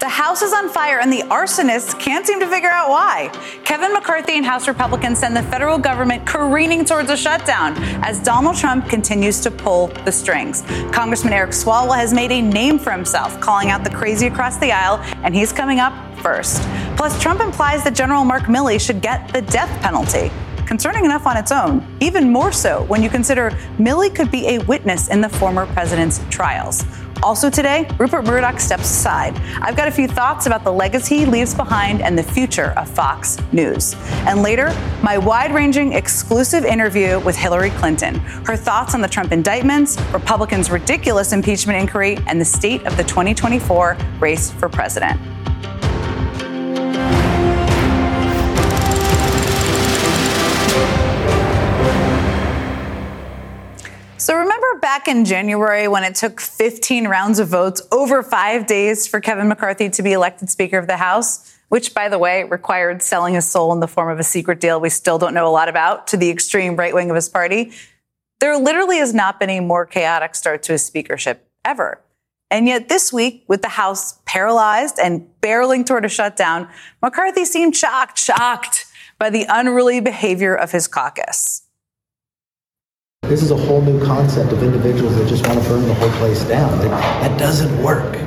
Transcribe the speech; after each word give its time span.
The 0.00 0.08
House 0.08 0.40
is 0.40 0.54
on 0.54 0.70
fire 0.70 0.98
and 0.98 1.12
the 1.12 1.24
arsonists 1.24 1.98
can't 2.00 2.26
seem 2.26 2.40
to 2.40 2.46
figure 2.46 2.70
out 2.70 2.88
why. 2.88 3.28
Kevin 3.64 3.92
McCarthy 3.92 4.38
and 4.38 4.46
House 4.46 4.66
Republicans 4.66 5.18
send 5.18 5.36
the 5.36 5.42
federal 5.42 5.76
government 5.76 6.24
careening 6.26 6.86
towards 6.86 7.10
a 7.10 7.16
shutdown 7.18 7.74
as 8.02 8.18
Donald 8.22 8.56
Trump 8.56 8.88
continues 8.88 9.40
to 9.40 9.50
pull 9.50 9.88
the 10.06 10.10
strings. 10.10 10.62
Congressman 10.90 11.34
Eric 11.34 11.50
Swalwell 11.50 11.96
has 11.96 12.14
made 12.14 12.32
a 12.32 12.40
name 12.40 12.78
for 12.78 12.92
himself, 12.92 13.38
calling 13.40 13.68
out 13.68 13.84
the 13.84 13.90
crazy 13.90 14.26
across 14.26 14.56
the 14.56 14.72
aisle, 14.72 15.00
and 15.22 15.34
he's 15.34 15.52
coming 15.52 15.80
up 15.80 15.92
first. 16.20 16.62
Plus, 16.96 17.20
Trump 17.20 17.42
implies 17.42 17.84
that 17.84 17.94
General 17.94 18.24
Mark 18.24 18.44
Milley 18.44 18.80
should 18.80 19.02
get 19.02 19.30
the 19.34 19.42
death 19.42 19.68
penalty 19.82 20.30
concerning 20.70 21.04
enough 21.04 21.26
on 21.26 21.36
its 21.36 21.50
own, 21.50 21.84
even 21.98 22.30
more 22.30 22.52
so 22.52 22.84
when 22.84 23.02
you 23.02 23.10
consider 23.10 23.50
Milley 23.78 24.14
could 24.14 24.30
be 24.30 24.50
a 24.50 24.58
witness 24.66 25.08
in 25.08 25.20
the 25.20 25.28
former 25.28 25.66
president's 25.66 26.20
trials. 26.30 26.84
Also 27.24 27.50
today, 27.50 27.88
Rupert 27.98 28.24
Murdoch 28.24 28.60
steps 28.60 28.84
aside. 28.84 29.36
I've 29.60 29.76
got 29.76 29.88
a 29.88 29.90
few 29.90 30.06
thoughts 30.06 30.46
about 30.46 30.62
the 30.62 30.70
legacy 30.72 31.18
he 31.18 31.26
leaves 31.26 31.56
behind 31.56 32.02
and 32.02 32.16
the 32.16 32.22
future 32.22 32.72
of 32.76 32.88
Fox 32.88 33.36
News. 33.50 33.96
And 34.28 34.44
later, 34.44 34.72
my 35.02 35.18
wide 35.18 35.52
ranging 35.52 35.94
exclusive 35.94 36.64
interview 36.64 37.18
with 37.18 37.34
Hillary 37.34 37.70
Clinton, 37.70 38.14
her 38.46 38.56
thoughts 38.56 38.94
on 38.94 39.00
the 39.00 39.08
Trump 39.08 39.32
indictments, 39.32 40.00
Republicans' 40.12 40.70
ridiculous 40.70 41.32
impeachment 41.32 41.80
inquiry, 41.80 42.16
and 42.28 42.40
the 42.40 42.44
state 42.44 42.86
of 42.86 42.96
the 42.96 43.02
2024 43.02 43.98
race 44.20 44.52
for 44.52 44.68
president. 44.68 45.20
Back 54.90 55.06
in 55.06 55.24
January 55.24 55.86
when 55.86 56.02
it 56.02 56.16
took 56.16 56.40
15 56.40 57.06
rounds 57.06 57.38
of 57.38 57.46
votes 57.46 57.80
over 57.92 58.24
five 58.24 58.66
days 58.66 59.06
for 59.06 59.20
Kevin 59.20 59.46
McCarthy 59.46 59.88
to 59.88 60.02
be 60.02 60.12
elected 60.12 60.50
Speaker 60.50 60.78
of 60.78 60.88
the 60.88 60.96
House, 60.96 61.56
which, 61.68 61.94
by 61.94 62.08
the 62.08 62.18
way, 62.18 62.42
required 62.42 63.00
selling 63.00 63.34
his 63.34 63.48
soul 63.48 63.72
in 63.72 63.78
the 63.78 63.86
form 63.86 64.10
of 64.10 64.18
a 64.18 64.24
secret 64.24 64.58
deal 64.58 64.80
we 64.80 64.88
still 64.88 65.16
don't 65.16 65.32
know 65.32 65.46
a 65.46 65.48
lot 65.48 65.68
about 65.68 66.08
to 66.08 66.16
the 66.16 66.28
extreme 66.28 66.74
right 66.74 66.92
wing 66.92 67.08
of 67.08 67.14
his 67.14 67.28
party. 67.28 67.70
There 68.40 68.58
literally 68.58 68.96
has 68.96 69.14
not 69.14 69.38
been 69.38 69.48
a 69.48 69.60
more 69.60 69.86
chaotic 69.86 70.34
start 70.34 70.64
to 70.64 70.72
his 70.72 70.84
speakership 70.84 71.48
ever. 71.64 72.00
And 72.50 72.66
yet 72.66 72.88
this 72.88 73.12
week, 73.12 73.44
with 73.46 73.62
the 73.62 73.68
House 73.68 74.18
paralyzed 74.24 74.98
and 75.00 75.24
barreling 75.40 75.86
toward 75.86 76.04
a 76.04 76.08
shutdown, 76.08 76.68
McCarthy 77.00 77.44
seemed 77.44 77.76
shocked, 77.76 78.18
shocked 78.18 78.86
by 79.20 79.30
the 79.30 79.46
unruly 79.48 80.00
behavior 80.00 80.56
of 80.56 80.72
his 80.72 80.88
caucus. 80.88 81.62
This 83.22 83.42
is 83.42 83.50
a 83.52 83.56
whole 83.56 83.80
new 83.80 84.04
concept 84.04 84.52
of 84.52 84.62
individuals 84.62 85.14
that 85.16 85.28
just 85.28 85.46
want 85.46 85.62
to 85.62 85.68
burn 85.68 85.86
the 85.86 85.94
whole 85.94 86.10
place 86.18 86.42
down. 86.44 86.78
That 86.78 87.38
doesn't 87.38 87.82
work. 87.82 88.18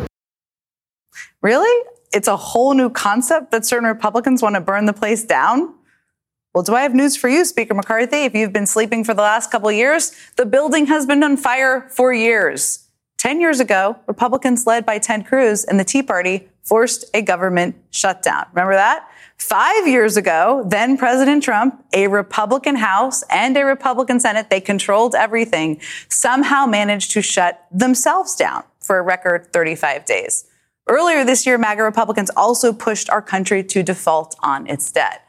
Really? 1.41 1.89
It's 2.13 2.27
a 2.27 2.37
whole 2.37 2.73
new 2.73 2.89
concept 2.89 3.51
that 3.51 3.65
certain 3.65 3.87
Republicans 3.87 4.41
want 4.41 4.55
to 4.55 4.61
burn 4.61 4.85
the 4.85 4.93
place 4.93 5.23
down? 5.23 5.73
Well, 6.53 6.63
do 6.63 6.75
I 6.75 6.83
have 6.83 6.93
news 6.93 7.17
for 7.17 7.27
you, 7.27 7.43
Speaker 7.43 7.73
McCarthy? 7.73 8.23
If 8.23 8.35
you've 8.35 8.53
been 8.53 8.67
sleeping 8.67 9.03
for 9.03 9.13
the 9.13 9.23
last 9.23 9.51
couple 9.51 9.71
years, 9.71 10.13
the 10.37 10.45
building 10.45 10.85
has 10.85 11.05
been 11.05 11.23
on 11.23 11.35
fire 11.35 11.89
for 11.89 12.13
years. 12.13 12.87
Ten 13.17 13.41
years 13.41 13.59
ago, 13.59 13.97
Republicans 14.07 14.67
led 14.67 14.85
by 14.85 14.99
Ted 14.99 15.25
Cruz 15.25 15.63
and 15.65 15.79
the 15.79 15.83
Tea 15.83 16.03
Party 16.03 16.47
forced 16.61 17.05
a 17.13 17.21
government 17.21 17.75
shutdown. 17.89 18.45
Remember 18.53 18.75
that? 18.75 19.07
Five 19.43 19.89
years 19.89 20.15
ago, 20.15 20.63
then 20.65 20.97
President 20.97 21.43
Trump, 21.43 21.83
a 21.91 22.07
Republican 22.07 22.77
House 22.77 23.25
and 23.29 23.57
a 23.57 23.65
Republican 23.65 24.21
Senate, 24.21 24.49
they 24.49 24.61
controlled 24.61 25.15
everything, 25.15 25.81
somehow 26.07 26.65
managed 26.65 27.11
to 27.11 27.21
shut 27.21 27.67
themselves 27.69 28.35
down 28.35 28.63
for 28.79 28.97
a 28.97 29.01
record 29.01 29.51
35 29.51 30.05
days. 30.05 30.45
Earlier 30.87 31.25
this 31.25 31.45
year, 31.45 31.57
MAGA 31.57 31.83
Republicans 31.83 32.31
also 32.37 32.71
pushed 32.71 33.09
our 33.09 33.21
country 33.21 33.65
to 33.65 33.83
default 33.83 34.33
on 34.41 34.65
its 34.67 34.89
debt. 34.89 35.23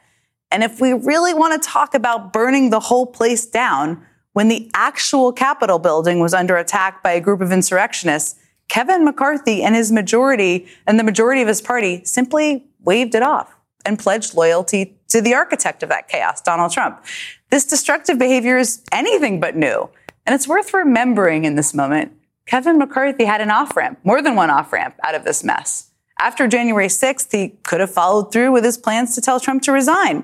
And 0.49 0.63
if 0.63 0.79
we 0.79 0.93
really 0.93 1.33
want 1.33 1.61
to 1.61 1.69
talk 1.69 1.93
about 1.93 2.31
burning 2.31 2.69
the 2.69 2.79
whole 2.79 3.05
place 3.05 3.45
down, 3.45 4.01
when 4.31 4.47
the 4.47 4.71
actual 4.73 5.33
Capitol 5.33 5.77
building 5.77 6.21
was 6.21 6.33
under 6.33 6.55
attack 6.55 7.03
by 7.03 7.11
a 7.11 7.21
group 7.21 7.41
of 7.41 7.51
insurrectionists, 7.51 8.39
Kevin 8.69 9.03
McCarthy 9.03 9.61
and 9.61 9.75
his 9.75 9.91
majority 9.91 10.67
and 10.87 10.97
the 10.97 11.03
majority 11.03 11.41
of 11.41 11.49
his 11.49 11.61
party 11.61 12.01
simply 12.05 12.65
waved 12.79 13.13
it 13.13 13.21
off 13.21 13.54
and 13.85 13.99
pledged 13.99 14.33
loyalty 14.33 14.97
to 15.09 15.21
the 15.21 15.33
architect 15.33 15.83
of 15.83 15.89
that 15.89 16.07
chaos, 16.07 16.41
Donald 16.41 16.71
Trump. 16.71 17.03
This 17.51 17.65
destructive 17.65 18.17
behavior 18.17 18.57
is 18.57 18.83
anything 18.91 19.39
but 19.39 19.55
new. 19.55 19.89
And 20.25 20.33
it's 20.33 20.47
worth 20.47 20.73
remembering 20.73 21.45
in 21.45 21.55
this 21.55 21.73
moment, 21.73 22.13
Kevin 22.47 22.77
McCarthy 22.77 23.25
had 23.25 23.41
an 23.41 23.51
off 23.51 23.75
ramp, 23.75 23.99
more 24.03 24.21
than 24.21 24.35
one 24.35 24.49
off 24.49 24.73
ramp 24.73 24.95
out 25.03 25.15
of 25.15 25.23
this 25.23 25.43
mess. 25.43 25.91
After 26.19 26.47
January 26.47 26.87
6th, 26.87 27.31
he 27.31 27.49
could 27.63 27.79
have 27.79 27.91
followed 27.91 28.31
through 28.31 28.51
with 28.51 28.63
his 28.63 28.77
plans 28.77 29.15
to 29.15 29.21
tell 29.21 29.39
Trump 29.39 29.63
to 29.63 29.71
resign. 29.71 30.23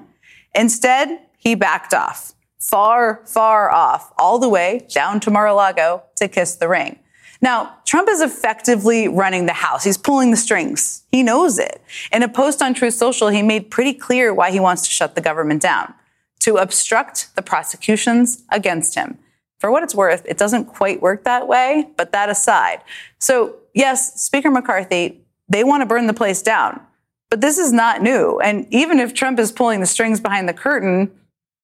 Instead, 0.56 1.20
he 1.38 1.56
backed 1.56 1.94
off, 1.94 2.34
far, 2.60 3.22
far 3.26 3.70
off, 3.72 4.14
all 4.18 4.40
the 4.40 4.50
way 4.50 4.88
down 4.94 5.20
to 5.22 5.32
Mar-a-Lago 5.32 6.04
to 6.16 6.28
kiss 6.28 6.56
the 6.56 6.68
ring. 6.68 7.00
Now, 7.42 7.78
Trump 7.86 8.08
is 8.08 8.22
effectively 8.22 9.08
running 9.08 9.48
the 9.48 9.54
House. 9.54 9.84
He's 9.84 9.98
pulling 9.98 10.32
the 10.32 10.38
strings. 10.38 11.04
He 11.12 11.24
knows 11.24 11.58
it. 11.58 11.82
In 12.12 12.22
a 12.22 12.30
post 12.30 12.62
on 12.62 12.74
Truth 12.74 12.94
Social, 12.94 13.30
he 13.30 13.42
made 13.42 13.72
pretty 13.72 13.94
clear 13.94 14.34
why 14.34 14.52
he 14.52 14.60
wants 14.60 14.84
to 14.84 14.92
shut 14.92 15.16
the 15.16 15.22
government 15.22 15.62
down 15.62 15.94
to 16.42 16.58
obstruct 16.58 17.36
the 17.36 17.42
prosecutions 17.42 18.44
against 18.50 18.96
him. 18.96 19.18
For 19.60 19.72
what 19.72 19.84
it's 19.84 19.94
worth, 19.94 20.26
it 20.26 20.38
doesn't 20.38 20.66
quite 20.66 21.02
work 21.02 21.24
that 21.24 21.48
way, 21.48 21.90
but 21.96 22.12
that 22.12 22.30
aside. 22.30 22.82
So, 23.20 23.58
yes, 23.74 24.22
Speaker 24.22 24.50
McCarthy, 24.50 25.22
they 25.50 25.64
want 25.64 25.82
to 25.82 25.86
burn 25.86 26.08
the 26.08 26.14
place 26.14 26.42
down. 26.42 26.82
But 27.30 27.42
this 27.42 27.58
is 27.58 27.72
not 27.72 28.02
new. 28.02 28.40
And 28.40 28.68
even 28.72 29.00
if 29.00 29.14
Trump 29.14 29.40
is 29.40 29.52
pulling 29.52 29.80
the 29.80 29.86
strings 29.86 30.20
behind 30.20 30.50
the 30.50 30.54
curtain, 30.54 31.12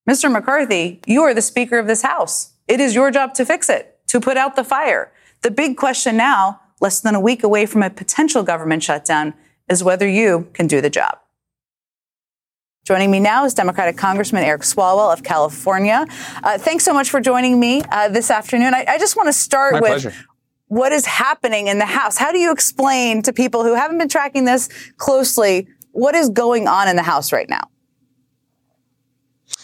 Mr. 0.10 0.32
McCarthy, 0.32 1.02
you 1.06 1.24
are 1.24 1.34
the 1.34 1.42
Speaker 1.42 1.78
of 1.78 1.88
this 1.88 2.04
House. 2.04 2.54
It 2.68 2.80
is 2.80 2.96
your 2.96 3.12
job 3.12 3.34
to 3.36 3.46
fix 3.46 3.70
it, 3.70 4.00
to 4.08 4.20
put 4.20 4.38
out 4.38 4.56
the 4.56 4.64
fire. 4.64 5.12
The 5.42 5.52
big 5.52 5.78
question 5.78 6.18
now, 6.18 6.62
less 6.82 7.00
than 7.00 7.16
a 7.16 7.20
week 7.20 7.44
away 7.44 7.66
from 7.66 7.84
a 7.84 7.90
potential 7.90 8.44
government 8.44 8.84
shutdown, 8.84 9.34
is 9.70 9.84
whether 9.84 10.08
you 10.08 10.50
can 10.54 10.68
do 10.68 10.82
the 10.82 10.90
job. 10.90 11.20
Joining 12.86 13.12
me 13.12 13.20
now 13.20 13.44
is 13.44 13.54
Democratic 13.54 13.98
Congressman 13.98 14.44
Eric 14.44 14.62
Swalwell 14.62 15.12
of 15.12 15.22
California. 15.22 16.06
Uh, 16.42 16.58
thanks 16.58 16.86
so 16.86 16.94
much 16.94 17.10
for 17.10 17.20
joining 17.20 17.60
me 17.60 17.82
uh, 17.92 18.08
this 18.08 18.32
afternoon. 18.32 18.74
I, 18.74 18.86
I 18.88 18.98
just 18.98 19.18
want 19.18 19.28
to 19.28 19.34
start 19.34 19.74
My 19.74 19.82
with 19.82 19.90
pleasure. 19.90 20.14
what 20.68 20.94
is 20.94 21.06
happening 21.06 21.68
in 21.68 21.80
the 21.80 21.86
House. 21.86 22.18
How 22.18 22.32
do 22.32 22.38
you 22.38 22.50
explain 22.52 23.22
to 23.24 23.34
people 23.34 23.66
who 23.66 23.74
haven't 23.74 23.98
been 23.98 24.08
tracking 24.08 24.46
this 24.46 24.70
closely 24.96 25.68
what 25.92 26.16
is 26.16 26.30
going 26.30 26.70
on 26.70 26.88
in 26.88 26.96
the 26.96 27.04
House 27.04 27.34
right 27.34 27.50
now? 27.50 27.68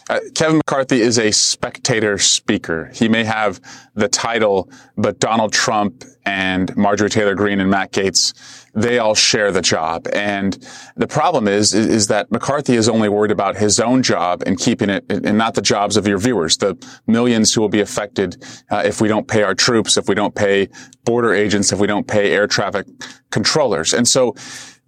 Uh, 0.10 0.20
Kevin 0.36 0.58
McCarthy 0.58 1.02
is 1.02 1.18
a 1.18 1.32
spectator 1.32 2.18
speaker. 2.18 2.92
He 2.94 3.08
may 3.08 3.24
have 3.24 3.62
the 3.96 4.08
title, 4.08 4.70
but 4.98 5.20
Donald 5.20 5.54
Trump 5.54 6.04
and 6.26 6.76
Marjorie 6.76 7.10
Taylor 7.10 7.36
Greene 7.36 7.60
and 7.60 7.70
Matt 7.70 7.92
Gaetz, 7.92 8.34
they 8.74 8.98
all 8.98 9.16
share 9.16 9.52
the 9.52 9.62
job. 9.62 10.08
And 10.14 10.58
the 10.96 11.08
problem 11.08 11.48
is, 11.48 11.74
is, 11.74 11.88
is 11.88 12.08
that 12.08 12.32
McCarthy 12.32 12.76
is 12.76 12.88
only 12.90 13.10
worried 13.10 13.32
about 13.32 13.58
his 13.58 13.80
own 13.80 14.04
job 14.04 14.44
and 14.46 14.58
keeping 14.58 14.90
it, 14.90 15.06
and 15.10 15.38
not 15.38 15.54
the 15.54 15.62
jobs 15.62 15.98
of 15.98 16.08
your 16.08 16.18
viewers, 16.18 16.58
the 16.58 16.76
millions 17.08 17.54
who 17.54 17.62
will 17.62 17.70
be 17.70 17.82
affected 17.82 18.44
uh, 18.72 18.84
if 18.86 19.02
we 19.02 19.08
don't 19.08 19.28
pay 19.28 19.44
our 19.44 19.56
troops, 19.56 19.98
if 19.98 20.08
we 20.08 20.16
don't 20.16 20.36
pay 20.36 20.70
border 21.06 21.34
agents, 21.34 21.72
if 21.72 21.80
we 21.80 21.88
don't 21.88 22.08
pay 22.08 22.32
air 22.32 22.48
traffic 22.48 22.88
controllers. 23.30 23.94
And 23.94 24.08
so, 24.08 24.36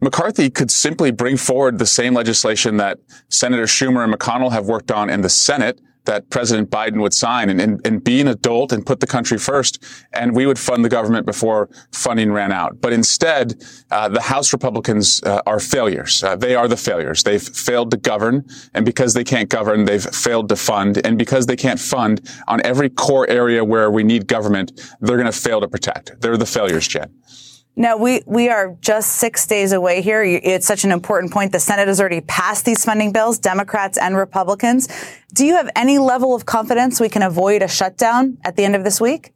McCarthy 0.05 0.51
could 0.51 0.69
simply 0.69 1.09
bring 1.09 1.35
forward 1.35 1.79
the 1.79 1.85
same 1.87 2.13
legislation 2.13 2.77
that 2.77 2.99
Senator 3.29 3.63
Schumer 3.63 4.03
and 4.03 4.13
McConnell 4.13 4.51
have 4.51 4.67
worked 4.67 4.91
on 4.91 5.09
in 5.09 5.21
the 5.21 5.29
Senate 5.29 5.81
that 6.05 6.29
President 6.29 6.69
Biden 6.69 7.01
would 7.01 7.11
sign 7.11 7.49
and, 7.49 7.59
and, 7.59 7.81
and, 7.83 8.03
be 8.03 8.21
an 8.21 8.27
adult 8.27 8.71
and 8.71 8.85
put 8.85 8.99
the 8.99 9.07
country 9.07 9.39
first. 9.39 9.83
And 10.13 10.35
we 10.35 10.45
would 10.45 10.59
fund 10.59 10.85
the 10.85 10.89
government 10.89 11.25
before 11.25 11.69
funding 11.91 12.31
ran 12.31 12.51
out. 12.51 12.79
But 12.79 12.93
instead, 12.93 13.63
uh, 13.89 14.09
the 14.09 14.21
House 14.21 14.53
Republicans 14.53 15.23
uh, 15.23 15.41
are 15.47 15.59
failures. 15.59 16.23
Uh, 16.23 16.35
they 16.35 16.53
are 16.53 16.67
the 16.67 16.77
failures. 16.77 17.23
They've 17.23 17.41
failed 17.41 17.89
to 17.89 17.97
govern. 17.97 18.45
And 18.75 18.85
because 18.85 19.15
they 19.15 19.23
can't 19.23 19.49
govern, 19.49 19.85
they've 19.85 20.03
failed 20.03 20.49
to 20.49 20.55
fund. 20.55 21.03
And 21.03 21.17
because 21.17 21.47
they 21.47 21.55
can't 21.55 21.79
fund 21.79 22.21
on 22.47 22.61
every 22.63 22.91
core 22.91 23.27
area 23.27 23.65
where 23.65 23.89
we 23.89 24.03
need 24.03 24.27
government, 24.27 24.79
they're 25.01 25.17
going 25.17 25.25
to 25.25 25.39
fail 25.47 25.61
to 25.61 25.67
protect. 25.67 26.21
They're 26.21 26.37
the 26.37 26.45
failures, 26.45 26.87
Jen. 26.87 27.11
Now, 27.77 27.97
we, 27.97 28.23
we 28.25 28.47
are 28.49 28.77
just 28.79 29.13
six 29.13 29.45
days 29.45 29.73
away 29.73 30.01
here. 30.01 30.23
It's 30.23 30.65
such 30.65 30.85
an 30.85 30.91
important 30.91 31.33
point. 31.33 31.51
The 31.51 31.59
Senate 31.59 31.89
has 31.89 31.99
already 31.99 32.21
passed 32.21 32.63
these 32.63 32.81
spending 32.81 33.11
bills, 33.11 33.37
Democrats 33.37 33.97
and 33.97 34.15
Republicans. 34.15 34.87
Do 35.33 35.45
you 35.45 35.55
have 35.55 35.69
any 35.75 35.97
level 35.97 36.33
of 36.33 36.45
confidence 36.45 37.01
we 37.01 37.09
can 37.09 37.21
avoid 37.21 37.61
a 37.61 37.67
shutdown 37.67 38.37
at 38.45 38.55
the 38.55 38.63
end 38.63 38.75
of 38.75 38.85
this 38.85 39.01
week? 39.01 39.33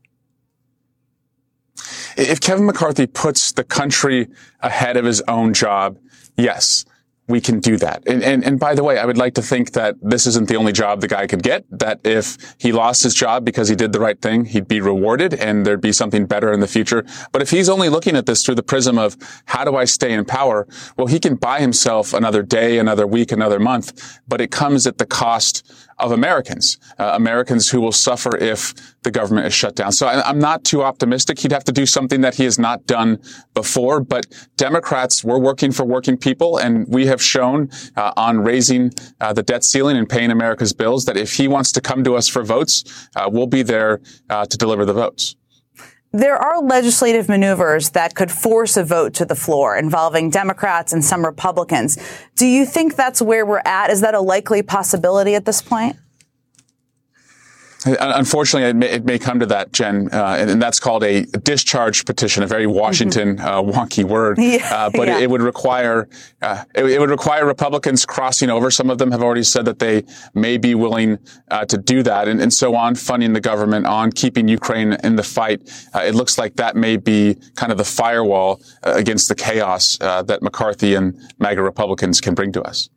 If 2.15 2.39
Kevin 2.39 2.65
McCarthy 2.65 3.07
puts 3.07 3.51
the 3.51 3.63
country 3.63 4.27
ahead 4.62 4.95
of 4.95 5.03
his 5.03 5.21
own 5.27 5.53
job, 5.53 5.97
yes 6.38 6.85
we 7.30 7.40
can 7.40 7.60
do 7.60 7.78
that. 7.78 8.04
And, 8.08 8.24
and, 8.24 8.44
and 8.44 8.60
by 8.60 8.74
the 8.74 8.84
way, 8.84 8.98
I 8.98 9.06
would 9.06 9.18
like 9.18 9.36
to 9.36 9.42
think 9.42 9.74
that 9.74 9.96
this 10.02 10.26
isn't 10.26 10.50
the 10.50 10.56
only 10.56 10.74
job 10.74 11.00
the 11.00 11.08
guy 11.08 11.28
could 11.28 11.44
get, 11.44 11.64
that 11.70 12.00
if 12.04 12.38
he 12.58 12.72
lost 12.72 13.04
his 13.04 13.14
job 13.14 13.46
because 13.46 13.70
he 13.70 13.76
did 13.76 13.94
the 13.94 14.00
right 14.00 14.20
thing, 14.20 14.46
he'd 14.46 14.68
be 14.68 14.81
rewarded 14.81 15.36
and 15.36 15.66
there'd 15.66 15.80
be 15.80 15.92
something 15.92 16.26
better 16.26 16.52
in 16.52 16.60
the 16.60 16.68
future. 16.68 17.06
But 17.31 17.44
if 17.44 17.52
he's 17.52 17.70
only 17.70 17.88
looking 17.88 18.16
at 18.16 18.26
this 18.26 18.44
through 18.44 18.56
the 18.56 18.64
prism 18.64 18.98
of 18.98 19.16
how 19.46 19.64
do 19.64 19.76
I 19.76 19.86
stay 19.86 20.12
in 20.12 20.26
power? 20.26 20.68
Well, 20.98 21.08
he 21.08 21.20
can 21.20 21.36
buy 21.36 21.60
himself 21.60 22.14
another 22.14 22.42
day, 22.42 22.80
another 22.80 23.06
week, 23.06 23.31
another 23.31 23.60
month, 23.60 24.20
but 24.28 24.42
it 24.42 24.50
comes 24.50 24.88
at 24.88 24.98
the 24.98 25.06
cost 25.06 25.72
of 26.00 26.12
Americans, 26.12 26.78
uh, 26.98 27.12
Americans 27.16 27.69
who 27.69 27.81
will 27.81 27.92
suffer 27.92 28.36
if 28.38 28.74
the 29.04 29.12
government 29.12 29.48
is 29.48 29.54
shut 29.54 29.75
down. 29.75 29.92
So 29.92 30.07
I, 30.07 30.30
am 30.30 30.40
not 30.40 30.63
too 30.63 30.84
optimistic. 30.84 31.40
He'd 31.40 31.51
have 31.51 31.63
to 31.66 31.72
do 31.72 31.86
something 31.86 32.22
that 32.22 32.36
he 32.36 32.44
has 32.44 32.60
not 32.60 32.86
done 32.86 33.19
before. 33.54 34.01
But 34.01 34.25
Democrats, 34.57 35.24
we're 35.24 35.40
working 35.40 35.72
for 35.72 35.86
working 35.86 36.18
people, 36.18 36.57
and 36.57 36.88
we 36.88 37.06
have 37.07 37.22
shown 37.22 37.69
uh, 37.96 38.12
on 38.18 38.40
raising 38.40 38.92
uh, 39.22 39.34
the 39.34 39.44
debt 39.44 39.63
ceiling 39.63 39.98
and 39.98 40.07
paying 40.07 40.31
America's 40.31 40.74
bills 40.74 41.06
that 41.06 41.18
if 41.18 41.36
he 41.36 41.48
wants 41.48 41.72
to 41.74 41.81
come 41.81 42.04
to 42.04 42.16
us 42.16 42.28
for 42.28 42.44
votes, 42.44 43.10
uh, 43.16 43.30
we'll 43.31 43.48
be 43.48 43.63
there 43.63 44.02
uh, 44.30 44.45
to 44.45 44.57
deliver 44.57 44.86
the 44.86 44.94
votes. 44.94 45.36
There 46.11 46.38
are 46.38 46.59
legislative 46.59 47.29
maneuvers 47.29 47.91
that 47.91 48.15
could 48.15 48.31
force 48.31 48.75
a 48.77 48.83
vote 48.83 49.13
to 49.15 49.25
the 49.25 49.35
floor 49.35 49.77
involving 49.77 50.31
Democrats 50.31 50.91
and 50.91 51.06
some 51.06 51.23
Republicans. 51.23 52.00
Do 52.35 52.47
you 52.47 52.65
think 52.65 52.95
that's 52.95 53.21
where 53.21 53.45
we're 53.45 53.61
at? 53.63 53.91
Is 53.91 54.01
that 54.01 54.15
a 54.15 54.19
likely 54.19 54.63
possibility 54.63 55.35
at 55.35 55.45
this 55.45 55.61
point? 55.61 55.97
Unfortunately, 57.86 58.70
it 58.70 58.76
may, 58.76 58.90
it 58.90 59.06
may, 59.06 59.18
come 59.18 59.40
to 59.40 59.46
that, 59.46 59.72
Jen, 59.72 60.10
uh, 60.12 60.36
and, 60.38 60.50
and, 60.50 60.62
that's 60.62 60.81
called 60.81 61.02
a 61.04 61.24
discharge 61.24 62.04
petition, 62.04 62.44
a 62.44 62.48
very 62.48 62.68
Washington 62.68 63.38
mm-hmm. 63.38 63.46
uh, 63.46 63.62
wonky 63.62 64.04
word. 64.04 64.38
Yeah, 64.50 64.74
uh, 64.74 64.90
but 64.90 65.08
yeah. 65.08 65.18
it, 65.18 65.24
it, 65.24 65.30
would 65.30 65.44
require 65.44 66.10
uh, 66.42 66.64
it, 66.74 66.84
it, 66.86 67.00
would 67.00 67.12
require 67.12 67.46
Republicans 67.46 68.04
crossing 68.04 68.50
over. 68.50 68.72
Some 68.72 68.90
of 68.90 68.98
them 68.98 69.12
have 69.12 69.22
already 69.22 69.44
said 69.44 69.66
that 69.66 69.78
they 69.78 70.06
may 70.34 70.58
be 70.58 70.74
willing 70.74 71.20
uh, 71.52 71.66
to 71.66 71.78
do 71.78 72.02
that, 72.04 72.28
and, 72.28 72.42
and, 72.42 72.52
so 72.52 72.76
on 72.76 72.96
funding 72.96 73.34
the 73.34 73.42
government, 73.42 73.86
on 73.86 74.12
keeping 74.12 74.48
Ukraine 74.48 74.94
in 75.04 75.16
the 75.16 75.24
fight. 75.24 75.62
Uh, 75.94 76.00
it 76.00 76.16
looks 76.16 76.38
like 76.38 76.56
that 76.56 76.76
may 76.76 76.98
be 76.98 77.36
kind 77.56 77.72
of 77.72 77.78
the 77.78 77.86
firewall 77.86 78.60
against 78.84 79.30
the 79.30 79.36
chaos 79.36 79.98
that 80.00 80.42
McCarthy 80.42 80.96
and 80.96 81.16
MAGA 81.38 81.62
Republicans 81.62 82.20
can 82.20 82.34
bring 82.34 82.52
to 82.54 82.62
us. 82.64 82.90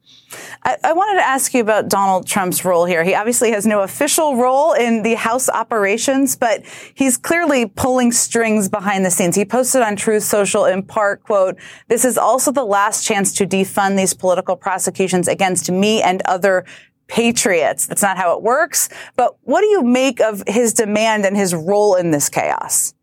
I, 0.65 0.77
I, 0.85 0.93
wanted 0.93 1.21
to 1.21 1.27
ask 1.27 1.55
you 1.55 1.61
about 1.61 1.89
Donald 1.89 2.27
Trump's 2.27 2.65
role 2.65 2.85
here. 2.85 3.05
He 3.05 3.15
obviously 3.15 3.51
has 3.51 3.67
no 3.67 3.83
official 3.83 4.37
role 4.37 4.73
in 4.73 5.03
the 5.03 5.15
House 5.15 5.49
operations, 5.49 6.37
but 6.37 6.63
he's 6.95 7.17
clearly 7.17 7.67
pulling 7.67 8.13
strings 8.13 8.69
behind 8.69 9.05
the 9.05 9.11
scenes. 9.11 9.37
He 9.37 9.45
posted 9.45 9.83
on 9.83 9.97
Truth 9.97 10.23
Social 10.25 10.65
in 10.65 10.83
part, 10.83 11.23
quote, 11.23 11.59
this 11.89 12.05
is 12.05 12.17
also 12.17 12.51
the 12.51 12.65
last 12.65 13.05
chance 13.05 13.33
to 13.35 13.47
defund 13.47 13.97
these 13.97 14.15
political 14.15 14.57
prosecutions 14.57 15.29
against 15.29 15.71
me 15.71 16.03
and 16.03 16.23
other 16.27 16.65
patriots. 17.09 17.87
That's 17.87 18.03
not 18.03 18.17
how 18.17 18.37
it 18.37 18.43
works. 18.43 18.89
But 19.17 19.37
what 19.43 19.61
do 19.61 19.67
you 19.67 19.83
make 19.83 20.21
of 20.21 20.43
his 20.47 20.73
demand 20.73 21.27
and 21.27 21.37
his 21.37 21.55
role 21.55 21.95
in 21.95 22.11
this 22.11 22.29
chaos? 22.29 22.95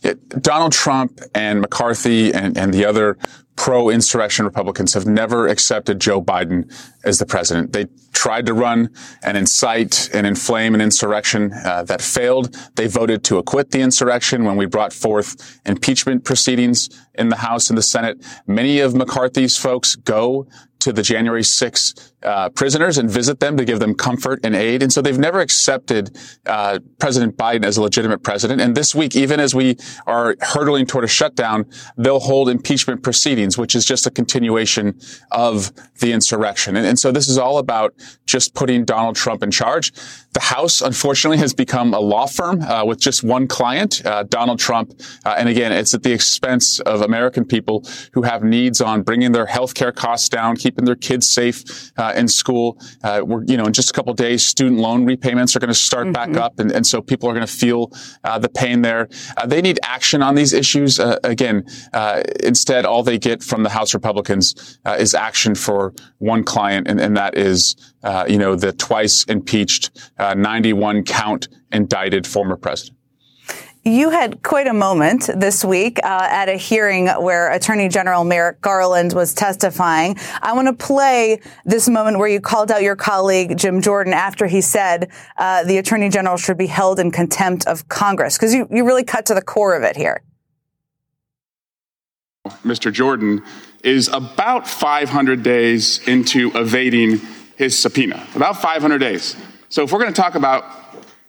Yeah, 0.00 0.14
Donald 0.40 0.72
Trump 0.72 1.20
and 1.34 1.60
McCarthy 1.60 2.32
and, 2.32 2.56
and 2.56 2.72
the 2.72 2.84
other 2.84 3.18
pro-insurrection 3.56 4.44
Republicans 4.44 4.94
have 4.94 5.06
never 5.06 5.48
accepted 5.48 6.00
Joe 6.00 6.22
Biden 6.22 6.70
as 7.04 7.18
the 7.18 7.26
president. 7.26 7.72
They 7.72 7.86
tried 8.12 8.46
to 8.46 8.54
run 8.54 8.90
and 9.22 9.36
incite 9.36 10.10
and 10.12 10.26
inflame 10.26 10.74
an 10.74 10.80
insurrection 10.80 11.52
uh, 11.64 11.82
that 11.84 12.00
failed. 12.00 12.54
They 12.76 12.86
voted 12.86 13.24
to 13.24 13.38
acquit 13.38 13.70
the 13.70 13.80
insurrection 13.80 14.44
when 14.44 14.56
we 14.56 14.66
brought 14.66 14.92
forth 14.92 15.60
impeachment 15.66 16.24
proceedings 16.24 16.88
in 17.14 17.28
the 17.28 17.36
House 17.36 17.68
and 17.70 17.78
the 17.78 17.82
Senate. 17.82 18.24
Many 18.46 18.80
of 18.80 18.94
McCarthy's 18.94 19.56
folks 19.56 19.96
go 19.96 20.46
to 20.80 20.92
the 20.92 21.02
January 21.02 21.42
6 21.42 21.94
uh, 22.26 22.48
prisoners 22.50 22.98
and 22.98 23.08
visit 23.08 23.40
them 23.40 23.56
to 23.56 23.64
give 23.64 23.78
them 23.78 23.94
comfort 23.94 24.40
and 24.44 24.54
aid. 24.54 24.82
And 24.82 24.92
so 24.92 25.00
they've 25.00 25.18
never 25.18 25.40
accepted 25.40 26.16
uh, 26.44 26.80
President 26.98 27.36
Biden 27.36 27.64
as 27.64 27.76
a 27.76 27.82
legitimate 27.82 28.22
president. 28.22 28.60
And 28.60 28.74
this 28.74 28.94
week, 28.94 29.14
even 29.14 29.38
as 29.40 29.54
we 29.54 29.76
are 30.06 30.36
hurtling 30.40 30.86
toward 30.86 31.04
a 31.04 31.08
shutdown, 31.08 31.66
they'll 31.96 32.20
hold 32.20 32.48
impeachment 32.48 33.02
proceedings, 33.02 33.56
which 33.56 33.74
is 33.74 33.84
just 33.84 34.06
a 34.06 34.10
continuation 34.10 34.98
of 35.30 35.72
the 36.00 36.12
insurrection. 36.12 36.76
And, 36.76 36.86
and 36.86 36.98
so 36.98 37.12
this 37.12 37.28
is 37.28 37.38
all 37.38 37.58
about 37.58 37.94
just 38.26 38.54
putting 38.54 38.84
Donald 38.84 39.16
Trump 39.16 39.42
in 39.42 39.50
charge. 39.50 39.92
The 40.32 40.40
House, 40.40 40.82
unfortunately, 40.82 41.38
has 41.38 41.54
become 41.54 41.94
a 41.94 42.00
law 42.00 42.26
firm 42.26 42.60
uh, 42.62 42.84
with 42.84 42.98
just 42.98 43.22
one 43.22 43.46
client, 43.46 44.04
uh, 44.04 44.24
Donald 44.24 44.58
Trump. 44.58 45.00
Uh, 45.24 45.36
and 45.38 45.48
again, 45.48 45.72
it's 45.72 45.94
at 45.94 46.02
the 46.02 46.12
expense 46.12 46.80
of 46.80 47.02
American 47.02 47.44
people 47.44 47.84
who 48.12 48.22
have 48.22 48.42
needs 48.42 48.80
on 48.80 49.02
bringing 49.02 49.32
their 49.32 49.46
health 49.46 49.74
care 49.74 49.92
costs 49.92 50.28
down, 50.28 50.56
keeping 50.56 50.84
their 50.84 50.96
kids 50.96 51.28
safe 51.28 51.92
in 52.16 52.28
school. 52.28 52.78
Uh, 53.02 53.22
we're, 53.24 53.44
you 53.44 53.56
know, 53.56 53.64
in 53.64 53.72
just 53.72 53.90
a 53.90 53.92
couple 53.92 54.12
days, 54.14 54.44
student 54.44 54.80
loan 54.80 55.04
repayments 55.04 55.54
are 55.54 55.58
going 55.58 55.68
to 55.68 55.74
start 55.74 56.04
mm-hmm. 56.04 56.12
back 56.12 56.36
up, 56.36 56.58
and, 56.58 56.72
and, 56.72 56.86
so 56.86 57.02
people 57.02 57.28
are 57.28 57.34
going 57.34 57.46
to 57.46 57.52
feel 57.52 57.90
uh, 58.22 58.38
the 58.38 58.48
pain 58.48 58.82
there. 58.82 59.08
they 59.46 59.60
need 59.60 59.78
action 59.82 60.22
on 60.22 60.36
these 60.36 60.52
issues. 60.52 61.00
again, 61.24 61.64
instead, 62.42 62.84
all 62.84 63.02
they 63.02 63.18
get 63.18 63.42
from 63.42 63.64
the 63.64 63.70
House 63.70 63.92
Republicans 63.92 64.78
is 64.98 65.14
action 65.14 65.54
for 65.54 65.92
one 66.18 66.44
client, 66.44 66.86
and, 66.88 67.00
and 67.00 67.16
that 67.16 67.36
is, 67.36 67.74
you 68.28 68.38
know, 68.38 68.54
the 68.54 68.72
twice 68.72 69.24
impeached 69.24 69.90
uh, 70.18 70.34
91 70.34 71.02
count 71.04 71.48
indicted 71.72 72.26
former 72.26 72.56
president. 72.56 72.95
You 73.86 74.10
had 74.10 74.42
quite 74.42 74.66
a 74.66 74.72
moment 74.72 75.30
this 75.36 75.64
week 75.64 76.00
uh, 76.02 76.26
at 76.28 76.48
a 76.48 76.56
hearing 76.56 77.06
where 77.06 77.52
Attorney 77.52 77.88
General 77.88 78.24
Merrick 78.24 78.60
Garland 78.60 79.12
was 79.12 79.32
testifying. 79.32 80.16
I 80.42 80.54
want 80.54 80.66
to 80.66 80.72
play 80.72 81.40
this 81.64 81.88
moment 81.88 82.18
where 82.18 82.26
you 82.26 82.40
called 82.40 82.72
out 82.72 82.82
your 82.82 82.96
colleague 82.96 83.56
Jim 83.56 83.80
Jordan 83.80 84.12
after 84.12 84.48
he 84.48 84.60
said 84.60 85.12
uh, 85.38 85.62
the 85.62 85.78
Attorney 85.78 86.08
General 86.08 86.36
should 86.36 86.58
be 86.58 86.66
held 86.66 86.98
in 86.98 87.12
contempt 87.12 87.64
of 87.68 87.88
Congress, 87.88 88.36
because 88.36 88.52
you, 88.52 88.66
you 88.72 88.84
really 88.84 89.04
cut 89.04 89.24
to 89.26 89.34
the 89.34 89.42
core 89.42 89.76
of 89.76 89.84
it 89.84 89.94
here. 89.94 90.20
Mr. 92.64 92.92
Jordan 92.92 93.40
is 93.84 94.08
about 94.08 94.66
500 94.66 95.44
days 95.44 96.00
into 96.08 96.50
evading 96.56 97.20
his 97.54 97.78
subpoena, 97.78 98.26
about 98.34 98.60
500 98.60 98.98
days. 98.98 99.36
So 99.68 99.84
if 99.84 99.92
we're 99.92 100.00
going 100.00 100.12
to 100.12 100.20
talk 100.20 100.34
about 100.34 100.64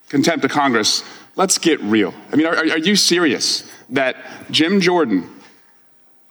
contempt 0.10 0.44
of 0.44 0.50
Congress, 0.50 1.04
let's 1.38 1.58
get 1.58 1.80
real. 1.82 2.14
I 2.32 2.36
mean, 2.36 2.46
are, 2.46 2.56
are 2.56 2.78
you 2.78 2.96
serious 2.96 3.70
that 3.90 4.18
Jim 4.52 4.82
Jordan, 4.82 5.30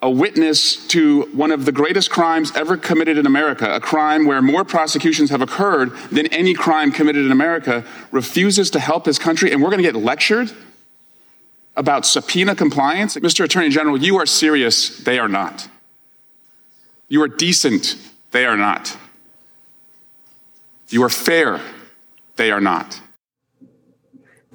a 0.02 0.10
witness 0.10 0.86
to 0.88 1.22
one 1.32 1.50
of 1.52 1.64
the 1.64 1.72
greatest 1.72 2.10
crimes 2.10 2.54
ever 2.54 2.76
committed 2.76 3.16
in 3.16 3.25
America, 3.25 3.75
a 3.75 3.80
crime 3.80 4.26
where 4.26 4.42
more 4.42 4.64
prosecutions 4.64 5.30
have 5.30 5.40
occurred 5.40 5.96
than 6.12 6.26
any 6.26 6.52
crime 6.52 6.92
committed 6.92 7.25
in 7.25 7.32
America, 7.32 7.84
refuses 8.10 8.68
to 8.70 8.80
help 8.80 9.06
his 9.06 9.18
country, 9.18 9.50
and 9.50 9.62
we're 9.62 9.70
going 9.70 9.82
to 9.82 9.90
get 9.90 9.96
lectured 9.96 10.52
about 11.76 12.04
subpoena 12.04 12.54
compliance? 12.54 13.16
Mr. 13.16 13.44
Attorney 13.44 13.70
General, 13.70 13.96
you 13.96 14.16
are 14.16 14.26
serious. 14.26 14.98
They 14.98 15.18
are 15.18 15.28
not. 15.28 15.68
You 17.08 17.22
are 17.22 17.28
decent. 17.28 17.96
They 18.32 18.44
are 18.44 18.56
not. 18.56 18.96
You 20.88 21.02
are 21.04 21.08
fair 21.08 21.60
they 22.36 22.50
are 22.50 22.60
not. 22.60 23.00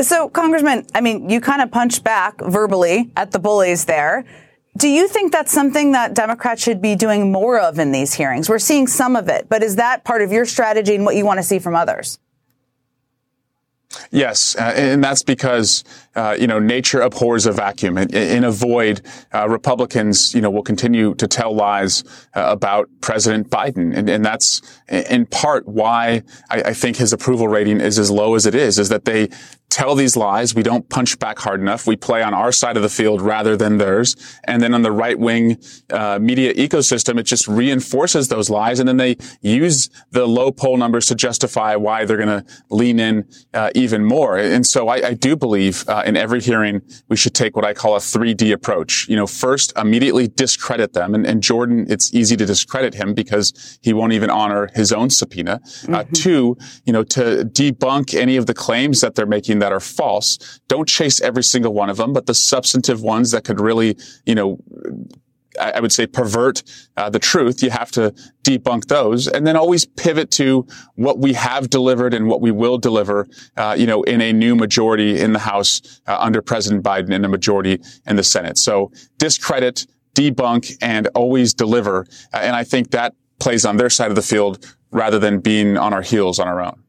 So, 0.01 0.29
Congressman, 0.29 0.87
I 0.95 1.01
mean, 1.01 1.29
you 1.29 1.41
kind 1.41 1.61
of 1.61 1.71
punched 1.71 2.03
back 2.03 2.39
verbally 2.41 3.11
at 3.15 3.31
the 3.31 3.39
bullies 3.39 3.85
there. 3.85 4.25
Do 4.77 4.87
you 4.87 5.07
think 5.07 5.31
that's 5.31 5.51
something 5.51 5.91
that 5.91 6.13
Democrats 6.13 6.63
should 6.63 6.81
be 6.81 6.95
doing 6.95 7.31
more 7.31 7.59
of 7.59 7.77
in 7.77 7.91
these 7.91 8.13
hearings? 8.13 8.49
We're 8.49 8.59
seeing 8.59 8.87
some 8.87 9.15
of 9.15 9.27
it, 9.27 9.47
but 9.49 9.63
is 9.63 9.75
that 9.75 10.03
part 10.03 10.21
of 10.21 10.31
your 10.31 10.45
strategy 10.45 10.95
and 10.95 11.05
what 11.05 11.15
you 11.15 11.25
want 11.25 11.39
to 11.39 11.43
see 11.43 11.59
from 11.59 11.75
others? 11.75 12.19
Yes, 14.11 14.55
uh, 14.55 14.73
and 14.75 15.03
that's 15.03 15.23
because 15.23 15.83
uh, 16.15 16.35
you 16.39 16.47
know 16.47 16.59
nature 16.59 17.01
abhors 17.01 17.45
a 17.45 17.51
vacuum. 17.51 17.97
In, 17.97 18.13
in 18.13 18.43
a 18.43 18.51
void, 18.51 19.01
uh, 19.33 19.47
Republicans 19.49 20.33
you 20.33 20.41
know 20.41 20.49
will 20.49 20.63
continue 20.63 21.13
to 21.15 21.27
tell 21.27 21.53
lies 21.53 22.03
uh, 22.33 22.45
about 22.47 22.89
President 23.01 23.49
Biden, 23.49 23.95
and, 23.95 24.09
and, 24.09 24.23
that's 24.23 24.61
in 24.87 25.25
part 25.25 25.67
why 25.67 26.23
I, 26.49 26.61
I, 26.61 26.73
think 26.73 26.97
his 26.97 27.13
approval 27.13 27.47
rating 27.47 27.81
is 27.81 27.99
as 27.99 28.09
low 28.09 28.35
as 28.35 28.45
it 28.45 28.55
is. 28.55 28.79
Is 28.79 28.89
that 28.89 29.05
they 29.05 29.29
tell 29.71 29.95
these 29.95 30.15
lies, 30.15 30.53
we 30.53 30.61
don't 30.61 30.87
punch 30.89 31.17
back 31.17 31.39
hard 31.39 31.61
enough, 31.61 31.87
we 31.87 31.95
play 31.95 32.21
on 32.21 32.33
our 32.33 32.51
side 32.51 32.75
of 32.75 32.83
the 32.83 32.89
field 32.89 33.21
rather 33.21 33.55
than 33.55 33.77
theirs, 33.77 34.15
and 34.43 34.61
then 34.61 34.73
on 34.73 34.81
the 34.81 34.91
right 34.91 35.17
wing 35.17 35.57
uh, 35.91 36.19
media 36.21 36.53
ecosystem, 36.53 37.17
it 37.17 37.23
just 37.23 37.47
reinforces 37.47 38.27
those 38.27 38.49
lies, 38.49 38.79
and 38.79 38.87
then 38.87 38.97
they 38.97 39.15
use 39.41 39.89
the 40.11 40.27
low 40.27 40.51
poll 40.51 40.77
numbers 40.77 41.07
to 41.07 41.15
justify 41.15 41.75
why 41.75 42.05
they're 42.05 42.17
going 42.17 42.43
to 42.43 42.45
lean 42.69 42.99
in 42.99 43.25
uh, 43.53 43.71
even 43.73 44.05
more. 44.05 44.37
And 44.37 44.67
so 44.67 44.89
I, 44.89 45.07
I 45.07 45.13
do 45.13 45.35
believe 45.35 45.87
uh, 45.87 46.03
in 46.05 46.17
every 46.17 46.41
hearing, 46.41 46.81
we 47.07 47.15
should 47.15 47.33
take 47.33 47.55
what 47.55 47.65
I 47.65 47.73
call 47.73 47.95
a 47.95 47.99
3D 47.99 48.51
approach. 48.51 49.07
You 49.07 49.15
know, 49.15 49.27
first, 49.27 49.71
immediately 49.77 50.27
discredit 50.27 50.93
them. 50.93 51.15
And, 51.15 51.25
and 51.25 51.41
Jordan, 51.41 51.85
it's 51.89 52.13
easy 52.13 52.35
to 52.35 52.45
discredit 52.45 52.93
him 52.93 53.13
because 53.13 53.79
he 53.81 53.93
won't 53.93 54.13
even 54.13 54.29
honor 54.29 54.69
his 54.73 54.91
own 54.91 55.09
subpoena. 55.09 55.53
Uh, 55.53 55.57
mm-hmm. 55.57 55.95
Uh, 55.95 56.03
two, 56.13 56.57
you 56.85 56.91
know, 56.91 57.03
to 57.03 57.45
debunk 57.45 58.13
any 58.13 58.35
of 58.35 58.45
the 58.47 58.53
claims 58.53 58.99
that 59.01 59.15
they're 59.15 59.25
making 59.25 59.60
that 59.61 59.71
are 59.71 59.79
false. 59.79 60.59
Don't 60.67 60.87
chase 60.87 61.21
every 61.21 61.43
single 61.43 61.73
one 61.73 61.89
of 61.89 61.97
them, 61.97 62.13
but 62.13 62.25
the 62.25 62.33
substantive 62.33 63.01
ones 63.01 63.31
that 63.31 63.43
could 63.43 63.59
really, 63.59 63.97
you 64.25 64.35
know, 64.35 64.59
I 65.59 65.79
would 65.79 65.91
say 65.91 66.07
pervert 66.07 66.63
uh, 66.97 67.09
the 67.09 67.19
truth. 67.19 67.61
You 67.61 67.71
have 67.71 67.91
to 67.91 68.13
debunk 68.43 68.85
those, 68.87 69.27
and 69.27 69.45
then 69.45 69.55
always 69.55 69.85
pivot 69.85 70.31
to 70.31 70.65
what 70.95 71.19
we 71.19 71.33
have 71.33 71.69
delivered 71.69 72.13
and 72.13 72.27
what 72.27 72.41
we 72.41 72.51
will 72.51 72.77
deliver. 72.77 73.27
Uh, 73.57 73.75
you 73.77 73.85
know, 73.85 74.03
in 74.03 74.21
a 74.21 74.31
new 74.31 74.55
majority 74.55 75.19
in 75.19 75.33
the 75.33 75.39
House 75.39 76.01
uh, 76.07 76.17
under 76.19 76.41
President 76.41 76.83
Biden 76.83 77.13
and 77.13 77.25
a 77.25 77.29
majority 77.29 77.81
in 78.07 78.15
the 78.15 78.23
Senate. 78.23 78.57
So 78.57 78.91
discredit, 79.17 79.85
debunk, 80.15 80.77
and 80.81 81.07
always 81.15 81.53
deliver. 81.53 82.05
Uh, 82.33 82.37
and 82.37 82.55
I 82.55 82.63
think 82.63 82.91
that 82.91 83.13
plays 83.39 83.65
on 83.65 83.77
their 83.77 83.89
side 83.89 84.09
of 84.09 84.15
the 84.15 84.21
field 84.21 84.65
rather 84.91 85.19
than 85.19 85.39
being 85.39 85.77
on 85.77 85.93
our 85.93 86.01
heels 86.01 86.39
on 86.39 86.47
our 86.47 86.61
own. 86.61 86.81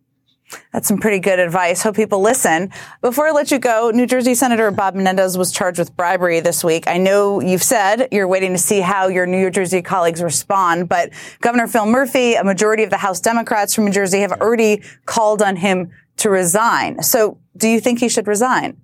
That's 0.73 0.89
some 0.89 0.99
pretty 0.99 1.19
good 1.19 1.39
advice. 1.39 1.83
Hope 1.83 1.97
people 1.97 2.21
listen. 2.21 2.71
Before 3.01 3.27
I 3.27 3.31
let 3.31 3.51
you 3.51 3.59
go, 3.59 3.91
New 3.91 4.07
Jersey 4.07 4.35
Senator 4.35 4.71
Bob 4.71 4.95
Menendez 4.95 5.37
was 5.37 5.53
charged 5.53 5.79
with 5.79 5.97
bribery 5.97 6.41
this 6.41 6.65
week. 6.65 6.87
I 6.87 6.99
know 6.99 7.41
you've 7.41 7.63
said 7.63 8.09
you're 8.11 8.29
waiting 8.29 8.53
to 8.53 8.59
see 8.59 8.81
how 8.81 9.09
your 9.09 9.27
New 9.27 9.51
Jersey 9.51 9.83
colleagues 9.83 10.23
respond, 10.23 10.89
but 10.89 11.11
Governor 11.41 11.67
Phil 11.67 11.87
Murphy, 11.87 12.35
a 12.35 12.45
majority 12.45 12.83
of 12.83 12.91
the 12.91 12.97
House 12.97 13.21
Democrats 13.21 13.75
from 13.75 13.87
New 13.87 13.93
Jersey 13.93 14.21
have 14.21 14.33
already 14.33 14.83
called 15.07 15.43
on 15.43 15.57
him 15.57 15.91
to 16.19 16.31
resign. 16.31 17.03
So 17.03 17.39
do 17.57 17.69
you 17.69 17.81
think 17.81 18.01
he 18.01 18.09
should 18.09 18.27
resign? 18.27 18.81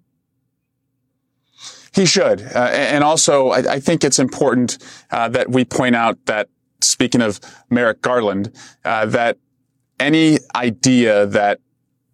He 1.94 2.06
should. 2.06 2.42
Uh, 2.42 2.68
and 2.72 3.02
also, 3.02 3.48
I, 3.48 3.74
I, 3.74 3.80
think 3.80 4.04
it's 4.04 4.18
important 4.18 4.78
uh, 5.10 5.28
that 5.30 5.50
we 5.50 5.64
point 5.64 5.96
out 5.96 6.18
that, 6.26 6.48
speaking 6.80 7.20
of 7.20 7.40
Merrick 7.70 8.02
Garland, 8.02 8.54
uh, 8.84 9.06
that 9.06 9.38
any 10.00 10.38
idea 10.54 11.26
that 11.26 11.60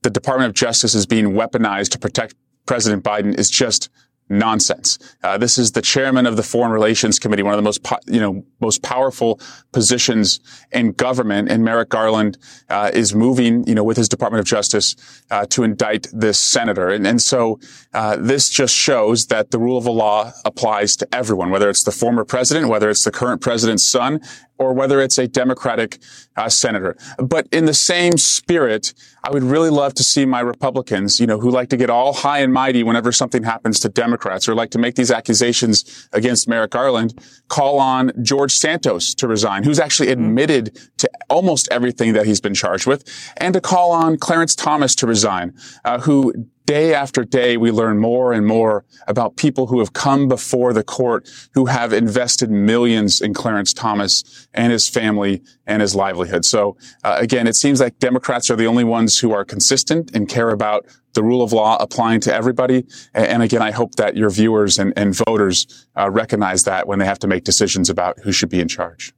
the 0.02 0.10
Department 0.10 0.48
of 0.48 0.54
Justice 0.54 0.94
is 0.94 1.06
being 1.06 1.32
weaponized 1.32 1.90
to 1.90 1.98
protect 1.98 2.34
President 2.66 3.02
Biden 3.02 3.36
is 3.38 3.50
just 3.50 3.90
nonsense. 4.28 4.98
Uh, 5.22 5.36
this 5.36 5.58
is 5.58 5.72
the 5.72 5.82
chairman 5.82 6.26
of 6.26 6.36
the 6.36 6.42
Foreign 6.42 6.72
Relations 6.72 7.18
Committee, 7.18 7.42
one 7.42 7.52
of 7.52 7.58
the 7.58 7.62
most, 7.62 7.82
po- 7.82 7.98
you 8.06 8.20
know, 8.20 8.44
most 8.60 8.82
powerful 8.82 9.38
positions 9.72 10.40
in 10.72 10.92
government. 10.92 11.50
And 11.50 11.62
Merrick 11.62 11.90
Garland 11.90 12.38
uh, 12.70 12.90
is 12.94 13.14
moving, 13.14 13.66
you 13.66 13.74
know, 13.74 13.84
with 13.84 13.96
his 13.96 14.08
Department 14.08 14.40
of 14.40 14.46
Justice 14.46 14.96
uh, 15.30 15.44
to 15.46 15.62
indict 15.62 16.06
this 16.12 16.38
senator. 16.38 16.88
And, 16.88 17.06
and 17.06 17.20
so 17.20 17.60
uh, 17.92 18.16
this 18.16 18.48
just 18.48 18.74
shows 18.74 19.26
that 19.26 19.50
the 19.50 19.58
rule 19.58 19.76
of 19.76 19.84
the 19.84 19.92
law 19.92 20.32
applies 20.44 20.96
to 20.96 21.14
everyone, 21.14 21.50
whether 21.50 21.68
it's 21.68 21.84
the 21.84 21.92
former 21.92 22.24
president, 22.24 22.68
whether 22.68 22.88
it's 22.88 23.04
the 23.04 23.12
current 23.12 23.42
president's 23.42 23.86
son, 23.86 24.20
or 24.58 24.72
whether 24.72 25.00
it's 25.00 25.18
a 25.18 25.26
Democratic 25.26 25.98
uh, 26.36 26.48
senator. 26.48 26.96
But 27.18 27.46
in 27.52 27.64
the 27.64 27.74
same 27.74 28.16
spirit, 28.18 28.94
I 29.22 29.30
would 29.30 29.42
really 29.42 29.70
love 29.70 29.94
to 29.94 30.04
see 30.04 30.24
my 30.24 30.40
Republicans, 30.40 31.18
you 31.18 31.26
know, 31.26 31.40
who 31.40 31.50
like 31.50 31.70
to 31.70 31.76
get 31.76 31.90
all 31.90 32.12
high 32.12 32.38
and 32.38 32.52
mighty 32.52 32.82
whenever 32.82 33.10
something 33.10 33.42
happens 33.42 33.80
to 33.80 33.88
Democrats 33.88 34.48
or 34.48 34.54
like 34.54 34.70
to 34.70 34.78
make 34.78 34.94
these 34.94 35.10
accusations 35.10 36.08
against 36.12 36.48
Merrick 36.48 36.70
Garland, 36.70 37.14
call 37.48 37.78
on 37.78 38.12
George 38.22 38.52
Santos 38.52 39.14
to 39.14 39.26
resign, 39.26 39.64
who's 39.64 39.80
actually 39.80 40.10
admitted 40.10 40.78
to 40.98 41.10
almost 41.28 41.68
everything 41.70 42.12
that 42.12 42.26
he's 42.26 42.40
been 42.40 42.54
charged 42.54 42.86
with, 42.86 43.04
and 43.38 43.54
to 43.54 43.60
call 43.60 43.92
on 43.92 44.16
Clarence 44.18 44.54
Thomas 44.54 44.94
to 44.96 45.06
resign, 45.06 45.54
uh, 45.84 46.00
who 46.00 46.32
day 46.66 46.94
after 46.94 47.24
day, 47.24 47.56
we 47.56 47.70
learn 47.70 47.98
more 47.98 48.32
and 48.32 48.46
more 48.46 48.84
about 49.06 49.36
people 49.36 49.66
who 49.66 49.78
have 49.78 49.92
come 49.92 50.28
before 50.28 50.72
the 50.72 50.82
court 50.82 51.28
who 51.54 51.66
have 51.66 51.92
invested 51.92 52.50
millions 52.50 53.20
in 53.20 53.34
Clarence 53.34 53.72
Thomas 53.72 54.48
and 54.54 54.72
his 54.72 54.88
family 54.88 55.42
and 55.66 55.82
his 55.82 55.94
livelihood. 55.94 56.44
So 56.44 56.76
uh, 57.02 57.16
again, 57.18 57.46
it 57.46 57.56
seems 57.56 57.80
like 57.80 57.98
Democrats 57.98 58.50
are 58.50 58.56
the 58.56 58.66
only 58.66 58.84
ones 58.84 59.18
who 59.18 59.32
are 59.32 59.44
consistent 59.44 60.14
and 60.14 60.28
care 60.28 60.50
about 60.50 60.86
the 61.12 61.22
rule 61.22 61.42
of 61.42 61.52
law 61.52 61.76
applying 61.80 62.20
to 62.20 62.34
everybody. 62.34 62.84
And 63.14 63.42
again, 63.42 63.62
I 63.62 63.70
hope 63.70 63.94
that 63.96 64.16
your 64.16 64.30
viewers 64.30 64.78
and, 64.78 64.92
and 64.96 65.14
voters 65.14 65.86
uh, 65.96 66.10
recognize 66.10 66.64
that 66.64 66.86
when 66.86 66.98
they 66.98 67.06
have 67.06 67.20
to 67.20 67.28
make 67.28 67.44
decisions 67.44 67.88
about 67.88 68.18
who 68.20 68.32
should 68.32 68.48
be 68.48 68.60
in 68.60 68.68
charge. 68.68 69.14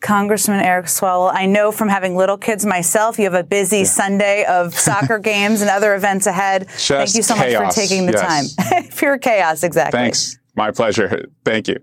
Congressman 0.00 0.60
Eric 0.60 0.86
Swalwell, 0.86 1.32
I 1.34 1.46
know 1.46 1.72
from 1.72 1.88
having 1.88 2.16
little 2.16 2.36
kids 2.36 2.64
myself, 2.66 3.18
you 3.18 3.24
have 3.24 3.34
a 3.34 3.44
busy 3.44 3.78
yeah. 3.78 3.84
Sunday 3.84 4.44
of 4.44 4.74
soccer 4.78 5.18
games 5.18 5.60
and 5.60 5.70
other 5.70 5.94
events 5.94 6.26
ahead. 6.26 6.68
Just 6.68 6.88
Thank 6.88 7.14
you 7.14 7.22
so 7.22 7.34
chaos. 7.34 7.62
much 7.62 7.74
for 7.74 7.80
taking 7.80 8.06
the 8.06 8.12
yes. 8.12 8.54
time. 8.54 8.84
Pure 8.96 9.18
chaos, 9.18 9.62
exactly. 9.62 9.98
Thanks. 9.98 10.38
My 10.54 10.70
pleasure. 10.70 11.26
Thank 11.44 11.68
you. 11.68 11.76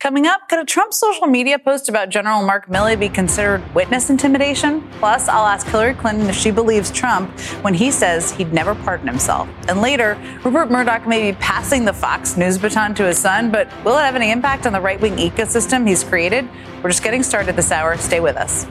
Coming 0.00 0.28
up, 0.28 0.48
could 0.48 0.60
a 0.60 0.64
Trump 0.64 0.94
social 0.94 1.26
media 1.26 1.58
post 1.58 1.88
about 1.88 2.08
General 2.08 2.40
Mark 2.46 2.68
Milley 2.68 2.96
be 2.96 3.08
considered 3.08 3.60
witness 3.74 4.10
intimidation? 4.10 4.88
Plus, 5.00 5.26
I'll 5.26 5.44
ask 5.44 5.66
Hillary 5.66 5.94
Clinton 5.94 6.28
if 6.28 6.36
she 6.36 6.52
believes 6.52 6.92
Trump 6.92 7.28
when 7.64 7.74
he 7.74 7.90
says 7.90 8.30
he'd 8.30 8.52
never 8.52 8.76
pardon 8.76 9.08
himself. 9.08 9.48
And 9.68 9.80
later, 9.80 10.16
Rupert 10.44 10.70
Murdoch 10.70 11.08
may 11.08 11.32
be 11.32 11.36
passing 11.38 11.84
the 11.84 11.92
Fox 11.92 12.36
News 12.36 12.58
baton 12.58 12.94
to 12.94 13.06
his 13.06 13.18
son, 13.18 13.50
but 13.50 13.66
will 13.84 13.98
it 13.98 14.02
have 14.02 14.14
any 14.14 14.30
impact 14.30 14.66
on 14.66 14.72
the 14.72 14.80
right 14.80 15.00
wing 15.00 15.16
ecosystem 15.16 15.84
he's 15.84 16.04
created? 16.04 16.48
We're 16.80 16.90
just 16.90 17.02
getting 17.02 17.24
started 17.24 17.56
this 17.56 17.72
hour. 17.72 17.96
Stay 17.96 18.20
with 18.20 18.36
us. 18.36 18.68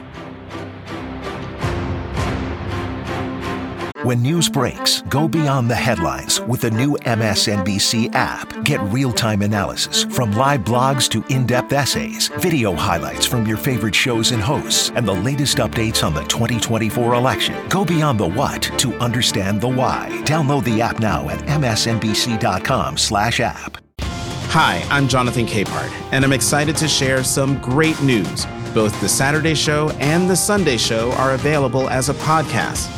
When 4.04 4.22
news 4.22 4.48
breaks, 4.48 5.02
go 5.08 5.26
beyond 5.26 5.68
the 5.68 5.74
headlines 5.74 6.40
with 6.42 6.60
the 6.60 6.70
new 6.70 6.96
MSNBC 6.98 8.14
app. 8.14 8.64
Get 8.64 8.80
real 8.92 9.12
time 9.12 9.42
analysis 9.42 10.04
from 10.04 10.30
live 10.32 10.60
blogs 10.60 11.08
to 11.10 11.24
in 11.34 11.46
depth 11.46 11.72
essays, 11.72 12.28
video 12.38 12.74
highlights 12.74 13.26
from 13.26 13.44
your 13.44 13.56
favorite 13.56 13.96
shows 13.96 14.30
and 14.30 14.40
hosts, 14.40 14.92
and 14.94 15.08
the 15.08 15.14
latest 15.14 15.56
updates 15.56 16.04
on 16.04 16.14
the 16.14 16.22
2024 16.26 17.14
election. 17.14 17.56
Go 17.68 17.84
beyond 17.84 18.20
the 18.20 18.28
what 18.28 18.62
to 18.78 18.94
understand 18.98 19.60
the 19.60 19.68
why. 19.68 20.08
Download 20.24 20.62
the 20.62 20.80
app 20.80 21.00
now 21.00 21.28
at 21.28 21.40
msnbc.com/slash 21.40 23.40
app. 23.40 23.78
Hi, 24.00 24.86
I'm 24.90 25.08
Jonathan 25.08 25.46
Capehart, 25.46 25.90
and 26.12 26.24
I'm 26.24 26.32
excited 26.32 26.76
to 26.76 26.86
share 26.86 27.24
some 27.24 27.60
great 27.60 28.00
news. 28.00 28.46
Both 28.72 29.00
the 29.00 29.08
Saturday 29.08 29.54
Show 29.54 29.90
and 29.98 30.30
the 30.30 30.36
Sunday 30.36 30.76
Show 30.76 31.10
are 31.14 31.32
available 31.32 31.88
as 31.88 32.10
a 32.10 32.14
podcast. 32.14 32.94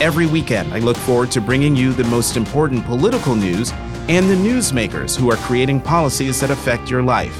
Every 0.00 0.26
weekend, 0.26 0.74
I 0.74 0.80
look 0.80 0.96
forward 0.96 1.30
to 1.32 1.40
bringing 1.40 1.76
you 1.76 1.92
the 1.92 2.04
most 2.04 2.36
important 2.36 2.84
political 2.84 3.36
news 3.36 3.72
and 4.08 4.28
the 4.28 4.34
newsmakers 4.34 5.16
who 5.16 5.30
are 5.30 5.36
creating 5.36 5.80
policies 5.80 6.40
that 6.40 6.50
affect 6.50 6.90
your 6.90 7.02
life. 7.02 7.34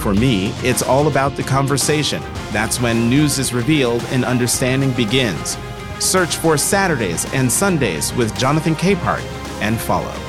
For 0.00 0.14
me, 0.14 0.48
it's 0.62 0.82
all 0.82 1.08
about 1.08 1.36
the 1.36 1.42
conversation. 1.42 2.22
That's 2.50 2.80
when 2.80 3.10
news 3.10 3.38
is 3.38 3.52
revealed 3.52 4.02
and 4.10 4.24
understanding 4.24 4.92
begins. 4.92 5.58
Search 6.00 6.36
for 6.36 6.56
Saturdays 6.56 7.30
and 7.34 7.52
Sundays 7.52 8.14
with 8.14 8.36
Jonathan 8.38 8.74
Capehart 8.74 9.22
and 9.60 9.78
follow. 9.78 10.27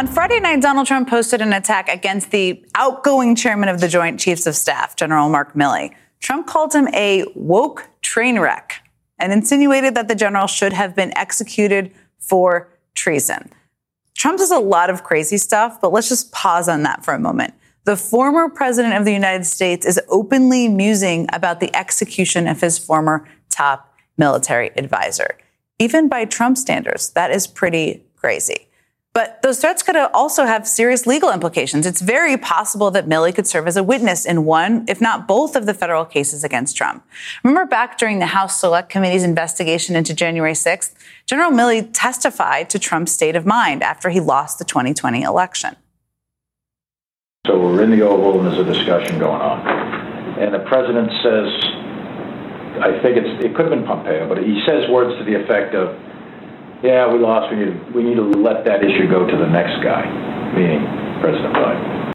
On 0.00 0.06
Friday 0.06 0.40
night, 0.40 0.62
Donald 0.62 0.86
Trump 0.86 1.10
posted 1.10 1.42
an 1.42 1.52
attack 1.52 1.90
against 1.90 2.30
the 2.30 2.64
outgoing 2.74 3.36
chairman 3.36 3.68
of 3.68 3.82
the 3.82 3.86
Joint 3.86 4.18
Chiefs 4.18 4.46
of 4.46 4.56
Staff, 4.56 4.96
General 4.96 5.28
Mark 5.28 5.52
Milley. 5.52 5.94
Trump 6.20 6.46
called 6.46 6.72
him 6.72 6.88
a 6.94 7.26
woke 7.34 7.86
train 8.00 8.38
wreck 8.38 8.82
and 9.18 9.30
insinuated 9.30 9.94
that 9.96 10.08
the 10.08 10.14
general 10.14 10.46
should 10.46 10.72
have 10.72 10.96
been 10.96 11.14
executed 11.18 11.92
for 12.18 12.70
treason. 12.94 13.52
Trump 14.14 14.38
does 14.38 14.50
a 14.50 14.58
lot 14.58 14.88
of 14.88 15.04
crazy 15.04 15.36
stuff, 15.36 15.78
but 15.82 15.92
let's 15.92 16.08
just 16.08 16.32
pause 16.32 16.66
on 16.66 16.82
that 16.84 17.04
for 17.04 17.12
a 17.12 17.20
moment. 17.20 17.52
The 17.84 17.94
former 17.94 18.48
president 18.48 18.94
of 18.94 19.04
the 19.04 19.12
United 19.12 19.44
States 19.44 19.84
is 19.84 20.00
openly 20.08 20.66
musing 20.66 21.26
about 21.30 21.60
the 21.60 21.76
execution 21.76 22.48
of 22.48 22.62
his 22.62 22.78
former 22.78 23.28
top 23.50 23.94
military 24.16 24.70
advisor. 24.78 25.36
Even 25.78 26.08
by 26.08 26.24
Trump 26.24 26.56
standards, 26.56 27.10
that 27.10 27.30
is 27.30 27.46
pretty 27.46 28.02
crazy. 28.16 28.69
But 29.12 29.42
those 29.42 29.60
threats 29.60 29.82
could 29.82 29.96
also 29.96 30.44
have 30.44 30.68
serious 30.68 31.04
legal 31.04 31.32
implications. 31.32 31.84
It's 31.84 32.00
very 32.00 32.36
possible 32.36 32.92
that 32.92 33.08
Milley 33.08 33.34
could 33.34 33.46
serve 33.46 33.66
as 33.66 33.76
a 33.76 33.82
witness 33.82 34.24
in 34.24 34.44
one, 34.44 34.84
if 34.88 35.00
not 35.00 35.26
both, 35.26 35.56
of 35.56 35.66
the 35.66 35.74
federal 35.74 36.04
cases 36.04 36.44
against 36.44 36.76
Trump. 36.76 37.04
Remember 37.42 37.68
back 37.68 37.98
during 37.98 38.20
the 38.20 38.26
House 38.26 38.60
Select 38.60 38.88
Committee's 38.88 39.24
investigation 39.24 39.96
into 39.96 40.14
January 40.14 40.52
6th, 40.52 40.94
General 41.26 41.50
Milley 41.50 41.90
testified 41.92 42.70
to 42.70 42.78
Trump's 42.78 43.10
state 43.10 43.34
of 43.34 43.44
mind 43.44 43.82
after 43.82 44.10
he 44.10 44.20
lost 44.20 44.60
the 44.60 44.64
2020 44.64 45.22
election. 45.22 45.74
So 47.48 47.58
we're 47.58 47.82
in 47.82 47.90
the 47.90 48.02
Oval 48.02 48.38
and 48.38 48.46
there's 48.46 48.60
a 48.60 48.72
discussion 48.72 49.18
going 49.18 49.40
on. 49.40 50.38
And 50.38 50.54
the 50.54 50.60
president 50.68 51.10
says, 51.24 51.48
I 52.78 53.02
think 53.02 53.16
it's, 53.16 53.44
it 53.44 53.56
could 53.56 53.66
have 53.66 53.74
been 53.74 53.84
Pompeo, 53.84 54.28
but 54.28 54.38
he 54.38 54.62
says 54.64 54.88
words 54.88 55.18
to 55.18 55.24
the 55.24 55.34
effect 55.34 55.74
of, 55.74 55.98
yeah, 56.82 57.12
we 57.12 57.18
lost. 57.18 57.54
We 57.54 57.64
need 57.64 57.94
we 57.94 58.02
need 58.02 58.16
to 58.16 58.22
let 58.22 58.64
that 58.64 58.82
issue 58.82 59.08
go 59.08 59.26
to 59.26 59.36
the 59.36 59.46
next 59.46 59.82
guy, 59.82 60.04
meaning 60.54 60.84
President 61.20 61.54
Biden. 61.54 62.12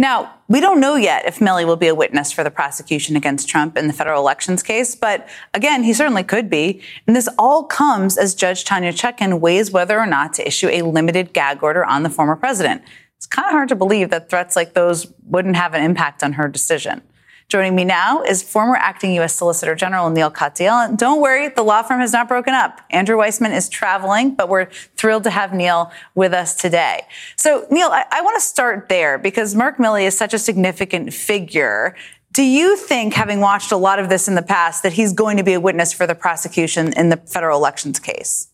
Now, 0.00 0.32
we 0.46 0.60
don't 0.60 0.78
know 0.78 0.94
yet 0.94 1.26
if 1.26 1.40
Milley 1.40 1.66
will 1.66 1.76
be 1.76 1.88
a 1.88 1.94
witness 1.94 2.30
for 2.30 2.44
the 2.44 2.52
prosecution 2.52 3.16
against 3.16 3.48
Trump 3.48 3.76
in 3.76 3.88
the 3.88 3.92
federal 3.92 4.20
elections 4.20 4.62
case, 4.62 4.94
but 4.94 5.28
again, 5.54 5.82
he 5.82 5.92
certainly 5.92 6.22
could 6.22 6.48
be. 6.48 6.80
And 7.08 7.16
this 7.16 7.28
all 7.36 7.64
comes 7.64 8.16
as 8.16 8.36
Judge 8.36 8.64
Tanya 8.64 8.92
Chutkan 8.92 9.40
weighs 9.40 9.72
whether 9.72 9.98
or 9.98 10.06
not 10.06 10.34
to 10.34 10.46
issue 10.46 10.68
a 10.68 10.82
limited 10.82 11.32
gag 11.32 11.64
order 11.64 11.84
on 11.84 12.04
the 12.04 12.10
former 12.10 12.36
president. 12.36 12.82
It's 13.16 13.26
kind 13.26 13.46
of 13.46 13.52
hard 13.52 13.68
to 13.70 13.74
believe 13.74 14.10
that 14.10 14.30
threats 14.30 14.54
like 14.54 14.74
those 14.74 15.12
wouldn't 15.24 15.56
have 15.56 15.74
an 15.74 15.82
impact 15.82 16.22
on 16.22 16.34
her 16.34 16.46
decision. 16.46 17.02
Joining 17.48 17.74
me 17.74 17.84
now 17.84 18.20
is 18.22 18.42
former 18.42 18.76
acting 18.76 19.14
U.S. 19.14 19.34
Solicitor 19.34 19.74
General 19.74 20.10
Neal 20.10 20.30
Katyal. 20.30 20.86
And 20.86 20.98
don't 20.98 21.22
worry, 21.22 21.48
the 21.48 21.62
law 21.62 21.80
firm 21.80 22.00
has 22.00 22.12
not 22.12 22.28
broken 22.28 22.52
up. 22.52 22.82
Andrew 22.90 23.16
Weissmann 23.16 23.56
is 23.56 23.70
traveling, 23.70 24.34
but 24.34 24.50
we're 24.50 24.66
thrilled 24.98 25.24
to 25.24 25.30
have 25.30 25.54
Neal 25.54 25.90
with 26.14 26.34
us 26.34 26.54
today. 26.54 27.06
So, 27.36 27.66
Neal, 27.70 27.88
I, 27.88 28.04
I 28.12 28.20
want 28.20 28.36
to 28.36 28.42
start 28.42 28.90
there 28.90 29.16
because 29.16 29.54
Mark 29.54 29.78
Milley 29.78 30.06
is 30.06 30.14
such 30.14 30.34
a 30.34 30.38
significant 30.38 31.14
figure. 31.14 31.96
Do 32.34 32.42
you 32.42 32.76
think, 32.76 33.14
having 33.14 33.40
watched 33.40 33.72
a 33.72 33.78
lot 33.78 33.98
of 33.98 34.10
this 34.10 34.28
in 34.28 34.34
the 34.34 34.42
past, 34.42 34.82
that 34.82 34.92
he's 34.92 35.14
going 35.14 35.38
to 35.38 35.42
be 35.42 35.54
a 35.54 35.60
witness 35.60 35.94
for 35.94 36.06
the 36.06 36.14
prosecution 36.14 36.92
in 36.98 37.08
the 37.08 37.16
federal 37.16 37.56
elections 37.56 37.98
case? 37.98 38.47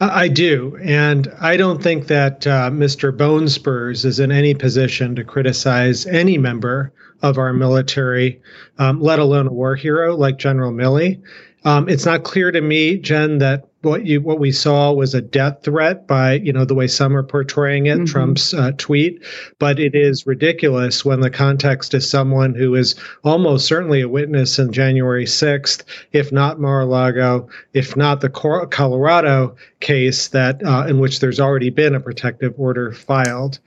I 0.00 0.28
do. 0.28 0.78
And 0.82 1.30
I 1.40 1.56
don't 1.58 1.82
think 1.82 2.06
that 2.06 2.46
uh, 2.46 2.70
Mr. 2.70 3.14
Bone 3.14 3.48
Spurs 3.48 4.04
is 4.04 4.18
in 4.18 4.32
any 4.32 4.54
position 4.54 5.14
to 5.16 5.24
criticize 5.24 6.06
any 6.06 6.38
member 6.38 6.92
of 7.22 7.36
our 7.36 7.52
military, 7.52 8.40
um, 8.78 9.00
let 9.00 9.18
alone 9.18 9.46
a 9.46 9.52
war 9.52 9.76
hero 9.76 10.16
like 10.16 10.38
General 10.38 10.72
Milley. 10.72 11.22
Um, 11.64 11.88
it's 11.88 12.06
not 12.06 12.24
clear 12.24 12.50
to 12.50 12.60
me, 12.60 12.96
Jen, 12.96 13.38
that 13.38 13.68
what 13.82 14.04
you 14.04 14.20
what 14.20 14.38
we 14.38 14.52
saw 14.52 14.92
was 14.92 15.14
a 15.14 15.22
death 15.22 15.62
threat 15.62 16.06
by 16.06 16.34
you 16.34 16.52
know 16.52 16.64
the 16.64 16.74
way 16.74 16.86
some 16.86 17.16
are 17.16 17.22
portraying 17.22 17.86
it, 17.86 17.96
mm-hmm. 17.96 18.04
Trump's 18.04 18.52
uh, 18.52 18.72
tweet. 18.76 19.22
But 19.58 19.78
it 19.78 19.94
is 19.94 20.26
ridiculous 20.26 21.04
when 21.04 21.20
the 21.20 21.30
context 21.30 21.94
is 21.94 22.08
someone 22.08 22.54
who 22.54 22.74
is 22.74 22.94
almost 23.24 23.66
certainly 23.66 24.02
a 24.02 24.08
witness 24.08 24.58
in 24.58 24.72
January 24.72 25.26
sixth, 25.26 25.84
if 26.12 26.30
not 26.30 26.60
Mar-a-Lago, 26.60 27.48
if 27.72 27.96
not 27.96 28.20
the 28.20 28.28
Colorado 28.30 29.56
case 29.80 30.28
that 30.28 30.62
uh, 30.64 30.86
in 30.86 30.98
which 30.98 31.20
there's 31.20 31.40
already 31.40 31.70
been 31.70 31.94
a 31.94 32.00
protective 32.00 32.54
order 32.58 32.92
filed. 32.92 33.58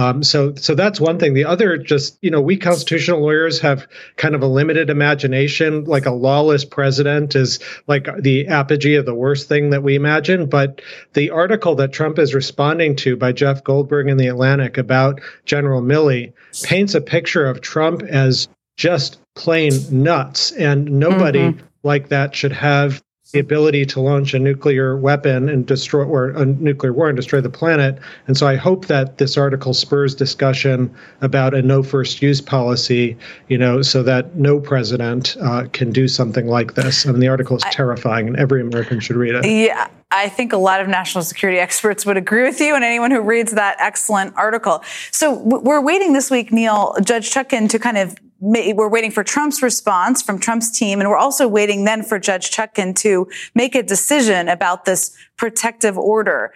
Um, 0.00 0.22
so, 0.22 0.54
so 0.54 0.74
that's 0.74 0.98
one 0.98 1.18
thing. 1.18 1.34
The 1.34 1.44
other, 1.44 1.76
just 1.76 2.16
you 2.22 2.30
know, 2.30 2.40
we 2.40 2.56
constitutional 2.56 3.20
lawyers 3.20 3.60
have 3.60 3.86
kind 4.16 4.34
of 4.34 4.40
a 4.40 4.46
limited 4.46 4.88
imagination. 4.88 5.84
Like 5.84 6.06
a 6.06 6.10
lawless 6.10 6.64
president 6.64 7.36
is 7.36 7.58
like 7.86 8.08
the 8.18 8.48
apogee 8.48 8.94
of 8.94 9.04
the 9.04 9.14
worst 9.14 9.46
thing 9.46 9.68
that 9.70 9.82
we 9.82 9.96
imagine. 9.96 10.46
But 10.46 10.80
the 11.12 11.28
article 11.28 11.74
that 11.74 11.92
Trump 11.92 12.18
is 12.18 12.34
responding 12.34 12.96
to 12.96 13.14
by 13.14 13.32
Jeff 13.32 13.62
Goldberg 13.62 14.08
in 14.08 14.16
the 14.16 14.28
Atlantic 14.28 14.78
about 14.78 15.20
General 15.44 15.82
Milley 15.82 16.32
paints 16.62 16.94
a 16.94 17.02
picture 17.02 17.44
of 17.44 17.60
Trump 17.60 18.02
as 18.02 18.48
just 18.78 19.20
plain 19.34 19.72
nuts, 19.90 20.50
and 20.52 20.90
nobody 20.92 21.50
mm-hmm. 21.50 21.66
like 21.82 22.08
that 22.08 22.34
should 22.34 22.52
have 22.52 23.02
the 23.32 23.38
ability 23.38 23.86
to 23.86 24.00
launch 24.00 24.34
a 24.34 24.38
nuclear 24.38 24.96
weapon 24.96 25.48
and 25.48 25.66
destroy 25.66 26.04
or 26.04 26.30
a 26.30 26.44
nuclear 26.44 26.92
war 26.92 27.08
and 27.08 27.16
destroy 27.16 27.40
the 27.40 27.50
planet. 27.50 27.98
And 28.26 28.36
so 28.36 28.46
I 28.46 28.56
hope 28.56 28.86
that 28.86 29.18
this 29.18 29.36
article 29.36 29.72
spurs 29.74 30.14
discussion 30.14 30.94
about 31.20 31.54
a 31.54 31.62
no 31.62 31.82
first 31.82 32.22
use 32.22 32.40
policy, 32.40 33.16
you 33.48 33.58
know, 33.58 33.82
so 33.82 34.02
that 34.02 34.34
no 34.36 34.58
president 34.58 35.36
uh, 35.40 35.66
can 35.72 35.90
do 35.90 36.08
something 36.08 36.46
like 36.48 36.74
this. 36.74 37.06
I 37.06 37.12
mean, 37.12 37.20
the 37.20 37.28
article 37.28 37.56
is 37.56 37.62
terrifying 37.70 38.26
and 38.26 38.36
every 38.36 38.60
American 38.60 39.00
should 39.00 39.16
read 39.16 39.34
it. 39.34 39.46
Yeah. 39.46 39.88
I 40.12 40.28
think 40.28 40.52
a 40.52 40.56
lot 40.56 40.80
of 40.80 40.88
national 40.88 41.22
security 41.22 41.60
experts 41.60 42.04
would 42.04 42.16
agree 42.16 42.42
with 42.42 42.60
you 42.60 42.74
and 42.74 42.82
anyone 42.82 43.12
who 43.12 43.20
reads 43.20 43.52
that 43.52 43.76
excellent 43.78 44.34
article. 44.36 44.82
So 45.12 45.34
we're 45.34 45.80
waiting 45.80 46.14
this 46.14 46.32
week, 46.32 46.52
Neal, 46.52 46.96
Judge 47.04 47.30
Chutkan, 47.30 47.68
to 47.68 47.78
kind 47.78 47.96
of 47.96 48.16
we're 48.40 48.88
waiting 48.88 49.10
for 49.10 49.22
Trump's 49.22 49.62
response 49.62 50.22
from 50.22 50.38
Trump's 50.38 50.70
team, 50.70 51.00
and 51.00 51.08
we're 51.08 51.18
also 51.18 51.46
waiting 51.46 51.84
then 51.84 52.02
for 52.02 52.18
Judge 52.18 52.50
Chutkan 52.50 52.96
to 52.96 53.28
make 53.54 53.74
a 53.74 53.82
decision 53.82 54.48
about 54.48 54.86
this 54.86 55.16
protective 55.36 55.98
order. 55.98 56.52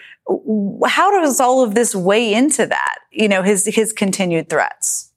How 0.87 1.11
does 1.21 1.41
all 1.41 1.63
of 1.63 1.75
this 1.75 1.95
weigh 1.95 2.33
into 2.33 2.67
that? 2.67 2.99
You 3.11 3.29
know, 3.29 3.43
his 3.43 3.67
his 3.67 3.93
continued 3.93 4.49
threats. 4.49 5.13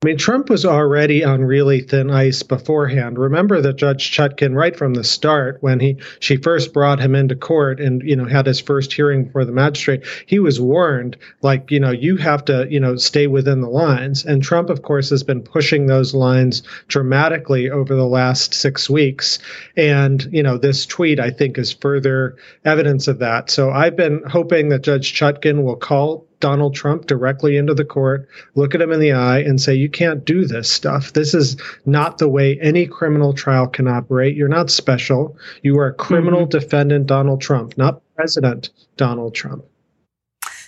I 0.00 0.06
mean, 0.06 0.16
Trump 0.16 0.48
was 0.48 0.64
already 0.64 1.24
on 1.24 1.42
really 1.42 1.80
thin 1.80 2.08
ice 2.08 2.44
beforehand. 2.44 3.18
Remember 3.18 3.60
that 3.60 3.74
Judge 3.74 4.12
Chutkan, 4.12 4.54
right 4.54 4.76
from 4.76 4.94
the 4.94 5.02
start, 5.02 5.58
when 5.60 5.80
he 5.80 5.96
she 6.20 6.36
first 6.36 6.72
brought 6.72 7.00
him 7.00 7.16
into 7.16 7.34
court 7.34 7.80
and 7.80 8.00
you 8.04 8.14
know 8.14 8.24
had 8.24 8.46
his 8.46 8.60
first 8.60 8.92
hearing 8.92 9.24
before 9.24 9.44
the 9.44 9.50
magistrate, 9.50 10.04
he 10.24 10.38
was 10.38 10.60
warned, 10.60 11.16
like 11.42 11.72
you 11.72 11.80
know, 11.80 11.90
you 11.90 12.16
have 12.16 12.44
to 12.44 12.68
you 12.70 12.78
know 12.78 12.94
stay 12.94 13.26
within 13.26 13.60
the 13.60 13.68
lines. 13.68 14.24
And 14.24 14.40
Trump, 14.40 14.70
of 14.70 14.82
course, 14.82 15.10
has 15.10 15.24
been 15.24 15.42
pushing 15.42 15.86
those 15.86 16.14
lines 16.14 16.62
dramatically 16.86 17.68
over 17.68 17.96
the 17.96 18.06
last 18.06 18.54
six 18.54 18.88
weeks. 18.88 19.40
And 19.76 20.28
you 20.30 20.44
know, 20.44 20.58
this 20.58 20.86
tweet 20.86 21.18
I 21.18 21.30
think 21.32 21.58
is 21.58 21.72
further 21.72 22.36
evidence 22.64 23.08
of 23.08 23.18
that. 23.18 23.50
So 23.50 23.70
I've 23.70 23.96
been 23.96 24.22
hoping 24.28 24.68
that 24.68 24.82
Judge 24.82 25.12
Chutkan 25.12 25.64
will 25.64 25.74
call 25.74 26.27
Donald 26.40 26.74
Trump 26.74 27.06
directly 27.06 27.56
into 27.56 27.74
the 27.74 27.84
court, 27.84 28.28
look 28.54 28.74
at 28.74 28.80
him 28.80 28.92
in 28.92 29.00
the 29.00 29.12
eye, 29.12 29.38
and 29.40 29.60
say, 29.60 29.74
You 29.74 29.88
can't 29.88 30.24
do 30.24 30.46
this 30.46 30.70
stuff. 30.70 31.12
This 31.12 31.34
is 31.34 31.56
not 31.86 32.18
the 32.18 32.28
way 32.28 32.58
any 32.60 32.86
criminal 32.86 33.32
trial 33.32 33.66
can 33.66 33.88
operate. 33.88 34.36
You're 34.36 34.48
not 34.48 34.70
special. 34.70 35.36
You 35.62 35.78
are 35.78 35.88
a 35.88 35.94
criminal 35.94 36.42
mm-hmm. 36.42 36.58
defendant, 36.58 37.06
Donald 37.06 37.40
Trump, 37.40 37.76
not 37.76 38.02
President 38.14 38.70
Donald 38.96 39.34
Trump. 39.34 39.64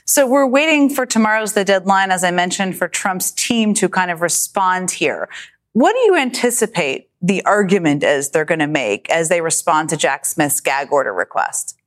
So 0.06 0.26
we're 0.26 0.46
waiting 0.46 0.90
for 0.90 1.06
tomorrow's 1.06 1.52
the 1.52 1.64
deadline, 1.64 2.10
as 2.10 2.24
I 2.24 2.32
mentioned, 2.32 2.76
for 2.76 2.88
Trump's 2.88 3.30
team 3.30 3.74
to 3.74 3.88
kind 3.88 4.10
of 4.10 4.22
respond 4.22 4.90
here. 4.90 5.28
What 5.72 5.92
do 5.92 5.98
you 6.00 6.16
anticipate 6.16 7.08
the 7.22 7.44
argument 7.44 8.02
is 8.02 8.30
they're 8.30 8.44
going 8.44 8.58
to 8.58 8.66
make 8.66 9.08
as 9.08 9.28
they 9.28 9.40
respond 9.40 9.88
to 9.90 9.96
Jack 9.96 10.26
Smith's 10.26 10.60
gag 10.60 10.90
order 10.90 11.12
request? 11.12 11.79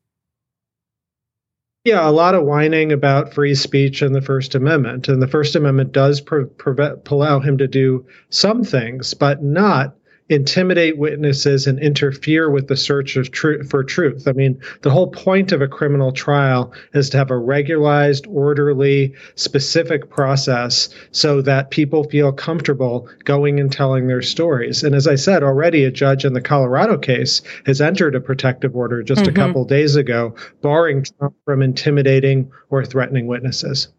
Yeah, 1.86 2.08
a 2.08 2.12
lot 2.12 2.34
of 2.34 2.46
whining 2.46 2.94
about 2.94 3.34
free 3.34 3.56
speech 3.56 4.02
and 4.02 4.16
the 4.16 4.22
First 4.22 4.56
Amendment. 4.56 5.10
And 5.10 5.22
the 5.22 5.28
First 5.28 5.56
Amendment 5.56 5.92
does 5.92 6.22
pre- 6.22 6.46
allow 7.08 7.42
him 7.42 7.58
to 7.58 7.68
do 7.68 8.06
some 8.30 8.64
things, 8.64 9.14
but 9.14 9.44
not 9.44 9.94
intimidate 10.34 10.98
witnesses 10.98 11.68
and 11.68 11.80
interfere 11.80 12.50
with 12.50 12.68
the 12.68 12.76
search 12.76 13.16
of 13.16 13.30
for 13.70 13.84
truth. 13.84 14.28
I 14.28 14.32
mean, 14.34 14.60
the 14.82 14.90
whole 14.90 15.08
point 15.08 15.52
of 15.52 15.62
a 15.62 15.68
criminal 15.68 16.12
trial 16.12 16.74
is 16.94 17.10
to 17.12 17.18
have 17.18 17.32
a 17.32 17.38
regularized, 17.38 18.26
orderly, 18.28 19.14
specific 19.36 20.10
process 20.10 20.90
so 21.12 21.42
that 21.42 21.72
people 21.72 22.04
feel 22.06 22.32
comfortable 22.32 23.08
going 23.24 23.60
and 23.60 23.72
telling 23.72 24.08
their 24.08 24.22
stories. 24.22 24.84
And 24.84 24.96
as 24.96 25.08
I 25.08 25.16
said, 25.16 25.44
already 25.44 25.84
a 25.84 25.92
judge 25.92 26.26
in 26.26 26.34
the 26.34 26.42
Colorado 26.42 26.98
case 26.98 27.42
has 27.66 27.82
entered 27.82 28.16
a 28.16 28.22
protective 28.22 28.76
order 28.76 29.04
just 29.04 29.22
mm-hmm. 29.22 29.30
a 29.30 29.34
couple 29.34 29.66
days 29.66 29.96
ago, 29.96 30.36
barring 30.62 31.04
Trump 31.04 31.36
from 31.46 31.62
intimidating 31.62 32.52
or 32.70 32.84
threatening 32.86 33.28
witnesses. 33.28 33.90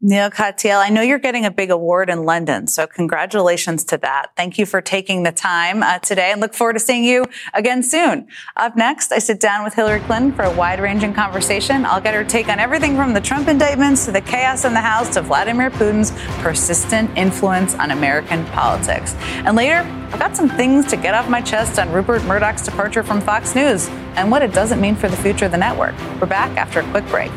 Neal 0.00 0.30
Katyal, 0.30 0.78
I 0.78 0.90
know 0.90 1.02
you're 1.02 1.18
getting 1.18 1.44
a 1.44 1.50
big 1.50 1.72
award 1.72 2.08
in 2.08 2.24
London, 2.24 2.68
so 2.68 2.86
congratulations 2.86 3.82
to 3.86 3.98
that. 3.98 4.28
Thank 4.36 4.56
you 4.56 4.64
for 4.64 4.80
taking 4.80 5.24
the 5.24 5.32
time 5.32 5.82
uh, 5.82 5.98
today 5.98 6.30
and 6.30 6.40
look 6.40 6.54
forward 6.54 6.74
to 6.74 6.78
seeing 6.78 7.02
you 7.02 7.24
again 7.52 7.82
soon. 7.82 8.28
Up 8.56 8.76
next, 8.76 9.10
I 9.10 9.18
sit 9.18 9.40
down 9.40 9.64
with 9.64 9.74
Hillary 9.74 9.98
Clinton 9.98 10.30
for 10.30 10.42
a 10.42 10.54
wide 10.54 10.78
ranging 10.78 11.12
conversation. 11.14 11.84
I'll 11.84 12.00
get 12.00 12.14
her 12.14 12.22
take 12.22 12.48
on 12.48 12.60
everything 12.60 12.94
from 12.94 13.12
the 13.12 13.20
Trump 13.20 13.48
indictments 13.48 14.04
to 14.04 14.12
the 14.12 14.20
chaos 14.20 14.64
in 14.64 14.72
the 14.72 14.80
House 14.80 15.12
to 15.14 15.20
Vladimir 15.20 15.68
Putin's 15.68 16.12
persistent 16.44 17.10
influence 17.18 17.74
on 17.74 17.90
American 17.90 18.44
politics. 18.46 19.16
And 19.18 19.56
later, 19.56 19.78
I've 20.12 20.20
got 20.20 20.36
some 20.36 20.48
things 20.48 20.86
to 20.90 20.96
get 20.96 21.14
off 21.14 21.28
my 21.28 21.40
chest 21.40 21.76
on 21.80 21.90
Rupert 21.90 22.22
Murdoch's 22.22 22.62
departure 22.62 23.02
from 23.02 23.20
Fox 23.20 23.56
News 23.56 23.88
and 24.14 24.30
what 24.30 24.42
it 24.42 24.54
doesn't 24.54 24.80
mean 24.80 24.94
for 24.94 25.08
the 25.08 25.16
future 25.16 25.46
of 25.46 25.50
the 25.50 25.58
network. 25.58 25.98
We're 26.20 26.28
back 26.28 26.56
after 26.56 26.78
a 26.78 26.90
quick 26.92 27.06
break. 27.08 27.32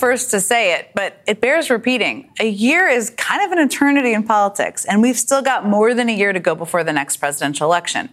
First 0.00 0.30
to 0.30 0.40
say 0.40 0.74
it, 0.74 0.90
but 0.94 1.20
it 1.26 1.42
bears 1.42 1.68
repeating. 1.68 2.30
A 2.40 2.48
year 2.48 2.88
is 2.88 3.10
kind 3.10 3.44
of 3.44 3.52
an 3.52 3.64
eternity 3.64 4.14
in 4.14 4.22
politics, 4.22 4.86
and 4.86 5.02
we've 5.02 5.18
still 5.18 5.42
got 5.42 5.66
more 5.66 5.92
than 5.92 6.08
a 6.08 6.16
year 6.16 6.32
to 6.32 6.40
go 6.40 6.54
before 6.54 6.82
the 6.82 6.92
next 6.92 7.18
presidential 7.18 7.66
election. 7.66 8.08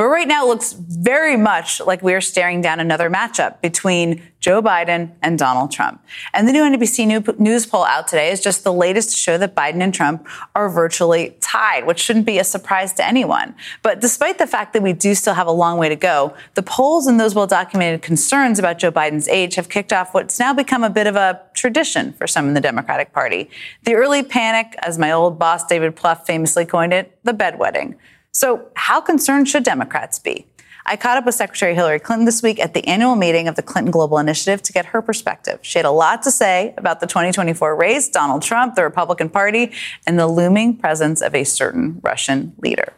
But 0.00 0.06
right 0.06 0.26
now, 0.26 0.46
it 0.46 0.48
looks 0.48 0.72
very 0.72 1.36
much 1.36 1.78
like 1.78 2.00
we 2.00 2.14
are 2.14 2.22
staring 2.22 2.62
down 2.62 2.80
another 2.80 3.10
matchup 3.10 3.60
between 3.60 4.22
Joe 4.40 4.62
Biden 4.62 5.10
and 5.20 5.38
Donald 5.38 5.72
Trump. 5.72 6.02
And 6.32 6.48
the 6.48 6.52
new 6.52 6.62
NBC 6.62 7.38
News 7.38 7.66
poll 7.66 7.84
out 7.84 8.08
today 8.08 8.30
is 8.30 8.40
just 8.40 8.64
the 8.64 8.72
latest 8.72 9.10
to 9.10 9.16
show 9.18 9.36
that 9.36 9.54
Biden 9.54 9.82
and 9.82 9.92
Trump 9.92 10.26
are 10.54 10.70
virtually 10.70 11.36
tied, 11.42 11.86
which 11.86 11.98
shouldn't 11.98 12.24
be 12.24 12.38
a 12.38 12.44
surprise 12.44 12.94
to 12.94 13.06
anyone. 13.06 13.54
But 13.82 14.00
despite 14.00 14.38
the 14.38 14.46
fact 14.46 14.72
that 14.72 14.80
we 14.82 14.94
do 14.94 15.14
still 15.14 15.34
have 15.34 15.46
a 15.46 15.52
long 15.52 15.76
way 15.76 15.90
to 15.90 15.96
go, 15.96 16.34
the 16.54 16.62
polls 16.62 17.06
and 17.06 17.20
those 17.20 17.34
well 17.34 17.46
documented 17.46 18.00
concerns 18.00 18.58
about 18.58 18.78
Joe 18.78 18.90
Biden's 18.90 19.28
age 19.28 19.56
have 19.56 19.68
kicked 19.68 19.92
off 19.92 20.14
what's 20.14 20.40
now 20.40 20.54
become 20.54 20.82
a 20.82 20.88
bit 20.88 21.08
of 21.08 21.16
a 21.16 21.42
tradition 21.52 22.14
for 22.14 22.26
some 22.26 22.48
in 22.48 22.54
the 22.54 22.62
Democratic 22.62 23.12
Party. 23.12 23.50
The 23.84 23.96
early 23.96 24.22
panic, 24.22 24.74
as 24.78 24.96
my 24.96 25.12
old 25.12 25.38
boss 25.38 25.66
David 25.66 25.94
Plouffe 25.94 26.24
famously 26.24 26.64
coined 26.64 26.94
it, 26.94 27.18
the 27.22 27.34
bedwetting. 27.34 27.96
So, 28.32 28.68
how 28.74 29.00
concerned 29.00 29.48
should 29.48 29.64
Democrats 29.64 30.18
be? 30.18 30.46
I 30.86 30.96
caught 30.96 31.18
up 31.18 31.26
with 31.26 31.34
Secretary 31.34 31.74
Hillary 31.74 31.98
Clinton 31.98 32.24
this 32.24 32.42
week 32.42 32.58
at 32.58 32.74
the 32.74 32.86
annual 32.86 33.14
meeting 33.16 33.48
of 33.48 33.54
the 33.54 33.62
Clinton 33.62 33.90
Global 33.90 34.18
Initiative 34.18 34.62
to 34.62 34.72
get 34.72 34.86
her 34.86 35.02
perspective. 35.02 35.58
She 35.62 35.78
had 35.78 35.84
a 35.84 35.90
lot 35.90 36.22
to 36.22 36.30
say 36.30 36.74
about 36.76 37.00
the 37.00 37.06
2024 37.06 37.76
race, 37.76 38.08
Donald 38.08 38.42
Trump, 38.42 38.76
the 38.76 38.82
Republican 38.82 39.28
Party, 39.28 39.72
and 40.06 40.18
the 40.18 40.26
looming 40.26 40.76
presence 40.76 41.20
of 41.20 41.34
a 41.34 41.44
certain 41.44 42.00
Russian 42.02 42.54
leader. 42.58 42.92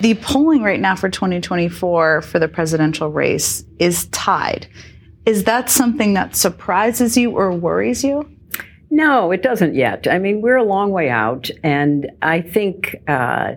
The 0.00 0.14
polling 0.14 0.62
right 0.62 0.80
now 0.80 0.94
for 0.94 1.08
2024 1.08 2.22
for 2.22 2.38
the 2.38 2.48
presidential 2.48 3.10
race 3.10 3.64
is 3.78 4.06
tied. 4.06 4.66
Is 5.24 5.44
that 5.44 5.70
something 5.70 6.14
that 6.14 6.36
surprises 6.36 7.16
you 7.16 7.30
or 7.32 7.52
worries 7.52 8.04
you? 8.04 8.35
No, 8.90 9.32
it 9.32 9.42
doesn't 9.42 9.74
yet. 9.74 10.06
I 10.08 10.18
mean, 10.18 10.40
we're 10.40 10.56
a 10.56 10.64
long 10.64 10.92
way 10.92 11.10
out, 11.10 11.50
and 11.62 12.10
I 12.22 12.40
think 12.40 12.96
uh, 13.08 13.54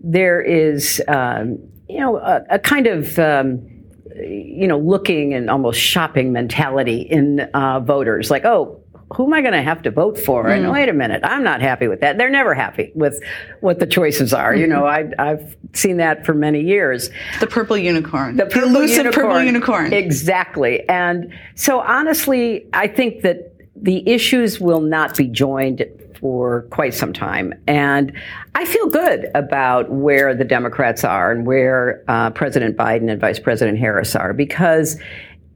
there 0.00 0.40
is, 0.40 1.02
um, 1.08 1.58
you 1.88 2.00
know, 2.00 2.16
a, 2.16 2.44
a 2.50 2.58
kind 2.58 2.86
of. 2.86 3.18
Um, 3.18 3.68
you 4.14 4.68
know, 4.68 4.78
looking 4.78 5.32
and 5.32 5.48
almost 5.48 5.80
shopping 5.80 6.32
mentality 6.32 7.00
in 7.00 7.40
uh, 7.54 7.80
voters, 7.80 8.30
like, 8.30 8.44
oh, 8.44 8.82
who 9.14 9.26
am 9.26 9.34
I 9.34 9.40
going 9.42 9.52
to 9.52 9.62
have 9.62 9.82
to 9.82 9.90
vote 9.90 10.18
for? 10.18 10.44
Mm. 10.44 10.56
And 10.56 10.72
wait 10.72 10.88
a 10.88 10.92
minute, 10.92 11.20
I'm 11.24 11.42
not 11.42 11.60
happy 11.60 11.88
with 11.88 12.00
that. 12.00 12.18
They're 12.18 12.30
never 12.30 12.54
happy 12.54 12.92
with 12.94 13.20
what 13.60 13.78
the 13.78 13.86
choices 13.86 14.32
are. 14.32 14.52
Mm-hmm. 14.52 14.60
You 14.60 14.66
know, 14.66 14.86
I, 14.86 15.10
have 15.18 15.56
seen 15.74 15.98
that 15.98 16.24
for 16.24 16.34
many 16.34 16.60
years. 16.60 17.10
The 17.40 17.46
purple 17.46 17.76
unicorn. 17.76 18.36
The, 18.36 18.46
purple 18.46 18.70
the 18.70 18.76
elusive 18.76 19.04
unicorn. 19.04 19.26
purple 19.26 19.42
unicorn. 19.42 19.92
Exactly. 19.92 20.88
And 20.88 21.32
so 21.54 21.80
honestly, 21.80 22.66
I 22.72 22.88
think 22.88 23.22
that 23.22 23.51
the 23.76 24.08
issues 24.08 24.60
will 24.60 24.80
not 24.80 25.16
be 25.16 25.26
joined 25.28 25.84
for 26.20 26.62
quite 26.70 26.94
some 26.94 27.12
time. 27.12 27.52
And 27.66 28.12
I 28.54 28.64
feel 28.64 28.88
good 28.88 29.28
about 29.34 29.90
where 29.90 30.34
the 30.34 30.44
Democrats 30.44 31.02
are 31.02 31.32
and 31.32 31.46
where 31.46 32.04
uh, 32.06 32.30
President 32.30 32.76
Biden 32.76 33.10
and 33.10 33.20
Vice 33.20 33.40
President 33.40 33.78
Harris 33.78 34.14
are 34.14 34.32
because 34.32 35.00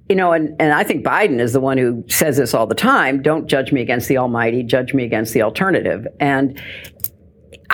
you 0.09 0.15
know, 0.15 0.33
and, 0.33 0.55
and 0.61 0.73
I 0.73 0.85
think 0.85 1.05
Biden 1.05 1.41
is 1.41 1.53
the 1.53 1.61
one 1.61 1.79
who 1.79 2.05
says 2.09 2.37
this 2.37 2.55
all 2.55 2.67
the 2.67 2.77
time 2.77 3.23
don't 3.23 3.49
judge 3.49 3.73
me 3.73 3.81
against 3.81 4.09
the 4.09 4.19
Almighty, 4.19 4.63
judge 4.63 4.95
me 4.95 5.03
against 5.03 5.35
the 5.35 5.43
alternative. 5.43 6.07
And 6.21 6.61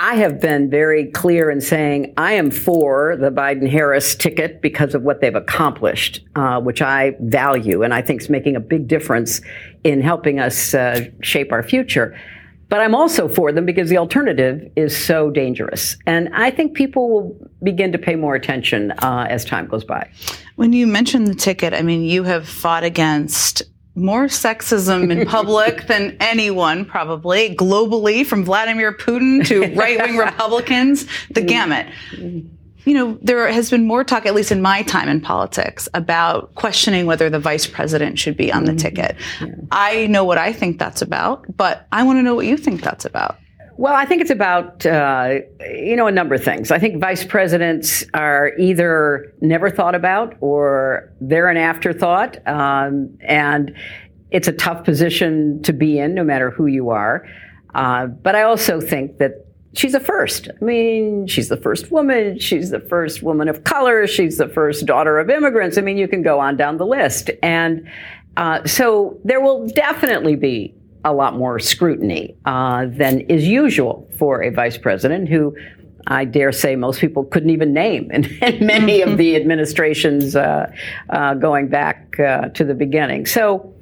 I 0.03 0.17
have 0.17 0.41
been 0.41 0.69
very 0.69 1.07
clear 1.07 1.49
in 1.49 1.61
saying 1.61 2.15
I 2.17 2.33
am 2.33 2.51
for 2.51 3.17
the 3.17 3.31
Biden 3.31 3.71
Harris 3.71 4.17
ticket 4.17 4.61
because 4.61 4.97
of 4.97 5.03
what 5.03 5.21
they've 5.21 5.33
accomplished, 5.33 6.25
uh, 6.35 6.61
which 6.61 6.83
I 6.83 7.15
value 7.21 7.85
and 7.85 7.95
I 7.95 8.03
think 8.03 8.21
is 8.21 8.29
making 8.29 8.57
a 8.57 8.61
big 8.61 8.88
difference 8.88 9.41
in 9.85 10.01
helping 10.01 10.41
us 10.41 10.75
uh, 10.75 11.05
shape 11.21 11.53
our 11.53 11.62
future. 11.62 12.19
But 12.69 12.81
I'm 12.81 12.97
also 12.97 13.29
for 13.29 13.53
them 13.53 13.65
because 13.65 13.91
the 13.91 13.99
alternative 13.99 14.69
is 14.75 14.97
so 14.97 15.31
dangerous. 15.31 15.97
And 16.05 16.31
I 16.35 16.51
think 16.51 16.75
people 16.75 17.09
will 17.09 17.51
begin 17.62 17.93
to 17.93 17.99
pay 17.99 18.17
more 18.17 18.35
attention 18.35 18.91
uh, 19.03 19.29
as 19.31 19.45
time 19.45 19.69
goes 19.69 19.85
by. 19.85 20.11
When 20.57 20.73
you 20.73 20.88
mentioned 20.88 21.29
the 21.29 21.35
ticket, 21.37 21.75
I 21.75 21.83
mean, 21.83 22.03
you 22.03 22.25
have 22.25 22.49
fought 22.49 22.83
against 22.83 23.62
more 23.94 24.24
sexism 24.24 25.11
in 25.11 25.26
public 25.26 25.87
than 25.87 26.16
anyone, 26.20 26.85
probably 26.85 27.55
globally, 27.55 28.24
from 28.24 28.44
Vladimir 28.44 28.92
Putin 28.92 29.46
to 29.46 29.74
right 29.74 30.00
wing 30.00 30.16
Republicans, 30.16 31.07
the 31.31 31.42
gamut 31.42 31.87
you 32.85 32.94
know, 32.94 33.18
there 33.22 33.46
has 33.48 33.70
been 33.70 33.87
more 33.87 34.05
talk, 34.05 34.26
at 34.26 34.35
least 34.35 34.50
in 34.50 34.61
my 34.61 34.83
time 34.83 35.09
in 35.09 35.20
politics, 35.20 35.88
about 35.94 36.55
questioning 36.55 37.07
whether 37.07 37.31
the 37.31 37.38
vice 37.38 37.66
president 37.66 38.18
should 38.18 38.37
be 38.37 38.52
on 38.52 38.64
the 38.64 38.72
mm-hmm. 38.72 38.78
ticket. 38.78 39.16
Yeah. 39.40 39.46
I 39.70 40.07
know 40.09 40.24
what 40.24 40.38
I 40.38 40.52
think 40.52 40.78
that's 40.78 41.02
about, 41.02 41.44
but 41.57 41.87
I 41.92 42.02
want 42.02 42.18
to 42.18 42.22
know 42.22 42.35
what 42.35 42.46
you 42.46 42.57
think 42.57 42.83
that's 42.83 43.05
about. 43.05 43.38
Well, 43.83 43.95
I 43.95 44.05
think 44.05 44.23
it's 44.23 44.31
about, 44.31 44.87
uh, 44.87 45.40
you 45.61 45.97
know, 45.97 46.07
a 46.07 46.12
number 46.12 46.37
of 46.37 46.45
things. 46.45 46.71
I 46.71 46.79
think 46.79 47.01
vice 47.01 47.25
presidents 47.25 48.05
are 48.14 48.53
either 48.57 49.35
never 49.40 49.71
thought 49.71 49.97
about 49.97 50.37
or 50.40 51.12
they're 51.21 51.49
an 51.49 51.57
afterthought. 51.57 52.38
Um, 52.47 53.18
and 53.23 53.75
it's 54.31 54.47
a 54.47 54.53
tough 54.53 54.85
position 54.85 55.61
to 55.64 55.73
be 55.73 55.99
in, 55.99 56.14
no 56.14 56.23
matter 56.23 56.49
who 56.53 56.66
you 56.66 56.90
are. 56.90 57.27
Uh, 57.75 58.07
but 58.07 58.37
I 58.37 58.42
also 58.42 58.81
think 58.81 59.18
that 59.18 59.49
she's 59.75 59.95
a 59.95 60.01
first. 60.01 60.49
I 60.49 60.64
mean, 60.64 61.27
she's 61.27 61.49
the 61.49 61.57
first 61.57 61.90
woman. 61.90 62.38
She's 62.38 62.71
the 62.71 62.79
first 62.79 63.25
woman 63.25 63.49
of 63.49 63.64
color. 63.64 64.07
She's 64.07 64.38
the 64.38 64.47
first 64.47 64.87
daughter 64.87 65.18
of 65.18 65.29
immigrants. 65.29 65.77
I 65.77 65.81
mean, 65.81 65.99
you 65.99 66.07
can 66.07 66.23
go 66.23 66.38
on 66.38 66.57
down 66.57 66.77
the 66.77 66.87
list. 66.87 67.31
And 67.42 67.90
uh, 68.37 68.64
so 68.64 69.18
there 69.25 69.40
will 69.40 69.66
definitely 69.66 70.37
be 70.37 70.73
a 71.05 71.12
lot 71.12 71.37
more 71.37 71.59
scrutiny 71.59 72.37
uh, 72.45 72.87
than 72.87 73.21
is 73.23 73.47
usual 73.47 74.09
for 74.19 74.43
a 74.43 74.51
vice 74.51 74.79
president 74.79 75.29
who 75.29 75.57
I 76.07 76.25
dare 76.25 76.53
say 76.53 76.77
most 76.77 77.01
people 77.01 77.25
couldn't 77.25 77.51
even 77.51 77.73
name 77.73 78.11
in, 78.11 78.25
in 78.43 78.67
many 78.67 79.03
of 79.03 79.19
the 79.19 79.37
administrations 79.37 80.37
uh, 80.37 80.71
uh 81.11 81.35
going 81.35 81.69
back 81.69 82.19
uh, 82.19 82.49
to 82.51 82.65
the 82.65 82.75
beginning. 82.75 83.27
So 83.27 83.75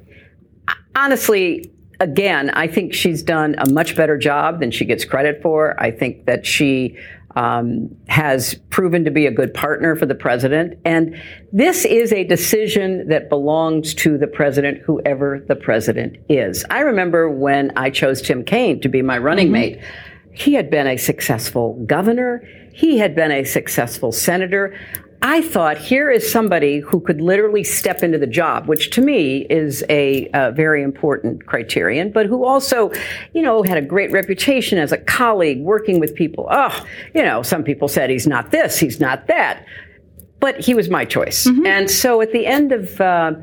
honestly, 0.95 1.71
again, 1.99 2.49
I 2.51 2.67
think 2.67 2.93
she's 2.93 3.23
done 3.23 3.55
a 3.57 3.69
much 3.69 3.95
better 3.95 4.17
job 4.17 4.59
than 4.59 4.71
she 4.71 4.85
gets 4.85 5.05
credit 5.05 5.41
for. 5.41 5.79
I 5.79 5.91
think 5.91 6.25
that 6.25 6.45
she 6.45 6.97
um, 7.35 7.89
has 8.07 8.55
proven 8.69 9.03
to 9.05 9.11
be 9.11 9.25
a 9.25 9.31
good 9.31 9.53
partner 9.53 9.95
for 9.95 10.05
the 10.05 10.15
president. 10.15 10.79
And 10.85 11.15
this 11.51 11.85
is 11.85 12.11
a 12.11 12.23
decision 12.23 13.07
that 13.07 13.29
belongs 13.29 13.93
to 13.95 14.17
the 14.17 14.27
president, 14.27 14.79
whoever 14.79 15.43
the 15.47 15.55
president 15.55 16.17
is. 16.29 16.65
I 16.69 16.81
remember 16.81 17.29
when 17.29 17.71
I 17.75 17.89
chose 17.89 18.21
Tim 18.21 18.43
Kaine 18.43 18.81
to 18.81 18.89
be 18.89 19.01
my 19.01 19.17
running 19.17 19.47
mm-hmm. 19.47 19.53
mate. 19.53 19.81
He 20.33 20.53
had 20.53 20.69
been 20.69 20.87
a 20.87 20.97
successful 20.97 21.73
governor. 21.85 22.47
He 22.73 22.97
had 22.97 23.15
been 23.15 23.31
a 23.31 23.43
successful 23.43 24.11
senator. 24.11 24.77
I 25.23 25.41
thought 25.41 25.77
here 25.77 26.09
is 26.09 26.29
somebody 26.29 26.79
who 26.79 26.99
could 26.99 27.21
literally 27.21 27.63
step 27.63 28.01
into 28.01 28.17
the 28.17 28.27
job, 28.27 28.67
which 28.67 28.89
to 28.91 29.01
me 29.01 29.45
is 29.49 29.83
a, 29.87 30.29
a, 30.33 30.51
very 30.51 30.81
important 30.81 31.45
criterion, 31.45 32.11
but 32.11 32.25
who 32.25 32.43
also, 32.43 32.91
you 33.33 33.41
know, 33.41 33.61
had 33.61 33.77
a 33.77 33.81
great 33.81 34.11
reputation 34.11 34.79
as 34.79 34.91
a 34.91 34.97
colleague 34.97 35.61
working 35.61 35.99
with 35.99 36.15
people. 36.15 36.47
Oh, 36.49 36.85
you 37.13 37.23
know, 37.23 37.43
some 37.43 37.63
people 37.63 37.87
said 37.87 38.09
he's 38.09 38.25
not 38.25 38.49
this, 38.49 38.79
he's 38.79 38.99
not 38.99 39.27
that, 39.27 39.63
but 40.39 40.59
he 40.59 40.73
was 40.73 40.89
my 40.89 41.05
choice. 41.05 41.45
Mm-hmm. 41.45 41.67
And 41.67 41.91
so 41.91 42.21
at 42.21 42.31
the 42.31 42.47
end 42.47 42.71
of, 42.71 42.99
uh, 42.99 43.33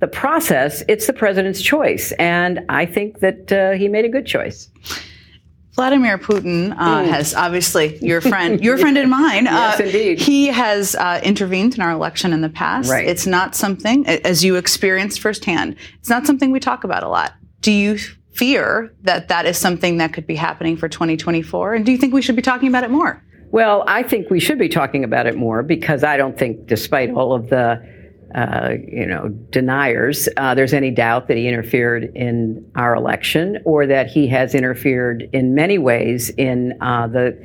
the 0.00 0.08
process, 0.08 0.82
it's 0.88 1.06
the 1.06 1.12
president's 1.12 1.60
choice. 1.60 2.12
And 2.12 2.64
I 2.68 2.86
think 2.86 3.20
that 3.20 3.52
uh, 3.52 3.72
he 3.72 3.88
made 3.88 4.04
a 4.04 4.08
good 4.08 4.26
choice. 4.26 4.70
Vladimir 5.78 6.18
Putin 6.18 6.72
uh, 6.72 7.02
mm. 7.02 7.08
has 7.08 7.34
obviously 7.34 7.98
your 7.98 8.20
friend, 8.20 8.60
your 8.64 8.76
friend 8.82 8.98
and 8.98 9.08
mine. 9.08 9.44
yes, 9.44 9.78
uh, 9.78 9.84
indeed. 9.84 10.18
He 10.18 10.48
has 10.48 10.96
uh, 10.96 11.20
intervened 11.22 11.76
in 11.76 11.82
our 11.82 11.92
election 11.92 12.32
in 12.32 12.40
the 12.40 12.48
past. 12.48 12.90
Right. 12.90 13.06
It's 13.06 13.28
not 13.28 13.54
something, 13.54 14.04
as 14.04 14.44
you 14.44 14.56
experienced 14.56 15.20
firsthand, 15.20 15.76
it's 16.00 16.08
not 16.08 16.26
something 16.26 16.50
we 16.50 16.58
talk 16.58 16.82
about 16.82 17.04
a 17.04 17.08
lot. 17.08 17.34
Do 17.60 17.70
you 17.70 17.96
fear 18.32 18.92
that 19.02 19.28
that 19.28 19.46
is 19.46 19.56
something 19.56 19.98
that 19.98 20.12
could 20.12 20.26
be 20.26 20.34
happening 20.34 20.76
for 20.76 20.88
2024? 20.88 21.74
And 21.74 21.86
do 21.86 21.92
you 21.92 21.98
think 21.98 22.12
we 22.12 22.22
should 22.22 22.34
be 22.34 22.42
talking 22.42 22.66
about 22.66 22.82
it 22.82 22.90
more? 22.90 23.22
Well, 23.52 23.84
I 23.86 24.02
think 24.02 24.30
we 24.30 24.40
should 24.40 24.58
be 24.58 24.68
talking 24.68 25.04
about 25.04 25.28
it 25.28 25.36
more 25.36 25.62
because 25.62 26.02
I 26.02 26.16
don't 26.16 26.36
think, 26.36 26.66
despite 26.66 27.12
all 27.12 27.32
of 27.32 27.50
the 27.50 27.80
uh, 28.34 28.74
you 28.86 29.06
know, 29.06 29.28
deniers, 29.50 30.28
uh, 30.36 30.54
there's 30.54 30.74
any 30.74 30.90
doubt 30.90 31.28
that 31.28 31.36
he 31.36 31.48
interfered 31.48 32.04
in 32.14 32.70
our 32.76 32.94
election 32.94 33.58
or 33.64 33.86
that 33.86 34.06
he 34.06 34.26
has 34.28 34.54
interfered 34.54 35.28
in 35.32 35.54
many 35.54 35.78
ways 35.78 36.28
in 36.30 36.76
uh, 36.82 37.06
the 37.06 37.42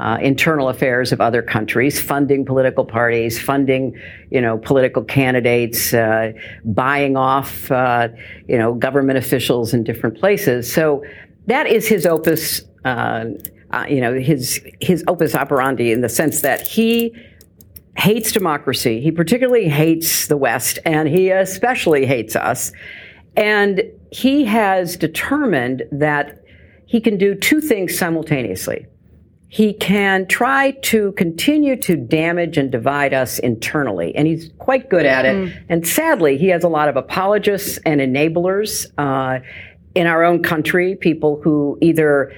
uh, 0.00 0.16
internal 0.22 0.68
affairs 0.68 1.12
of 1.12 1.20
other 1.20 1.42
countries, 1.42 2.00
funding 2.00 2.46
political 2.46 2.84
parties, 2.84 3.40
funding, 3.40 3.94
you 4.30 4.40
know, 4.40 4.56
political 4.56 5.04
candidates, 5.04 5.92
uh, 5.92 6.32
buying 6.64 7.16
off, 7.16 7.70
uh, 7.70 8.08
you 8.48 8.56
know, 8.56 8.74
government 8.74 9.18
officials 9.18 9.74
in 9.74 9.84
different 9.84 10.18
places. 10.18 10.72
So 10.72 11.04
that 11.46 11.66
is 11.66 11.86
his 11.86 12.06
opus, 12.06 12.62
you 12.86 14.00
know, 14.00 14.14
his 14.18 14.60
his 14.80 15.04
opus 15.06 15.34
operandi 15.34 15.92
in 15.92 16.00
the 16.00 16.08
sense 16.08 16.40
that 16.40 16.66
he 16.66 17.14
hates 17.96 18.32
democracy. 18.32 19.00
He 19.00 19.10
particularly 19.10 19.68
hates 19.68 20.26
the 20.26 20.36
West, 20.36 20.78
and 20.84 21.08
he 21.08 21.30
especially 21.30 22.06
hates 22.06 22.34
us. 22.36 22.72
And 23.36 23.82
he 24.10 24.44
has 24.44 24.96
determined 24.96 25.84
that 25.90 26.44
he 26.86 27.00
can 27.00 27.16
do 27.16 27.34
two 27.34 27.60
things 27.60 27.98
simultaneously. 27.98 28.86
He 29.48 29.74
can 29.74 30.26
try 30.26 30.70
to 30.82 31.12
continue 31.12 31.76
to 31.82 31.96
damage 31.96 32.56
and 32.56 32.72
divide 32.72 33.12
us 33.12 33.38
internally, 33.38 34.14
and 34.16 34.26
he's 34.26 34.50
quite 34.58 34.88
good 34.88 35.04
at 35.04 35.26
it. 35.26 35.36
Mm. 35.36 35.64
And 35.68 35.86
sadly, 35.86 36.38
he 36.38 36.48
has 36.48 36.64
a 36.64 36.68
lot 36.68 36.88
of 36.88 36.96
apologists 36.96 37.78
and 37.84 38.00
enablers 38.00 38.86
uh, 38.96 39.40
in 39.94 40.06
our 40.06 40.24
own 40.24 40.42
country, 40.42 40.96
people 40.96 41.40
who 41.42 41.76
either 41.82 42.32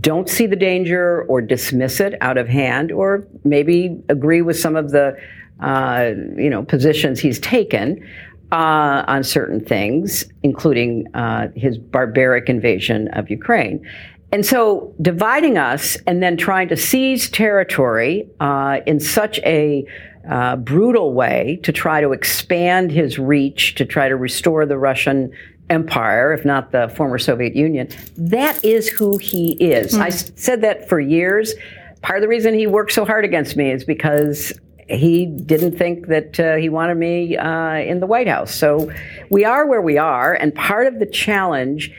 don't 0.00 0.28
see 0.28 0.46
the 0.46 0.56
danger 0.56 1.22
or 1.28 1.40
dismiss 1.40 2.00
it 2.00 2.14
out 2.20 2.38
of 2.38 2.48
hand, 2.48 2.92
or 2.92 3.26
maybe 3.44 3.98
agree 4.08 4.42
with 4.42 4.58
some 4.58 4.76
of 4.76 4.90
the 4.90 5.16
uh, 5.60 6.10
you 6.36 6.50
know 6.50 6.62
positions 6.64 7.20
he's 7.20 7.38
taken 7.40 8.06
uh, 8.52 9.04
on 9.06 9.24
certain 9.24 9.64
things, 9.64 10.24
including 10.42 11.06
uh, 11.14 11.48
his 11.56 11.78
barbaric 11.78 12.48
invasion 12.48 13.08
of 13.08 13.30
Ukraine. 13.30 13.86
and 14.32 14.44
so 14.44 14.92
dividing 15.00 15.56
us 15.56 15.96
and 16.06 16.22
then 16.22 16.36
trying 16.36 16.68
to 16.68 16.76
seize 16.76 17.30
territory 17.30 18.28
uh, 18.40 18.80
in 18.86 18.98
such 19.00 19.38
a 19.40 19.86
uh, 20.28 20.56
brutal 20.56 21.14
way 21.14 21.60
to 21.62 21.72
try 21.72 22.00
to 22.00 22.12
expand 22.12 22.90
his 22.90 23.18
reach, 23.18 23.76
to 23.76 23.84
try 23.84 24.08
to 24.08 24.16
restore 24.16 24.66
the 24.66 24.76
Russian 24.76 25.30
empire, 25.70 26.32
if 26.32 26.44
not 26.44 26.72
the 26.72 26.88
former 26.96 27.18
Soviet 27.18 27.56
Union, 27.56 27.88
that 28.16 28.64
is 28.64 28.88
who 28.88 29.18
he 29.18 29.52
is. 29.52 29.94
Mm. 29.94 30.00
I 30.00 30.10
said 30.10 30.60
that 30.62 30.88
for 30.88 31.00
years. 31.00 31.54
Part 32.02 32.18
of 32.18 32.22
the 32.22 32.28
reason 32.28 32.54
he 32.54 32.66
worked 32.66 32.92
so 32.92 33.04
hard 33.04 33.24
against 33.24 33.56
me 33.56 33.70
is 33.70 33.84
because 33.84 34.52
he 34.88 35.26
didn't 35.26 35.76
think 35.76 36.06
that 36.06 36.38
uh, 36.38 36.54
he 36.56 36.68
wanted 36.68 36.96
me 36.96 37.36
uh, 37.36 37.74
in 37.74 38.00
the 38.00 38.06
White 38.06 38.28
House. 38.28 38.54
So 38.54 38.92
we 39.30 39.44
are 39.44 39.66
where 39.66 39.82
we 39.82 39.98
are, 39.98 40.34
and 40.34 40.54
part 40.54 40.86
of 40.86 41.00
the 41.00 41.06
challenge 41.06 41.90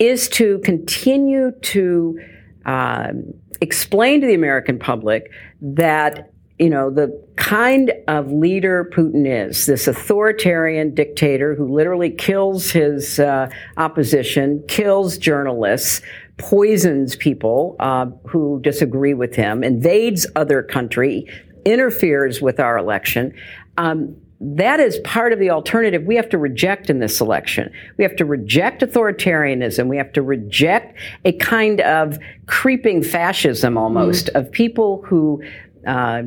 is 0.00 0.28
to 0.30 0.58
continue 0.64 1.52
to 1.52 2.20
uh, 2.66 3.12
explain 3.60 4.20
to 4.20 4.26
the 4.26 4.34
American 4.34 4.78
public 4.78 5.30
that 5.60 6.33
you 6.58 6.70
know 6.70 6.88
the 6.90 7.08
kind 7.36 7.92
of 8.06 8.30
leader 8.30 8.90
Putin 8.94 9.26
is 9.26 9.66
this 9.66 9.88
authoritarian 9.88 10.94
dictator 10.94 11.54
who 11.54 11.72
literally 11.72 12.10
kills 12.10 12.70
his 12.70 13.18
uh, 13.18 13.48
opposition, 13.76 14.62
kills 14.68 15.18
journalists, 15.18 16.00
poisons 16.36 17.16
people 17.16 17.76
uh, 17.80 18.06
who 18.28 18.60
disagree 18.62 19.14
with 19.14 19.34
him, 19.34 19.64
invades 19.64 20.26
other 20.36 20.62
country, 20.62 21.26
interferes 21.64 22.40
with 22.40 22.60
our 22.60 22.78
election. 22.78 23.34
Um, 23.76 24.16
that 24.40 24.78
is 24.78 24.98
part 24.98 25.32
of 25.32 25.38
the 25.38 25.50
alternative 25.50 26.04
we 26.04 26.16
have 26.16 26.28
to 26.28 26.38
reject 26.38 26.90
in 26.90 26.98
this 26.98 27.20
election. 27.20 27.72
We 27.96 28.04
have 28.04 28.14
to 28.16 28.24
reject 28.24 28.82
authoritarianism. 28.82 29.86
We 29.88 29.96
have 29.96 30.12
to 30.12 30.22
reject 30.22 30.98
a 31.24 31.32
kind 31.32 31.80
of 31.80 32.18
creeping 32.46 33.02
fascism 33.02 33.78
almost 33.78 34.26
mm. 34.26 34.40
of 34.40 34.52
people 34.52 35.02
who 35.06 35.42
uh, 35.86 36.22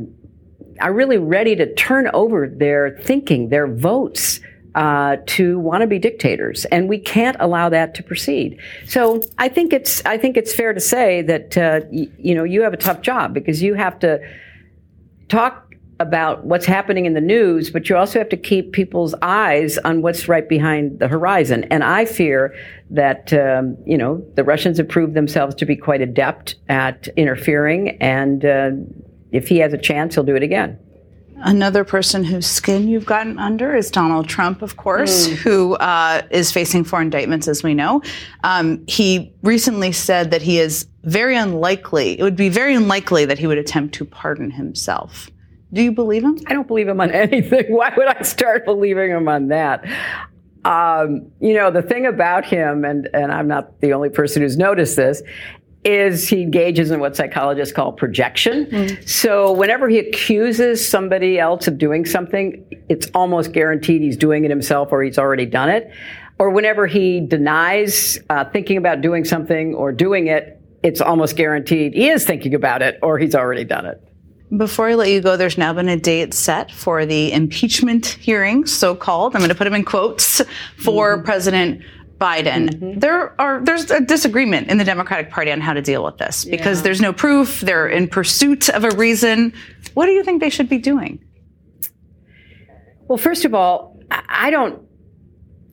are 0.80 0.94
really 0.94 1.18
ready 1.18 1.56
to 1.56 1.74
turn 1.76 2.10
over 2.13 2.48
their 2.48 2.98
thinking, 3.02 3.50
their 3.50 3.68
votes. 3.68 4.40
Uh, 4.76 5.18
to 5.26 5.58
want 5.58 5.82
to 5.82 5.88
be 5.88 5.98
dictators, 5.98 6.66
and 6.66 6.88
we 6.88 7.00
can't 7.00 7.36
allow 7.40 7.68
that 7.68 7.96
to 7.96 8.04
proceed. 8.04 8.60
So 8.86 9.24
I 9.40 9.50
think 9.50 9.74
it's 9.74 10.06
I 10.06 10.20
think 10.20 10.38
it's 10.38 10.54
fair 10.54 10.72
to 10.72 10.80
say 10.80 11.24
that 11.24 11.58
uh, 11.58 11.80
y- 11.92 12.08
you 12.20 12.36
know 12.36 12.44
you 12.44 12.62
have 12.62 12.74
a 12.74 12.78
tough 12.78 13.02
job 13.02 13.34
because 13.34 13.63
you 13.63 13.74
have 13.74 13.98
to 14.00 14.20
talk 15.30 15.68
about 16.00 16.46
what's 16.46 16.66
happening 16.66 17.06
in 17.06 17.13
the 17.13 17.22
news, 17.22 17.70
but 17.72 17.90
you 17.90 17.98
also 17.98 18.20
have 18.20 18.30
to 18.30 18.38
keep 18.38 18.72
people's 18.72 19.16
eyes 19.22 19.78
on 19.80 20.02
what's 20.02 20.28
right 20.28 20.48
behind 20.48 21.00
the 21.00 21.08
horizon. 21.08 21.63
And 21.66 21.84
I 21.84 22.06
fear 22.06 22.56
that, 22.92 23.34
um, 23.34 23.78
you 23.86 23.98
know, 23.98 24.24
the 24.36 24.44
Russians 24.44 24.78
have 24.78 24.88
proved 24.88 25.16
themselves 25.16 25.56
to 25.56 25.66
be 25.66 25.76
quite 25.76 26.02
adept 26.02 26.56
at 26.70 27.08
interfering. 27.18 27.98
And 28.02 28.46
uh, 28.46 28.72
if 29.32 29.48
he 29.48 29.58
has 29.60 29.74
a 29.74 29.78
chance, 29.78 30.16
he'll 30.16 30.24
do 30.24 30.36
it 30.36 30.44
again. 30.44 30.80
Another 31.42 31.84
person 31.84 32.24
whose 32.24 32.48
skin 32.48 32.88
you've 32.88 33.06
gotten 33.06 33.38
under 33.38 33.76
is 33.76 33.92
Donald 33.92 34.28
Trump, 34.28 34.63
of 34.63 34.76
course, 34.76 35.28
mm. 35.28 35.36
who 35.36 35.76
uh, 35.76 36.24
is 36.32 36.52
facing 36.52 36.84
four 36.84 37.00
indictments, 37.00 37.48
as 37.48 37.62
we 37.62 37.76
know. 37.76 38.02
Um, 38.44 38.84
he 38.88 39.32
recently 39.44 39.92
said 39.92 40.32
that 40.32 40.42
he 40.42 40.58
is 40.58 40.88
very 41.04 41.38
unlikely, 41.38 42.20
it 42.20 42.24
would 42.24 42.36
be 42.36 42.50
very 42.50 42.74
unlikely 42.74 43.26
that 43.26 43.38
he 43.38 43.46
would 43.46 43.60
attempt 43.60 43.94
to 43.96 44.06
pardon 44.06 44.50
himself. 44.50 45.30
Do 45.74 45.84
you 45.84 45.92
believe 45.92 46.24
him? 46.24 46.40
I 46.48 46.54
don't 46.54 46.68
believe 46.68 46.88
him 46.88 47.00
on 47.00 47.12
anything. 47.13 47.66
Why 47.70 47.94
would 47.96 48.08
I 48.08 48.24
start 48.24 48.66
believing 48.66 49.12
him 49.12 49.28
on 49.28 49.50
that? 49.50 49.86
Um, 50.66 51.32
you 51.40 51.54
know, 51.54 51.72
the 51.72 51.82
thing 51.82 52.06
about 52.06 52.46
him, 52.46 52.84
and, 52.84 53.10
and 53.13 53.32
I'm 53.32 53.48
not 53.48 53.80
the 53.80 53.94
only 53.94 54.10
person 54.10 54.42
who's 54.42 54.58
noticed 54.58 54.96
this, 54.96 55.22
is 55.88 56.28
he 56.28 56.41
engages 56.41 56.91
in 56.91 57.00
what 57.00 57.15
psychologists 57.15 57.73
call 57.73 57.93
projection. 57.93 58.65
Mm. 58.65 59.08
So 59.08 59.54
whenever 59.54 59.88
he 59.88 60.00
accuses 60.00 60.86
somebody 60.88 61.39
else 61.39 61.65
of 61.65 61.78
doing 61.78 62.06
something, 62.06 62.63
it's 62.89 63.10
almost 63.13 63.54
guaranteed 63.54 64.02
he's 64.02 64.17
doing 64.17 64.43
it 64.43 64.50
himself 64.50 64.89
or 64.91 65.02
he's 65.02 65.17
already 65.17 65.45
done 65.45 65.69
it. 65.69 65.89
Or 66.39 66.50
whenever 66.50 66.88
he 66.88 67.21
denies 67.21 68.19
uh, 68.30 68.43
thinking 68.45 68.76
about 68.76 69.00
doing 69.00 69.23
something 69.23 69.73
or 69.73 69.93
doing 69.93 70.28
it, 70.28 70.62
it's 70.84 71.00
almost 71.00 71.38
guaranteed 71.38 71.93
he 71.93 72.10
is 72.10 72.26
thinking 72.26 72.54
about 72.54 72.82
it 72.82 73.00
or 73.02 73.17
he's 73.17 73.34
already 73.34 73.63
done 73.63 73.86
it. 73.86 74.04
Before 74.56 74.88
I 74.88 74.95
let 74.95 75.10
you 75.10 75.21
go, 75.21 75.38
there's 75.38 75.58
now 75.58 75.73
been 75.73 75.89
a 75.89 75.97
date 75.97 76.34
set 76.34 76.71
for 76.71 77.06
the 77.06 77.32
impeachment 77.32 78.06
hearings, 78.06 78.71
so 78.71 78.93
called. 78.93 79.36
I'm 79.36 79.39
going 79.39 79.50
to 79.50 79.56
put 79.56 79.65
them 79.65 79.73
in 79.73 79.84
quotes 79.84 80.41
for 80.78 81.15
mm-hmm. 81.15 81.26
President 81.26 81.82
Biden. 82.19 82.69
Mm-hmm. 82.69 82.99
There 82.99 83.39
are 83.39 83.63
there's 83.63 83.91
a 83.91 84.01
disagreement 84.01 84.69
in 84.69 84.77
the 84.77 84.84
Democratic 84.84 85.30
Party 85.30 85.51
on 85.51 85.62
how 85.62 85.73
to 85.73 85.82
deal 85.82 86.03
with 86.03 86.17
this 86.17 86.45
because 86.45 86.80
yeah. 86.80 86.84
there's 86.84 87.01
no 87.01 87.13
proof. 87.13 87.62
They're 87.62 87.88
in 87.88 88.08
pursuit 88.08 88.69
of 88.69 88.84
a 88.84 88.89
reason. 88.91 89.53
What 89.93 90.08
do 90.08 90.12
you 90.12 90.23
think 90.23 90.41
they 90.41 90.49
should 90.49 90.69
be 90.69 90.80
doing? 90.80 91.23
Well, 93.08 93.17
first 93.17 93.45
of 93.45 93.53
all, 93.53 93.99
I 94.10 94.49
don't 94.49 94.87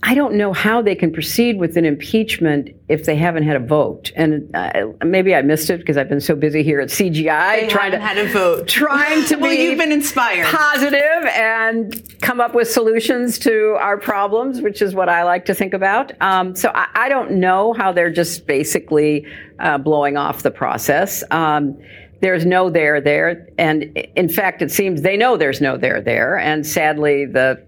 I 0.06 0.14
don't 0.14 0.34
know 0.34 0.52
how 0.52 0.82
they 0.82 0.94
can 0.94 1.10
proceed 1.10 1.58
with 1.58 1.78
an 1.78 1.86
impeachment 1.86 2.68
if 2.88 3.06
they 3.06 3.16
haven't 3.16 3.44
had 3.44 3.56
a 3.56 3.66
vote. 3.66 4.12
And 4.14 4.54
uh, 4.54 4.88
maybe 5.02 5.34
I 5.34 5.40
missed 5.40 5.70
it 5.70 5.78
because 5.78 5.96
I've 5.96 6.10
been 6.10 6.20
so 6.20 6.36
busy 6.36 6.62
here 6.62 6.78
at 6.78 6.90
CGI 6.90 7.62
they 7.62 7.68
trying 7.68 7.92
to 7.92 7.98
had 7.98 8.18
a 8.18 8.28
vote, 8.28 8.68
trying 8.68 9.24
to 9.24 9.36
well, 9.40 9.50
be 9.50 9.62
you've 9.62 9.78
been 9.78 9.92
inspired, 9.92 10.44
positive, 10.44 11.24
and 11.32 12.20
come 12.20 12.38
up 12.38 12.54
with 12.54 12.70
solutions 12.70 13.38
to 13.40 13.76
our 13.80 13.96
problems, 13.96 14.60
which 14.60 14.82
is 14.82 14.94
what 14.94 15.08
I 15.08 15.24
like 15.24 15.46
to 15.46 15.54
think 15.54 15.72
about. 15.72 16.12
Um, 16.20 16.54
so 16.54 16.70
I, 16.74 16.86
I, 16.94 17.08
don't 17.08 17.32
know 17.32 17.72
how 17.72 17.90
they're 17.90 18.12
just 18.12 18.46
basically 18.46 19.26
uh, 19.58 19.78
blowing 19.78 20.18
off 20.18 20.42
the 20.42 20.50
process. 20.50 21.24
Um, 21.30 21.78
there's 22.20 22.44
no 22.44 22.68
there 22.68 23.00
there, 23.00 23.48
and 23.56 23.84
in 24.16 24.28
fact, 24.28 24.60
it 24.60 24.70
seems 24.70 25.00
they 25.00 25.16
know 25.16 25.38
there's 25.38 25.62
no 25.62 25.78
there 25.78 26.02
there, 26.02 26.36
and 26.36 26.66
sadly, 26.66 27.24
the 27.24 27.64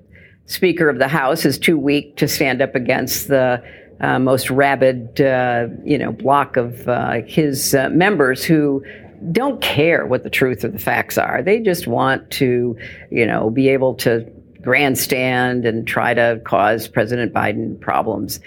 Speaker 0.47 0.89
of 0.89 0.99
the 0.99 1.09
House 1.09 1.45
is 1.45 1.59
too 1.59 1.77
weak 1.77 2.17
to 2.17 2.29
stand 2.29 2.63
up 2.63 2.75
against 2.75 3.29
the 3.29 3.63
uh, 4.01 4.19
most 4.19 4.51
rabid, 4.51 5.21
uh, 5.21 5.69
you 5.85 5.99
know, 5.99 6.13
block 6.13 6.57
of 6.57 6.87
uh, 6.89 7.23
his 7.27 7.75
uh, 7.75 7.89
members 7.91 8.45
who 8.45 8.85
don't 9.33 9.61
care 9.61 10.07
what 10.07 10.23
the 10.23 10.31
truth 10.31 10.65
or 10.65 10.69
the 10.69 10.79
facts 10.79 11.19
are. 11.19 11.43
They 11.43 11.61
just 11.61 11.87
want 11.87 12.31
to, 12.33 12.77
you 13.11 13.27
know, 13.27 13.51
be 13.51 13.69
able 13.69 13.95
to 13.97 14.31
grandstand 14.63 15.65
and 15.65 15.87
try 15.87 16.13
to 16.15 16.41
cause 16.45 16.89
President 16.89 17.33
Biden 17.33 17.81
problems. 17.81 18.41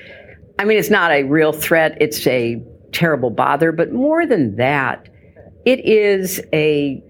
I 0.59 0.65
mean, 0.65 0.77
it's 0.77 0.89
not 0.89 1.11
a 1.11 1.23
real 1.23 1.53
threat. 1.53 1.97
It's 1.99 2.25
a 2.27 2.61
terrible 2.91 3.29
bother. 3.29 3.71
But 3.71 3.91
more 3.91 4.25
than 4.25 4.55
that, 4.57 5.09
it 5.65 5.79
is 5.85 6.41
a 6.53 7.03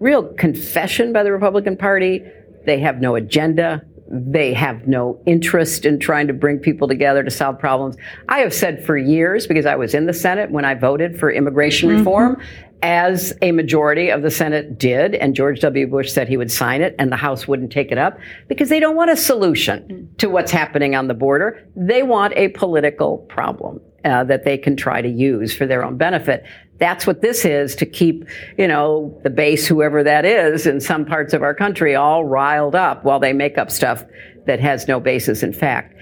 real 0.00 0.32
confession 0.34 1.12
by 1.12 1.22
the 1.22 1.32
Republican 1.32 1.76
Party. 1.76 2.22
They 2.66 2.78
have 2.78 3.00
no 3.00 3.14
agenda 3.14 3.82
they 4.10 4.54
have 4.54 4.86
no 4.86 5.20
interest 5.26 5.84
in 5.84 5.98
trying 5.98 6.26
to 6.26 6.32
bring 6.32 6.58
people 6.58 6.88
together 6.88 7.22
to 7.22 7.30
solve 7.30 7.58
problems. 7.58 7.96
I 8.28 8.38
have 8.38 8.54
said 8.54 8.84
for 8.84 8.96
years, 8.96 9.46
because 9.46 9.66
I 9.66 9.76
was 9.76 9.94
in 9.94 10.06
the 10.06 10.14
Senate 10.14 10.50
when 10.50 10.64
I 10.64 10.74
voted 10.74 11.18
for 11.18 11.30
immigration 11.30 11.88
mm-hmm. 11.88 11.98
reform, 11.98 12.42
as 12.82 13.36
a 13.42 13.52
majority 13.52 14.08
of 14.08 14.22
the 14.22 14.30
Senate 14.30 14.78
did, 14.78 15.14
and 15.16 15.34
George 15.34 15.60
W. 15.60 15.86
Bush 15.86 16.12
said 16.12 16.28
he 16.28 16.36
would 16.36 16.50
sign 16.50 16.80
it, 16.80 16.94
and 16.98 17.10
the 17.10 17.16
House 17.16 17.48
wouldn't 17.48 17.72
take 17.72 17.90
it 17.90 17.98
up 17.98 18.18
because 18.46 18.68
they 18.68 18.80
don't 18.80 18.96
want 18.96 19.10
a 19.10 19.16
solution 19.16 20.08
to 20.18 20.28
what's 20.28 20.52
happening 20.52 20.94
on 20.94 21.08
the 21.08 21.14
border. 21.14 21.66
They 21.74 22.02
want 22.02 22.34
a 22.36 22.48
political 22.48 23.18
problem. 23.18 23.80
Uh, 24.04 24.22
that 24.22 24.44
they 24.44 24.56
can 24.56 24.76
try 24.76 25.02
to 25.02 25.08
use 25.08 25.52
for 25.52 25.66
their 25.66 25.84
own 25.84 25.96
benefit. 25.96 26.44
That's 26.78 27.04
what 27.04 27.20
this 27.20 27.44
is 27.44 27.74
to 27.74 27.84
keep, 27.84 28.24
you 28.56 28.68
know, 28.68 29.18
the 29.24 29.28
base, 29.28 29.66
whoever 29.66 30.04
that 30.04 30.24
is, 30.24 30.66
in 30.66 30.80
some 30.80 31.04
parts 31.04 31.34
of 31.34 31.42
our 31.42 31.52
country 31.52 31.96
all 31.96 32.24
riled 32.24 32.76
up 32.76 33.02
while 33.02 33.18
they 33.18 33.32
make 33.32 33.58
up 33.58 33.72
stuff 33.72 34.04
that 34.46 34.60
has 34.60 34.86
no 34.86 35.00
basis 35.00 35.42
in 35.42 35.52
fact. 35.52 35.96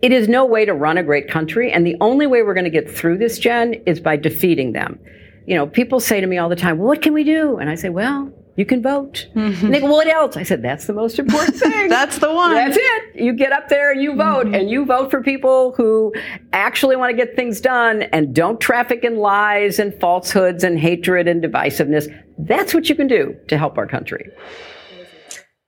It 0.00 0.12
is 0.12 0.28
no 0.28 0.46
way 0.46 0.64
to 0.64 0.72
run 0.72 0.96
a 0.96 1.02
great 1.02 1.28
country. 1.28 1.70
And 1.70 1.86
the 1.86 1.96
only 2.00 2.26
way 2.26 2.42
we're 2.42 2.54
going 2.54 2.64
to 2.64 2.70
get 2.70 2.90
through 2.90 3.18
this, 3.18 3.38
Jen, 3.38 3.74
is 3.84 4.00
by 4.00 4.16
defeating 4.16 4.72
them. 4.72 4.98
You 5.46 5.56
know, 5.56 5.66
people 5.66 6.00
say 6.00 6.22
to 6.22 6.26
me 6.26 6.38
all 6.38 6.48
the 6.48 6.56
time, 6.56 6.78
well, 6.78 6.88
what 6.88 7.02
can 7.02 7.12
we 7.12 7.22
do? 7.22 7.58
And 7.58 7.68
I 7.68 7.74
say, 7.74 7.90
well, 7.90 8.32
you 8.60 8.66
can 8.66 8.82
vote. 8.82 9.26
Mm-hmm. 9.34 9.64
And 9.64 9.74
they 9.74 9.80
go, 9.80 9.86
what 9.86 10.06
else? 10.06 10.36
I 10.36 10.42
said, 10.42 10.60
that's 10.60 10.86
the 10.86 10.92
most 10.92 11.18
important 11.18 11.56
thing. 11.64 11.88
that's 11.88 12.18
the 12.18 12.30
one. 12.30 12.54
That's 12.54 12.76
it. 12.78 13.16
You 13.16 13.32
get 13.32 13.52
up 13.52 13.70
there 13.70 13.90
and 13.90 14.02
you 14.02 14.14
vote, 14.14 14.44
mm-hmm. 14.44 14.54
and 14.54 14.68
you 14.68 14.84
vote 14.84 15.10
for 15.10 15.22
people 15.22 15.72
who 15.72 16.12
actually 16.52 16.94
want 16.94 17.10
to 17.10 17.16
get 17.16 17.34
things 17.34 17.58
done 17.58 18.02
and 18.02 18.34
don't 18.34 18.60
traffic 18.60 19.02
in 19.02 19.16
lies 19.16 19.78
and 19.78 19.98
falsehoods 19.98 20.62
and 20.62 20.78
hatred 20.78 21.26
and 21.26 21.42
divisiveness. 21.42 22.14
That's 22.36 22.74
what 22.74 22.90
you 22.90 22.94
can 22.94 23.06
do 23.06 23.34
to 23.48 23.56
help 23.56 23.78
our 23.78 23.86
country. 23.86 24.28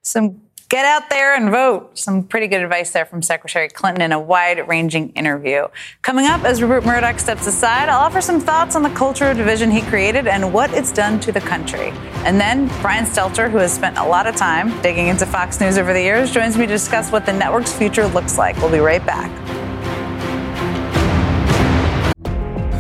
Some 0.02 0.42
get 0.72 0.86
out 0.86 1.10
there 1.10 1.34
and 1.34 1.50
vote. 1.50 1.98
Some 1.98 2.22
pretty 2.22 2.46
good 2.48 2.62
advice 2.62 2.92
there 2.92 3.04
from 3.04 3.20
Secretary 3.20 3.68
Clinton 3.68 4.00
in 4.00 4.10
a 4.10 4.18
wide 4.18 4.66
ranging 4.66 5.10
interview. 5.10 5.66
Coming 6.00 6.24
up, 6.24 6.44
as 6.44 6.62
Rupert 6.62 6.86
Murdoch 6.86 7.18
steps 7.18 7.46
aside, 7.46 7.90
I'll 7.90 8.00
offer 8.00 8.22
some 8.22 8.40
thoughts 8.40 8.74
on 8.74 8.82
the 8.82 8.88
culture 8.88 9.26
of 9.26 9.36
division 9.36 9.70
he 9.70 9.82
created 9.82 10.26
and 10.26 10.50
what 10.50 10.72
it's 10.72 10.90
done 10.90 11.20
to 11.20 11.30
the 11.30 11.42
country. 11.42 11.90
And 12.24 12.40
then 12.40 12.68
Brian 12.80 13.04
Stelter, 13.04 13.50
who 13.50 13.58
has 13.58 13.70
spent 13.70 13.98
a 13.98 14.02
lot 14.02 14.26
of 14.26 14.34
time 14.34 14.80
digging 14.80 15.08
into 15.08 15.26
Fox 15.26 15.60
News 15.60 15.76
over 15.76 15.92
the 15.92 16.00
years, 16.00 16.30
joins 16.30 16.56
me 16.56 16.64
to 16.64 16.72
discuss 16.72 17.12
what 17.12 17.26
the 17.26 17.34
network's 17.34 17.74
future 17.74 18.06
looks 18.06 18.38
like. 18.38 18.56
We'll 18.56 18.72
be 18.72 18.78
right 18.78 19.04
back. 19.04 19.30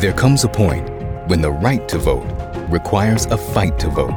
There 0.00 0.14
comes 0.14 0.44
a 0.44 0.48
point 0.48 0.88
when 1.28 1.42
the 1.42 1.52
right 1.52 1.86
to 1.90 1.98
vote 1.98 2.24
requires 2.70 3.26
a 3.26 3.36
fight 3.36 3.78
to 3.80 3.90
vote. 3.90 4.14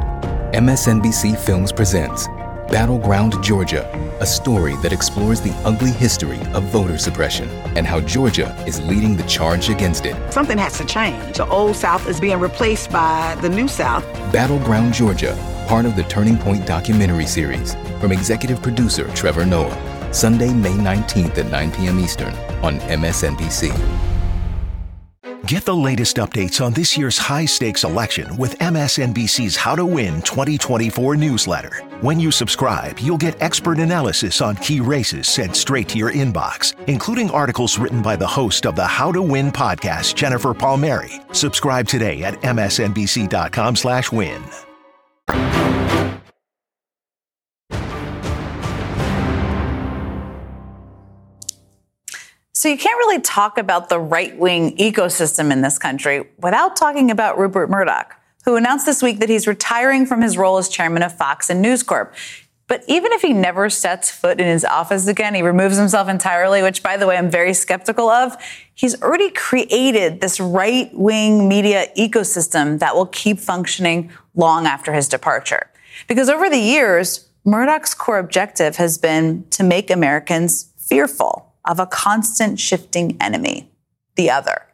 MSNBC 0.54 1.38
Films 1.38 1.74
presents 1.74 2.30
Battleground 2.70 3.44
Georgia, 3.44 3.88
a 4.20 4.26
story 4.26 4.76
that 4.78 4.92
explores 4.92 5.40
the 5.40 5.54
ugly 5.64 5.92
history 5.92 6.40
of 6.54 6.64
voter 6.64 6.98
suppression 6.98 7.48
and 7.78 7.86
how 7.86 8.00
Georgia 8.02 8.56
is 8.66 8.82
leading 8.88 9.16
the 9.16 9.24
charge 9.24 9.70
against 9.70 10.06
it. 10.06 10.16
Something 10.34 10.58
has 10.58 10.78
to 10.80 10.86
change. 10.86 11.38
The 11.38 11.48
old 11.48 11.76
South 11.76 12.08
is 12.08 12.20
being 12.20 12.40
replaced 12.40 12.90
by 12.90 13.38
the 13.42 13.50
new 13.50 13.68
South. 13.68 14.04
Battleground 14.34 14.94
Georgia, 14.94 15.38
part 15.68 15.86
of 15.86 15.96
the 15.96 16.04
Turning 16.04 16.38
Point 16.38 16.66
documentary 16.66 17.28
series 17.28 17.76
from 18.00 18.12
executive 18.12 18.62
producer 18.64 19.08
Trevor 19.14 19.46
Noah. 19.46 20.14
Sunday, 20.14 20.52
May 20.52 20.72
19th 20.72 21.38
at 21.38 21.52
9 21.52 21.72
p.m. 21.72 22.00
Eastern 22.00 22.34
on 22.64 22.80
MSNBC. 22.80 23.74
Get 25.46 25.64
the 25.64 25.76
latest 25.76 26.16
updates 26.16 26.60
on 26.60 26.74
this 26.74 26.98
year's 26.98 27.20
high 27.20 27.46
stakes 27.46 27.84
election 27.84 28.36
with 28.36 28.58
MSNBC's 28.58 29.56
How 29.56 29.76
to 29.76 29.86
Win 29.86 30.24
2024 30.24 31.16
newsletter. 31.18 31.85
When 32.06 32.20
you 32.20 32.30
subscribe, 32.30 33.00
you'll 33.00 33.18
get 33.18 33.42
expert 33.42 33.80
analysis 33.80 34.40
on 34.40 34.58
key 34.58 34.80
races 34.80 35.28
sent 35.28 35.56
straight 35.56 35.90
to 35.90 35.98
your 35.98 36.12
inbox, 36.12 36.76
including 36.88 37.32
articles 37.32 37.80
written 37.80 38.04
by 38.04 38.16
the 38.16 38.28
host 38.28 38.68
of 38.68 38.76
the 38.76 38.86
How 38.86 39.12
to 39.12 39.24
Win 39.24 39.52
podcast, 39.52 40.14
Jennifer 40.14 40.54
Palmieri. 40.54 41.10
Subscribe 41.32 41.88
today 41.88 42.22
at 42.22 42.40
msnbc.com/win. 42.42 44.44
So 52.54 52.70
you 52.70 52.78
can't 52.78 53.00
really 53.00 53.22
talk 53.22 53.58
about 53.58 53.90
the 53.90 54.00
right 54.00 54.38
wing 54.38 54.78
ecosystem 54.78 55.52
in 55.52 55.62
this 55.62 55.80
country 55.80 56.30
without 56.38 56.76
talking 56.76 57.10
about 57.10 57.40
Rupert 57.40 57.72
Murdoch, 57.72 58.16
who 58.46 58.56
announced 58.56 58.86
this 58.86 59.02
week 59.02 59.20
that 59.20 59.30
he's 59.30 59.48
retiring 59.48 60.06
from 60.06 60.22
his 60.22 60.38
role 60.38 60.58
as 60.58 60.70
chairman 60.70 61.04
of 61.04 61.18
Fox 61.18 61.50
and 61.50 61.62
News 61.62 61.84
Corp. 61.84 62.14
But 62.68 62.84
even 62.88 63.12
if 63.12 63.22
he 63.22 63.34
never 63.34 63.70
sets 63.70 64.10
foot 64.10 64.40
in 64.40 64.48
his 64.48 64.66
office 64.66 65.08
again, 65.08 65.36
he 65.36 65.44
removes 65.44 65.78
himself 65.78 66.10
entirely, 66.10 66.64
which, 66.64 66.82
by 66.82 66.98
the 66.98 67.06
way, 67.06 67.16
I'm 67.16 67.30
very 67.30 67.54
skeptical 67.54 68.10
of. 68.10 68.36
He's 68.74 69.00
already 69.02 69.30
created 69.30 70.20
this 70.20 70.40
right 70.40 70.90
wing 70.94 71.48
media 71.48 71.88
ecosystem 71.96 72.80
that 72.80 72.96
will 72.96 73.06
keep 73.06 73.40
functioning 73.40 74.12
long 74.34 74.66
after 74.66 74.94
his 74.94 75.08
departure. 75.08 75.70
Because 76.08 76.28
over 76.28 76.50
the 76.50 76.58
years, 76.58 77.30
Murdoch's 77.46 77.94
core 77.94 78.18
objective 78.18 78.78
has 78.78 78.98
been 78.98 79.46
to 79.52 79.64
make 79.64 79.92
Americans 79.92 80.72
fearful 80.78 81.54
of 81.66 81.80
a 81.80 81.86
constant 81.86 82.60
shifting 82.60 83.16
enemy, 83.22 83.70
the 84.16 84.32
other. 84.32 84.65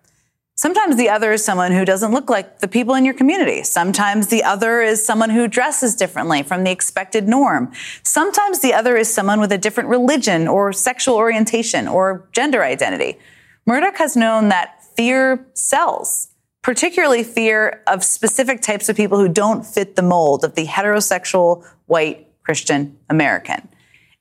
Sometimes 0.62 0.96
the 0.96 1.10
other 1.10 1.32
is 1.32 1.44
someone 1.44 1.72
who 1.72 1.84
doesn't 1.84 2.12
look 2.12 2.30
like 2.30 2.60
the 2.60 2.68
people 2.68 2.94
in 2.94 3.04
your 3.04 3.16
community. 3.16 3.64
Sometimes 3.64 4.28
the 4.28 4.44
other 4.44 4.80
is 4.80 5.04
someone 5.04 5.32
who 5.32 5.48
dresses 5.48 5.96
differently 5.96 6.44
from 6.44 6.64
the 6.64 6.70
expected 6.70 7.28
norm. 7.28 7.72
Sometimes 8.04 8.60
the 8.60 8.72
other 8.72 8.96
is 8.96 9.12
someone 9.12 9.40
with 9.40 9.52
a 9.52 9.58
different 9.58 9.90
religion 9.90 10.48
or 10.48 10.72
sexual 10.72 11.16
orientation 11.16 11.88
or 11.88 12.30
gender 12.32 12.62
identity. 12.62 13.18
Murdoch 13.66 13.98
has 13.98 14.16
known 14.16 14.50
that 14.50 14.84
fear 14.96 15.48
sells, 15.56 16.28
particularly 16.62 17.24
fear 17.24 17.82
of 17.88 18.04
specific 18.04 18.62
types 18.62 18.88
of 18.88 18.96
people 18.96 19.18
who 19.18 19.30
don't 19.30 19.66
fit 19.66 19.96
the 19.96 20.04
mold 20.04 20.44
of 20.44 20.54
the 20.54 20.68
heterosexual 20.68 21.66
white 21.88 22.28
Christian 22.44 22.96
American. 23.10 23.68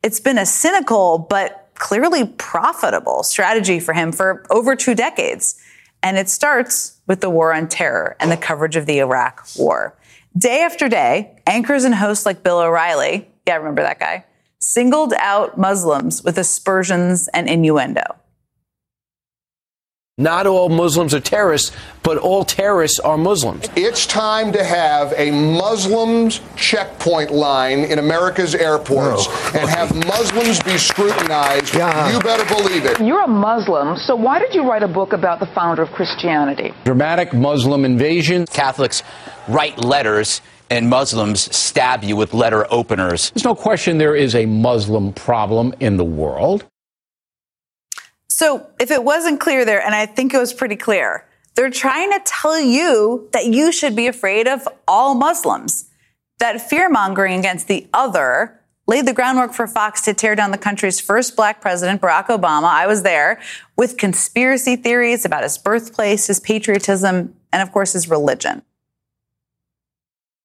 It's 0.03 0.21
been 0.21 0.39
a 0.39 0.47
cynical 0.47 1.19
but 1.19 1.69
clearly 1.75 2.25
profitable 2.39 3.25
strategy 3.25 3.79
for 3.79 3.93
him 3.93 4.11
for 4.11 4.47
over 4.49 4.75
two 4.75 4.95
decades. 4.95 5.61
And 6.03 6.17
it 6.17 6.29
starts 6.29 7.01
with 7.07 7.21
the 7.21 7.31
war 7.31 7.53
on 7.53 7.69
terror 7.69 8.17
and 8.21 8.31
the 8.31 8.37
coverage 8.37 8.77
of 8.77 8.87
the 8.87 8.99
Iraq 8.99 9.47
war. 9.57 9.97
Day 10.37 10.63
after 10.63 10.89
day, 10.89 11.37
anchors 11.47 11.85
and 11.85 11.95
hosts 11.95 12.25
like 12.25 12.43
Bill 12.43 12.61
O'Reilly, 12.61 13.29
yeah, 13.47 13.55
I 13.55 13.57
remember 13.57 13.83
that 13.83 13.99
guy, 13.99 14.25
singled 14.59 15.13
out 15.19 15.59
Muslims 15.59 16.23
with 16.23 16.39
aspersions 16.39 17.29
and 17.29 17.49
innuendo. 17.49 18.03
Not 20.21 20.47
all 20.47 20.69
Muslims 20.69 21.15
are 21.15 21.21
terrorists, 21.21 21.75
but 22.03 22.19
all 22.19 22.45
terrorists 22.45 23.01
are 23.01 23.17
Muslims. 23.17 23.67
It's 23.75 24.05
time 24.05 24.53
to 24.53 24.63
have 24.63 25.15
a 25.17 25.31
Muslims 25.31 26.43
checkpoint 26.57 27.31
line 27.31 27.79
in 27.79 27.99
America's 27.99 28.55
airports 28.55 29.25
oh, 29.27 29.53
and 29.59 29.71
have 29.71 29.97
Muslims 30.07 30.63
be 30.63 30.77
scrutinized. 30.77 31.75
Yeah. 31.75 32.13
You 32.13 32.21
better 32.21 32.45
believe 32.55 32.85
it. 32.85 33.01
You're 33.01 33.25
a 33.25 33.29
Muslim, 33.29 33.97
so 33.97 34.15
why 34.15 34.39
did 34.39 34.55
you 34.55 34.69
write 34.69 34.83
a 34.83 34.89
book 34.89 35.15
about 35.15 35.41
the 35.41 35.47
founder 35.55 35.81
of 35.81 35.89
Christianity? 35.93 36.75
Dramatic 36.85 37.33
Muslim 37.33 37.87
invasion. 37.87 38.45
Catholics 38.45 39.03
write 39.49 39.83
letters 39.83 40.43
and 40.69 40.91
Muslims 40.91 41.55
stab 41.57 42.05
you 42.05 42.15
with 42.15 42.35
letter 42.35 42.67
openers. 42.71 43.31
There's 43.31 43.45
no 43.45 43.55
question 43.55 43.97
there 43.97 44.15
is 44.15 44.35
a 44.35 44.45
Muslim 44.45 45.15
problem 45.15 45.75
in 45.81 45.97
the 45.97 46.05
world. 46.05 46.67
So 48.41 48.67
if 48.79 48.91
it 48.91 49.05
wasn't 49.05 49.39
clear 49.39 49.67
there, 49.67 49.83
and 49.83 49.95
I 49.95 50.07
think 50.07 50.33
it 50.33 50.39
was 50.39 50.55
pretty 50.55 50.77
clear, 50.77 51.27
they're 51.57 51.69
trying 51.69 52.11
to 52.11 52.23
tell 52.25 52.59
you 52.59 53.29
that 53.35 53.45
you 53.45 53.71
should 53.71 53.95
be 53.95 54.07
afraid 54.07 54.49
of 54.49 54.67
all 54.89 55.15
Muslims. 55.15 55.91
That 56.39 56.59
fear 56.59 56.89
mongering 56.89 57.39
against 57.39 57.69
the 57.69 57.87
other 57.93 58.59
laid 58.87 59.05
the 59.05 59.13
groundwork 59.13 59.53
for 59.53 59.67
Fox 59.67 60.01
to 60.07 60.15
tear 60.15 60.35
down 60.35 60.53
the 60.53 60.57
country's 60.57 60.99
first 60.99 61.37
black 61.37 61.61
president, 61.61 62.01
Barack 62.01 62.29
Obama. 62.29 62.65
I 62.65 62.87
was 62.87 63.03
there 63.03 63.43
with 63.77 63.99
conspiracy 63.99 64.75
theories 64.75 65.27
about 65.27 65.43
his 65.43 65.59
birthplace, 65.59 66.29
his 66.29 66.41
patriotism, 66.41 67.37
and 67.53 67.61
of 67.61 67.73
course, 67.73 67.93
his 67.93 68.09
religion. 68.09 68.63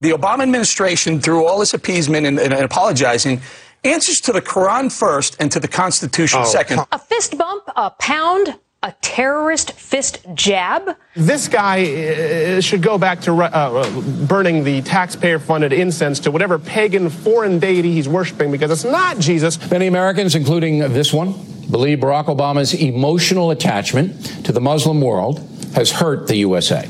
The 0.01 0.12
Obama 0.12 0.41
administration, 0.41 1.21
through 1.21 1.45
all 1.45 1.60
this 1.60 1.73
appeasement 1.73 2.27
and, 2.27 2.39
and, 2.39 2.53
and 2.53 2.65
apologizing, 2.65 3.39
answers 3.86 4.19
to 4.21 4.32
the 4.32 4.41
Quran 4.41 4.91
first 4.91 5.38
and 5.39 5.52
to 5.52 5.60
the 5.60 5.67
Constitution 5.67 6.41
oh, 6.43 6.45
second. 6.45 6.82
A 6.91 7.00
fist 7.00 7.38
bump, 7.38 7.63
a 7.76 7.91
pound, 7.91 8.60
a 8.84 8.93
terrorist 9.02 9.71
fist 9.74 10.26
jab? 10.34 10.95
This 11.15 11.48
guy 11.48 12.58
uh, 12.58 12.62
should 12.62 12.82
go 12.82 12.98
back 12.98 13.21
to 13.21 13.34
uh, 13.34 14.02
burning 14.28 14.63
the 14.63 14.82
taxpayer 14.84 15.39
funded 15.39 15.74
incense 15.74 16.19
to 16.21 16.32
whatever 16.32 16.60
pagan 16.60 17.10
foreign 17.10 17.60
deity 17.60 17.93
he's 17.93 18.08
worshiping 18.08 18.52
because 18.52 18.71
it's 18.71 18.84
not 18.84 19.19
Jesus. 19.19 19.71
Many 19.71 19.88
Americans, 19.88 20.36
including 20.36 20.80
this 20.80 21.12
one, 21.12 21.34
believe 21.71 22.00
Barack 22.00 22.26
Obama's 22.26 22.74
emotional 22.74 23.52
attachment 23.52 24.45
to 24.45 24.52
the 24.52 24.62
Muslim 24.62 25.02
world 25.02 25.39
has 25.74 25.91
hurt 25.91 26.28
the 26.28 26.38
USA. 26.38 26.88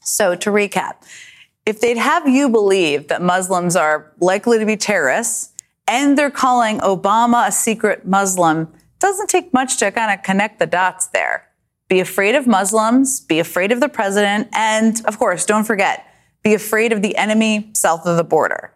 So, 0.00 0.34
to 0.34 0.50
recap, 0.50 0.94
if 1.64 1.80
they'd 1.80 1.96
have 1.96 2.28
you 2.28 2.48
believe 2.48 3.08
that 3.08 3.22
Muslims 3.22 3.76
are 3.76 4.12
likely 4.20 4.58
to 4.58 4.66
be 4.66 4.76
terrorists, 4.76 5.51
and 5.92 6.16
they're 6.16 6.30
calling 6.30 6.78
Obama 6.78 7.46
a 7.46 7.52
secret 7.52 8.06
Muslim, 8.06 8.66
doesn't 8.98 9.28
take 9.28 9.52
much 9.52 9.76
to 9.76 9.92
kind 9.92 10.10
of 10.18 10.24
connect 10.24 10.58
the 10.58 10.66
dots 10.66 11.08
there. 11.08 11.46
Be 11.88 12.00
afraid 12.00 12.34
of 12.34 12.46
Muslims, 12.46 13.20
be 13.20 13.38
afraid 13.38 13.70
of 13.72 13.80
the 13.80 13.90
president, 13.90 14.48
and 14.54 15.04
of 15.04 15.18
course, 15.18 15.44
don't 15.44 15.64
forget, 15.64 16.06
be 16.42 16.54
afraid 16.54 16.92
of 16.92 17.02
the 17.02 17.14
enemy 17.16 17.70
south 17.74 18.06
of 18.06 18.16
the 18.16 18.24
border. 18.24 18.72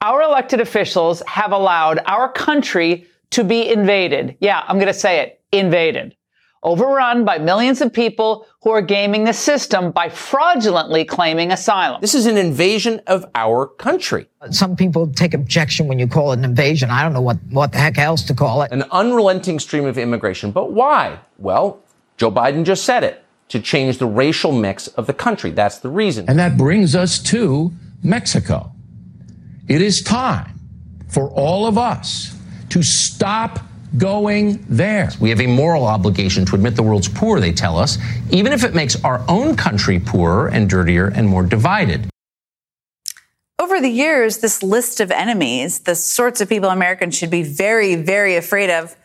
Our 0.00 0.22
elected 0.22 0.60
officials 0.60 1.22
have 1.26 1.52
allowed 1.52 2.00
our 2.06 2.32
country 2.32 3.06
to 3.32 3.44
be 3.44 3.68
invaded. 3.68 4.38
Yeah, 4.40 4.64
I'm 4.66 4.76
going 4.76 4.86
to 4.86 4.94
say 4.94 5.20
it 5.20 5.42
invaded 5.52 6.16
overrun 6.62 7.24
by 7.24 7.38
millions 7.38 7.80
of 7.80 7.92
people 7.92 8.46
who 8.62 8.70
are 8.70 8.82
gaming 8.82 9.24
the 9.24 9.32
system 9.32 9.90
by 9.90 10.08
fraudulently 10.08 11.04
claiming 11.04 11.52
asylum. 11.52 12.00
This 12.00 12.14
is 12.14 12.26
an 12.26 12.36
invasion 12.36 13.00
of 13.06 13.24
our 13.34 13.66
country. 13.66 14.26
Some 14.50 14.76
people 14.76 15.06
take 15.08 15.34
objection 15.34 15.86
when 15.86 15.98
you 15.98 16.06
call 16.06 16.32
it 16.32 16.38
an 16.38 16.44
invasion. 16.44 16.90
I 16.90 17.02
don't 17.02 17.12
know 17.12 17.20
what, 17.20 17.38
what 17.50 17.72
the 17.72 17.78
heck 17.78 17.98
else 17.98 18.22
to 18.24 18.34
call 18.34 18.62
it. 18.62 18.72
An 18.72 18.84
unrelenting 18.90 19.58
stream 19.58 19.84
of 19.84 19.98
immigration. 19.98 20.50
But 20.50 20.72
why? 20.72 21.20
Well, 21.38 21.80
Joe 22.16 22.32
Biden 22.32 22.64
just 22.64 22.84
said 22.84 23.04
it 23.04 23.24
to 23.48 23.60
change 23.60 23.98
the 23.98 24.06
racial 24.06 24.52
mix 24.52 24.88
of 24.88 25.06
the 25.06 25.14
country. 25.14 25.50
That's 25.50 25.78
the 25.78 25.88
reason. 25.88 26.26
And 26.28 26.38
that 26.38 26.58
brings 26.58 26.94
us 26.94 27.18
to 27.24 27.72
Mexico. 28.02 28.72
It 29.68 29.82
is 29.82 30.02
time 30.02 30.58
for 31.08 31.30
all 31.30 31.66
of 31.66 31.78
us 31.78 32.36
to 32.70 32.82
stop 32.82 33.60
going 33.96 34.64
there. 34.68 35.10
We 35.20 35.30
have 35.30 35.40
a 35.40 35.46
moral 35.46 35.86
obligation 35.86 36.44
to 36.46 36.54
admit 36.54 36.76
the 36.76 36.82
world's 36.82 37.08
poor, 37.08 37.40
they 37.40 37.52
tell 37.52 37.78
us, 37.78 37.98
even 38.30 38.52
if 38.52 38.64
it 38.64 38.74
makes 38.74 39.02
our 39.04 39.24
own 39.28 39.56
country 39.56 39.98
poorer 39.98 40.48
and 40.48 40.68
dirtier 40.68 41.06
and 41.08 41.26
more 41.28 41.44
divided. 41.44 42.08
Over 43.58 43.80
the 43.80 43.88
years, 43.88 44.38
this 44.38 44.62
list 44.62 45.00
of 45.00 45.10
enemies, 45.10 45.80
the 45.80 45.94
sorts 45.94 46.40
of 46.40 46.48
people 46.48 46.70
Americans 46.70 47.16
should 47.16 47.30
be 47.30 47.42
very, 47.42 47.96
very 47.96 48.36
afraid 48.36 48.70
of, 48.70 48.96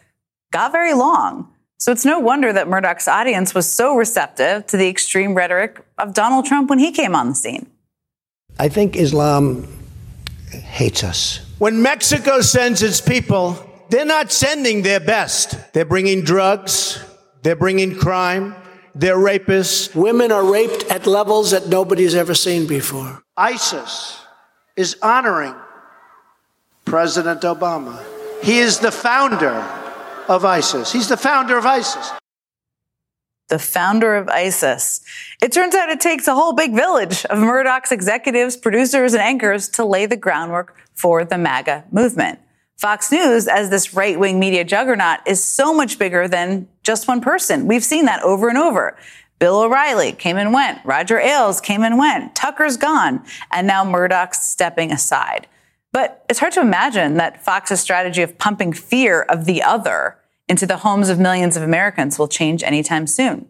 got 0.52 0.72
very 0.72 0.94
long. 0.94 1.50
So 1.80 1.92
it's 1.92 2.06
no 2.06 2.20
wonder 2.20 2.54
that 2.54 2.68
Murdoch's 2.68 3.08
audience 3.08 3.54
was 3.54 3.72
so 3.72 3.96
receptive 3.96 4.68
to 4.68 4.78
the 4.78 4.88
extreme 4.88 5.34
rhetoric 5.34 5.84
of 5.98 6.14
Donald 6.14 6.46
Trump 6.46 6.70
when 6.70 6.80
he 6.80 6.92
came 6.92 7.16
on 7.16 7.30
the 7.30 7.36
scene. 7.36 7.70
I 8.60 8.70
think 8.70 8.96
Islam 8.96 9.68
hates 10.52 11.04
us. 11.04 11.40
When 11.58 11.82
Mexico 11.82 12.42
sends 12.42 12.84
its 12.84 13.02
people 13.02 13.58
they're 13.94 14.06
not 14.06 14.32
sending 14.32 14.82
their 14.82 15.00
best. 15.00 15.72
They're 15.74 15.86
bringing 15.86 16.24
drugs, 16.24 17.00
They're 17.44 17.56
bringing 17.56 17.96
crime. 17.96 18.56
They're 18.96 19.18
rapists. 19.18 19.94
Women 19.94 20.32
are 20.32 20.44
raped 20.44 20.86
at 20.90 21.06
levels 21.06 21.52
that 21.52 21.68
nobody's 21.68 22.16
ever 22.16 22.34
seen 22.34 22.66
before. 22.66 23.22
ISIS 23.38 24.20
is 24.76 24.98
honoring 25.02 25.54
President 26.86 27.42
Obama. 27.42 28.02
He 28.42 28.58
is 28.58 28.80
the 28.80 28.92
founder 28.92 29.64
of 30.28 30.44
ISIS. 30.44 30.92
He's 30.92 31.10
the 31.10 31.18
founder 31.18 31.58
of 31.58 31.66
ISIS. 31.66 32.12
The 33.50 33.60
founder 33.60 34.16
of 34.16 34.28
ISIS. 34.30 35.02
It 35.42 35.52
turns 35.52 35.76
out 35.76 35.90
it 35.90 36.00
takes 36.00 36.28
a 36.28 36.34
whole 36.34 36.54
big 36.54 36.74
village 36.74 37.26
of 37.26 37.38
Murdoch's 37.38 37.92
executives, 37.92 38.58
producers, 38.58 39.14
and 39.14 39.22
anchors 39.22 39.70
to 39.70 39.86
lay 39.86 40.08
the 40.08 40.18
groundwork 40.18 40.76
for 40.96 41.26
the 41.26 41.38
MAGA 41.38 41.86
movement. 41.92 42.40
Fox 42.78 43.12
News, 43.12 43.48
as 43.48 43.70
this 43.70 43.94
right 43.94 44.20
wing 44.20 44.40
media 44.40 44.64
juggernaut, 44.64 45.20
is 45.26 45.44
so 45.44 45.74
much 45.74 45.98
bigger 45.98 46.28
than 46.28 46.68
just 46.84 47.08
one 47.08 47.22
person. 47.22 47.68
We've 47.68 47.84
seen 47.84 48.06
that 48.06 48.24
over 48.24 48.50
and 48.50 48.58
over. 48.58 48.98
Bill 49.40 49.62
O'Reilly 49.62 50.14
came 50.14 50.38
and 50.38 50.54
went. 50.54 50.80
Roger 50.86 51.20
Ailes 51.20 51.60
came 51.60 51.84
and 51.84 51.98
went. 51.98 52.36
Tucker's 52.36 52.78
gone. 52.78 53.24
And 53.52 53.68
now 53.68 53.84
Murdoch's 53.84 54.40
stepping 54.40 54.92
aside. 54.92 55.48
But 55.92 56.26
it's 56.30 56.40
hard 56.40 56.54
to 56.54 56.62
imagine 56.62 57.16
that 57.16 57.44
Fox's 57.44 57.80
strategy 57.80 58.22
of 58.22 58.38
pumping 58.38 58.74
fear 58.74 59.22
of 59.22 59.46
the 59.46 59.62
other 59.62 60.18
into 60.48 60.66
the 60.66 60.78
homes 60.78 61.10
of 61.10 61.20
millions 61.20 61.56
of 61.56 61.64
Americans 61.64 62.18
will 62.18 62.28
change 62.28 62.64
anytime 62.64 63.06
soon. 63.08 63.48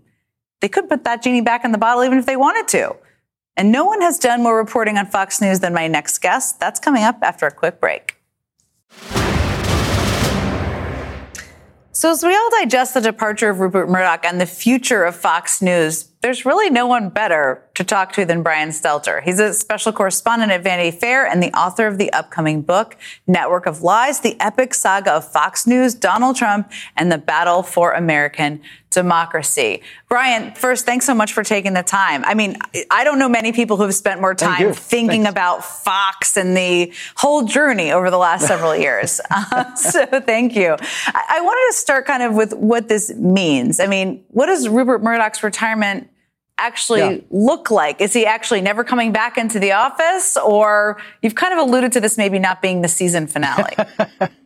They 0.62 0.70
could 0.70 0.90
put 0.90 1.04
that 1.06 1.24
genie 1.24 1.42
back 1.42 1.66
in 1.66 1.72
the 1.72 1.78
bottle 1.78 2.04
even 2.04 2.18
if 2.18 2.26
they 2.26 2.36
wanted 2.36 2.68
to. 2.70 2.96
And 3.56 3.72
no 3.72 3.86
one 3.86 4.02
has 4.02 4.20
done 4.20 4.42
more 4.42 4.58
reporting 4.58 4.98
on 4.98 5.06
Fox 5.06 5.42
News 5.42 5.60
than 5.60 5.74
my 5.74 5.88
next 5.88 6.20
guest. 6.20 6.60
That's 6.60 6.80
coming 6.80 7.04
up 7.04 7.20
after 7.22 7.46
a 7.46 7.52
quick 7.52 7.80
break. 7.80 8.18
So, 11.96 12.10
as 12.10 12.24
we 12.24 12.36
all 12.36 12.50
digest 12.60 12.96
the 12.96 13.02
departure 13.02 13.52
of 13.52 13.60
Rupert 13.60 13.88
Murdoch 13.88 14.26
and 14.26 14.42
the 14.42 14.48
future 14.48 15.04
of 15.04 15.16
Fox 15.16 15.62
News, 15.62 16.10
there's 16.24 16.46
really 16.46 16.70
no 16.70 16.88
one 16.88 17.10
better 17.10 17.62
to 17.76 17.84
talk 17.84 18.14
to 18.14 18.24
than 18.24 18.44
Brian 18.44 18.70
Stelter. 18.70 19.22
He's 19.22 19.42
a 19.42 19.54
special 19.54 19.92
correspondent 19.92 20.54
at 20.54 20.64
Vanity 20.64 20.98
Fair 20.98 21.28
and 21.28 21.44
the 21.44 21.52
author 21.52 21.86
of 21.86 21.98
the 21.98 22.14
upcoming 22.14 22.62
book, 22.62 22.96
Network 23.28 23.66
of 23.66 23.82
Lies, 23.82 24.22
the 24.22 24.40
epic 24.40 24.74
saga 24.74 25.12
of 25.12 25.30
Fox 25.30 25.68
News, 25.68 25.94
Donald 25.94 26.38
Trump, 26.38 26.72
and 26.96 27.12
the 27.12 27.18
battle 27.18 27.62
for 27.62 27.92
American 27.92 28.62
democracy. 28.90 29.82
Brian, 30.08 30.54
first, 30.54 30.86
thanks 30.86 31.06
so 31.06 31.14
much 31.14 31.34
for 31.34 31.44
taking 31.44 31.74
the 31.74 31.84
time. 31.84 32.24
I 32.24 32.36
mean, 32.36 32.58
I 32.90 33.04
don't 33.04 33.20
know 33.20 33.28
many 33.28 33.52
people 33.52 33.76
who 33.76 33.84
have 33.84 33.96
spent 33.96 34.22
more 34.22 34.36
time 34.36 34.72
thinking 34.74 35.24
thanks. 35.24 35.32
about 35.32 35.66
Fox 35.66 36.38
and 36.38 36.56
the 36.56 36.94
whole 37.16 37.44
journey 37.44 37.92
over 37.92 38.10
the 38.10 38.18
last 38.18 38.48
several 38.48 38.76
years. 38.76 39.20
Uh, 39.30 39.74
so 39.76 40.06
thank 40.22 40.56
you. 40.56 40.78
I-, 41.08 41.26
I 41.30 41.42
wanted 41.42 41.74
to 41.74 41.82
start 41.82 42.06
kind 42.06 42.24
of 42.24 42.34
with 42.34 42.54
what 42.54 42.88
this 42.88 43.14
means. 43.16 43.82
I 43.82 43.88
mean, 43.88 44.24
what 44.30 44.46
does 44.46 44.70
Rupert 44.70 45.04
Murdoch's 45.04 45.44
retirement 45.44 46.10
actually 46.66 47.00
yeah. 47.00 47.18
look 47.30 47.72
like? 47.72 48.02
Is 48.02 48.14
he 48.14 48.26
actually 48.26 48.62
never 48.62 48.84
coming 48.84 49.12
back 49.12 49.38
into 49.38 49.60
the 49.60 49.74
office? 49.74 50.38
Or 50.38 50.98
you've 51.22 51.36
kind 51.36 51.54
of 51.54 51.60
alluded 51.60 51.92
to 51.94 52.00
this 52.00 52.18
maybe 52.18 52.40
not 52.40 52.62
being 52.62 52.82
the 52.82 52.88
season 52.88 53.28
finale. 53.28 53.76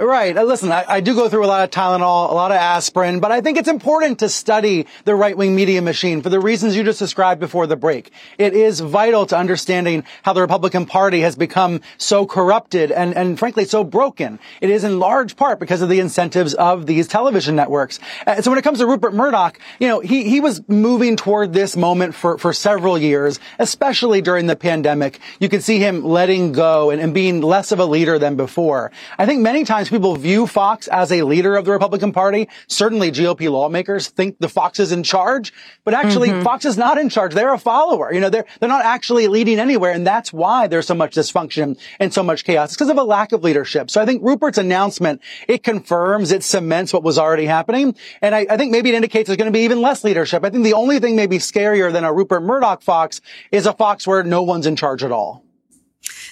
Right. 0.00 0.34
Listen, 0.34 0.72
I, 0.72 0.84
I, 0.88 1.00
do 1.00 1.14
go 1.14 1.28
through 1.28 1.44
a 1.44 1.46
lot 1.46 1.62
of 1.62 1.70
Tylenol, 1.70 2.30
a 2.30 2.34
lot 2.34 2.52
of 2.52 2.56
aspirin, 2.56 3.20
but 3.20 3.32
I 3.32 3.42
think 3.42 3.58
it's 3.58 3.68
important 3.68 4.20
to 4.20 4.30
study 4.30 4.86
the 5.04 5.14
right-wing 5.14 5.54
media 5.54 5.82
machine 5.82 6.22
for 6.22 6.30
the 6.30 6.40
reasons 6.40 6.74
you 6.74 6.82
just 6.84 6.98
described 6.98 7.38
before 7.38 7.66
the 7.66 7.76
break. 7.76 8.10
It 8.38 8.54
is 8.54 8.80
vital 8.80 9.26
to 9.26 9.36
understanding 9.36 10.04
how 10.22 10.32
the 10.32 10.40
Republican 10.40 10.86
Party 10.86 11.20
has 11.20 11.36
become 11.36 11.82
so 11.98 12.24
corrupted 12.24 12.90
and, 12.90 13.14
and 13.14 13.38
frankly 13.38 13.66
so 13.66 13.84
broken. 13.84 14.38
It 14.62 14.70
is 14.70 14.84
in 14.84 14.98
large 15.00 15.36
part 15.36 15.60
because 15.60 15.82
of 15.82 15.90
the 15.90 16.00
incentives 16.00 16.54
of 16.54 16.86
these 16.86 17.06
television 17.06 17.54
networks. 17.54 18.00
Uh, 18.26 18.40
so 18.40 18.50
when 18.50 18.58
it 18.58 18.62
comes 18.62 18.78
to 18.78 18.86
Rupert 18.86 19.12
Murdoch, 19.12 19.60
you 19.78 19.88
know, 19.88 20.00
he, 20.00 20.24
he 20.24 20.40
was 20.40 20.66
moving 20.66 21.16
toward 21.16 21.52
this 21.52 21.76
moment 21.76 22.14
for, 22.14 22.38
for 22.38 22.54
several 22.54 22.96
years, 22.96 23.38
especially 23.58 24.22
during 24.22 24.46
the 24.46 24.56
pandemic. 24.56 25.20
You 25.40 25.50
could 25.50 25.62
see 25.62 25.78
him 25.78 26.02
letting 26.04 26.52
go 26.52 26.88
and, 26.88 27.02
and 27.02 27.12
being 27.12 27.42
less 27.42 27.70
of 27.70 27.80
a 27.80 27.84
leader 27.84 28.18
than 28.18 28.36
before. 28.36 28.92
I 29.18 29.26
think 29.26 29.42
many 29.42 29.64
times 29.64 29.89
people 29.90 30.16
view 30.16 30.46
Fox 30.46 30.88
as 30.88 31.12
a 31.12 31.22
leader 31.22 31.56
of 31.56 31.64
the 31.64 31.72
Republican 31.72 32.12
Party. 32.12 32.48
Certainly 32.68 33.12
GOP 33.12 33.50
lawmakers 33.50 34.08
think 34.08 34.38
the 34.38 34.48
Fox 34.48 34.80
is 34.80 34.92
in 34.92 35.02
charge, 35.02 35.52
but 35.84 35.94
actually 35.94 36.30
mm-hmm. 36.30 36.42
Fox 36.42 36.64
is 36.64 36.78
not 36.78 36.98
in 36.98 37.08
charge. 37.08 37.34
They're 37.34 37.52
a 37.52 37.58
follower. 37.58 38.12
You 38.12 38.20
know, 38.20 38.30
they're, 38.30 38.46
they're 38.58 38.68
not 38.68 38.84
actually 38.84 39.28
leading 39.28 39.58
anywhere. 39.58 39.92
And 39.92 40.06
that's 40.06 40.32
why 40.32 40.66
there's 40.66 40.86
so 40.86 40.94
much 40.94 41.14
dysfunction 41.14 41.78
and 41.98 42.12
so 42.12 42.22
much 42.22 42.44
chaos. 42.44 42.70
It's 42.70 42.76
because 42.76 42.88
of 42.88 42.98
a 42.98 43.02
lack 43.02 43.32
of 43.32 43.42
leadership. 43.42 43.90
So 43.90 44.00
I 44.00 44.06
think 44.06 44.22
Rupert's 44.22 44.58
announcement, 44.58 45.20
it 45.48 45.62
confirms, 45.62 46.32
it 46.32 46.42
cements 46.42 46.92
what 46.92 47.02
was 47.02 47.18
already 47.18 47.46
happening. 47.46 47.94
And 48.22 48.34
I, 48.34 48.46
I 48.48 48.56
think 48.56 48.72
maybe 48.72 48.90
it 48.90 48.94
indicates 48.94 49.26
there's 49.26 49.36
going 49.36 49.52
to 49.52 49.56
be 49.56 49.64
even 49.64 49.82
less 49.82 50.04
leadership. 50.04 50.44
I 50.44 50.50
think 50.50 50.64
the 50.64 50.74
only 50.74 51.00
thing 51.00 51.16
maybe 51.16 51.38
scarier 51.38 51.92
than 51.92 52.04
a 52.04 52.12
Rupert 52.12 52.42
Murdoch 52.42 52.82
Fox 52.82 53.20
is 53.50 53.66
a 53.66 53.72
Fox 53.72 54.06
where 54.06 54.22
no 54.22 54.42
one's 54.42 54.66
in 54.66 54.76
charge 54.76 55.02
at 55.02 55.12
all. 55.12 55.44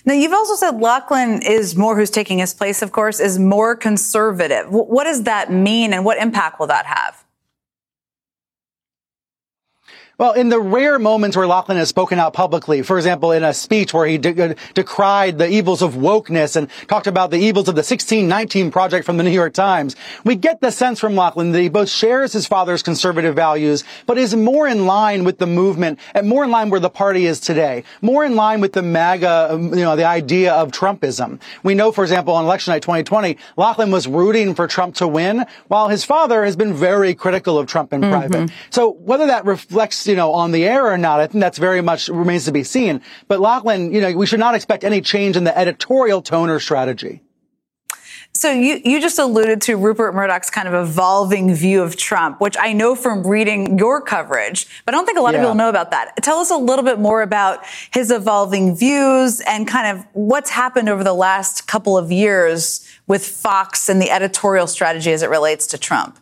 Now, 0.05 0.15
you've 0.15 0.33
also 0.33 0.55
said 0.55 0.81
Lachlan 0.81 1.43
is 1.43 1.77
more, 1.77 1.97
who's 1.97 2.11
taking 2.11 2.39
his 2.39 2.55
place, 2.55 2.83
of 2.83 2.93
course, 2.93 3.21
is 3.21 3.39
more 3.39 3.77
conservative. 3.77 4.71
What 4.71 5.05
does 5.05 5.25
that 5.25 5.53
mean 5.53 5.93
and 5.93 6.05
what 6.05 6.19
impact 6.19 6.59
will 6.59 6.69
that 6.69 6.87
have? 6.87 7.25
Well, 10.19 10.33
in 10.33 10.49
the 10.49 10.59
rare 10.59 10.99
moments 10.99 11.37
where 11.37 11.47
Lachlan 11.47 11.79
has 11.79 11.91
spoken 11.91 12.19
out 12.19 12.33
publicly, 12.33 12.83
for 12.83 12.97
example, 12.97 13.31
in 13.31 13.45
a 13.45 13.55
speech 13.55 13.95
where 13.95 14.05
he 14.05 14.19
de- 14.19 14.51
uh, 14.51 14.55
decried 14.75 15.39
the 15.39 15.49
evils 15.49 15.81
of 15.81 15.95
wokeness 15.95 16.57
and 16.57 16.69
talked 16.89 17.07
about 17.07 17.31
the 17.31 17.37
evils 17.37 17.69
of 17.69 17.77
the 17.77 17.85
1619 17.87 18.73
project 18.73 19.07
from 19.07 19.17
the 19.17 19.23
New 19.23 19.31
York 19.31 19.55
Times, 19.55 19.95
we 20.25 20.35
get 20.35 20.61
the 20.61 20.73
sense 20.73 20.99
from 20.99 21.15
Lachlan 21.15 21.53
that 21.53 21.61
he 21.61 21.69
both 21.69 21.89
shares 21.89 22.33
his 22.33 22.49
father's 22.49 22.83
conservative 22.83 23.37
values, 23.37 23.85
but 24.07 24.19
is 24.19 24.35
more 24.35 24.67
in 24.67 24.87
line 24.87 25.23
with 25.23 25.39
the 25.39 25.47
movement 25.47 26.01
and 26.17 26.29
more 26.29 26.43
in 26.43 26.51
line 26.51 26.69
where 26.69 26.81
the 26.81 26.91
party 26.91 27.27
is 27.27 27.39
today, 27.39 27.85
more 28.03 28.25
in 28.25 28.35
line 28.35 28.61
with 28.61 28.73
the 28.73 28.83
MAGA, 28.83 29.53
um, 29.53 29.73
you 29.73 29.85
know, 29.85 29.95
the 29.95 30.03
idea 30.03 30.53
of 30.53 30.73
Trumpism. 30.73 31.41
We 31.63 31.77
know, 31.77 31.93
for 31.93 32.03
example, 32.03 32.35
on 32.35 32.45
election 32.45 32.73
night 32.73 32.83
2020, 32.83 33.39
Lachlan 33.57 33.93
was 33.93 34.09
rooting 34.09 34.57
for 34.57 34.67
Trump 34.67 34.97
to 34.97 35.07
win, 35.07 35.47
while 35.69 35.87
his 35.87 36.05
father 36.05 36.45
has 36.45 36.57
been 36.57 36.75
very 36.75 37.15
critical 37.15 37.57
of 37.57 37.69
Trump 37.69 37.93
in 37.93 38.01
mm-hmm. 38.01 38.11
private. 38.11 38.51
So 38.71 38.95
whether 38.95 39.29
that 39.29 39.45
reflects 39.45 40.08
you 40.09 40.17
know, 40.17 40.33
on 40.33 40.53
the 40.53 40.65
air 40.65 40.87
or 40.87 40.99
not, 40.99 41.21
I 41.21 41.27
think 41.27 41.41
that's 41.41 41.59
very 41.59 41.81
much 41.81 42.09
remains 42.09 42.45
to 42.47 42.53
be 42.53 42.65
seen. 42.65 43.03
But 43.29 43.41
Lachlan, 43.41 43.93
you 43.93 44.01
know, 44.01 44.13
we 44.17 44.27
should 44.27 44.41
not 44.41 44.55
expect 44.55 44.85
any 44.85 45.01
change 45.01 45.37
in 45.37 45.45
the 45.45 45.57
editorial 45.57 46.23
tone 46.23 46.51
or 46.51 46.59
strategy. 46.61 47.23
So 48.33 48.53
you, 48.53 48.81
you 48.85 49.01
just 49.01 49.19
alluded 49.19 49.63
to 49.63 49.77
Rupert 49.77 50.15
Murdoch's 50.15 50.51
kind 50.51 50.69
of 50.69 50.75
evolving 50.75 51.53
view 51.55 51.83
of 51.83 51.97
Trump, 51.97 52.41
which 52.41 52.57
I 52.59 52.73
know 52.73 52.95
from 52.95 53.27
reading 53.27 53.79
your 53.79 54.01
coverage, 54.01 54.69
but 54.85 54.95
I 54.95 54.97
don't 54.97 55.07
think 55.07 55.19
a 55.19 55.23
lot 55.23 55.35
yeah. 55.35 55.41
of 55.41 55.45
people 55.45 55.57
know 55.57 55.69
about 55.69 55.91
that. 55.91 56.15
Tell 56.23 56.39
us 56.39 56.51
a 56.51 56.57
little 56.57 56.85
bit 56.85 57.01
more 57.01 57.23
about 57.23 57.65
his 57.93 58.13
evolving 58.13 58.77
views 58.77 59.41
and 59.41 59.67
kind 59.67 59.99
of 59.99 60.07
what's 60.13 60.51
happened 60.51 60.89
over 60.89 61.03
the 61.03 61.15
last 61.15 61.67
couple 61.67 61.99
of 61.99 62.13
years 62.13 62.87
with 63.09 63.27
Fox 63.27 63.89
and 63.89 64.01
the 64.01 64.11
editorial 64.11 64.69
strategy 64.69 65.11
as 65.11 65.23
it 65.23 65.31
relates 65.31 65.67
to 65.69 65.79
Trump. 65.79 66.19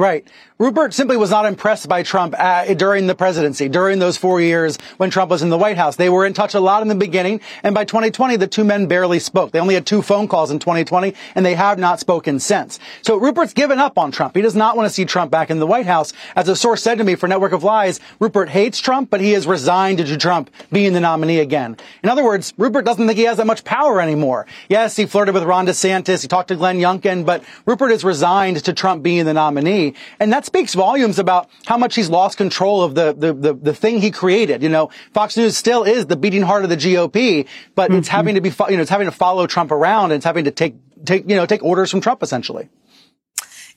Right. 0.00 0.26
Rupert 0.58 0.94
simply 0.94 1.18
was 1.18 1.30
not 1.30 1.44
impressed 1.44 1.86
by 1.86 2.02
Trump 2.02 2.34
uh, 2.38 2.72
during 2.72 3.06
the 3.06 3.14
presidency, 3.14 3.68
during 3.68 3.98
those 3.98 4.16
four 4.16 4.40
years 4.40 4.78
when 4.96 5.10
Trump 5.10 5.30
was 5.30 5.42
in 5.42 5.48
the 5.48 5.56
White 5.56 5.76
House. 5.76 5.96
They 5.96 6.08
were 6.10 6.26
in 6.26 6.34
touch 6.34 6.54
a 6.54 6.60
lot 6.60 6.80
in 6.80 6.88
the 6.88 6.94
beginning, 6.94 7.40
and 7.62 7.74
by 7.74 7.84
2020, 7.84 8.36
the 8.36 8.46
two 8.46 8.64
men 8.64 8.86
barely 8.86 9.18
spoke. 9.18 9.52
They 9.52 9.58
only 9.60 9.74
had 9.74 9.86
two 9.86 10.00
phone 10.00 10.28
calls 10.28 10.50
in 10.50 10.58
2020, 10.58 11.14
and 11.34 11.44
they 11.44 11.54
have 11.54 11.78
not 11.78 12.00
spoken 12.00 12.40
since. 12.40 12.78
So 13.02 13.16
Rupert's 13.16 13.54
given 13.54 13.78
up 13.78 13.98
on 13.98 14.10
Trump. 14.10 14.36
He 14.36 14.42
does 14.42 14.54
not 14.54 14.76
want 14.76 14.86
to 14.86 14.92
see 14.92 15.06
Trump 15.06 15.30
back 15.30 15.50
in 15.50 15.60
the 15.60 15.66
White 15.66 15.86
House. 15.86 16.12
As 16.36 16.48
a 16.48 16.56
source 16.56 16.82
said 16.82 16.98
to 16.98 17.04
me 17.04 17.14
for 17.14 17.26
Network 17.26 17.52
of 17.52 17.64
Lies, 17.64 18.00
Rupert 18.20 18.50
hates 18.50 18.80
Trump, 18.80 19.08
but 19.08 19.20
he 19.20 19.34
is 19.34 19.46
resigned 19.46 19.98
to 19.98 20.16
Trump 20.16 20.50
being 20.70 20.92
the 20.94 21.00
nominee 21.00 21.40
again. 21.40 21.76
In 22.02 22.08
other 22.10 22.24
words, 22.24 22.52
Rupert 22.58 22.84
doesn't 22.84 23.06
think 23.06 23.18
he 23.18 23.24
has 23.24 23.38
that 23.38 23.46
much 23.46 23.64
power 23.64 24.00
anymore. 24.00 24.46
Yes, 24.68 24.96
he 24.96 25.06
flirted 25.06 25.34
with 25.34 25.44
Ron 25.44 25.66
DeSantis, 25.66 26.20
he 26.20 26.28
talked 26.28 26.48
to 26.48 26.56
Glenn 26.56 26.78
Youngkin, 26.78 27.24
but 27.24 27.44
Rupert 27.64 27.92
is 27.92 28.04
resigned 28.04 28.62
to 28.62 28.74
Trump 28.74 29.02
being 29.02 29.24
the 29.24 29.32
nominee, 29.32 29.89
and 30.18 30.32
that 30.32 30.44
speaks 30.44 30.74
volumes 30.74 31.18
about 31.18 31.48
how 31.66 31.76
much 31.76 31.94
he's 31.94 32.10
lost 32.10 32.38
control 32.38 32.82
of 32.82 32.94
the, 32.94 33.14
the, 33.14 33.32
the, 33.32 33.54
the, 33.54 33.74
thing 33.74 34.00
he 34.00 34.10
created. 34.10 34.62
You 34.62 34.68
know, 34.68 34.90
Fox 35.12 35.36
News 35.36 35.56
still 35.56 35.84
is 35.84 36.06
the 36.06 36.16
beating 36.16 36.42
heart 36.42 36.64
of 36.64 36.70
the 36.70 36.76
GOP, 36.76 37.46
but 37.74 37.90
mm-hmm. 37.90 37.98
it's 37.98 38.08
having 38.08 38.34
to 38.34 38.40
be, 38.40 38.50
you 38.68 38.76
know, 38.76 38.82
it's 38.82 38.90
having 38.90 39.06
to 39.06 39.16
follow 39.16 39.46
Trump 39.46 39.70
around 39.70 40.06
and 40.06 40.14
it's 40.14 40.24
having 40.24 40.44
to 40.44 40.50
take, 40.50 40.74
take, 41.04 41.28
you 41.28 41.36
know, 41.36 41.46
take 41.46 41.62
orders 41.62 41.90
from 41.90 42.00
Trump 42.00 42.22
essentially. 42.22 42.68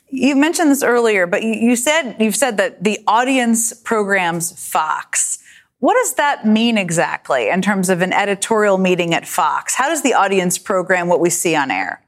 You 0.10 0.36
mentioned 0.36 0.70
this 0.70 0.84
earlier, 0.84 1.26
but 1.26 1.42
you 1.42 1.76
said, 1.76 2.18
you've 2.20 2.36
said 2.36 2.58
that 2.58 2.84
the 2.84 3.00
audience 3.08 3.74
programs 3.74 4.52
Fox. 4.72 5.40
What 5.80 5.96
does 5.96 6.14
that 6.14 6.46
mean 6.46 6.78
exactly 6.78 7.50
in 7.50 7.62
terms 7.62 7.90
of 7.90 8.02
an 8.02 8.14
editorial 8.14 8.78
meeting 8.78 9.14
at 9.14 9.28
Fox? 9.28 9.76
How 9.76 9.90
does 9.90 10.04
the 10.04 10.14
audience 10.14 10.58
program 10.58 11.08
what 11.08 11.20
we 11.20 11.30
see 11.30 11.56
on 11.56 11.72
air? 11.72 12.03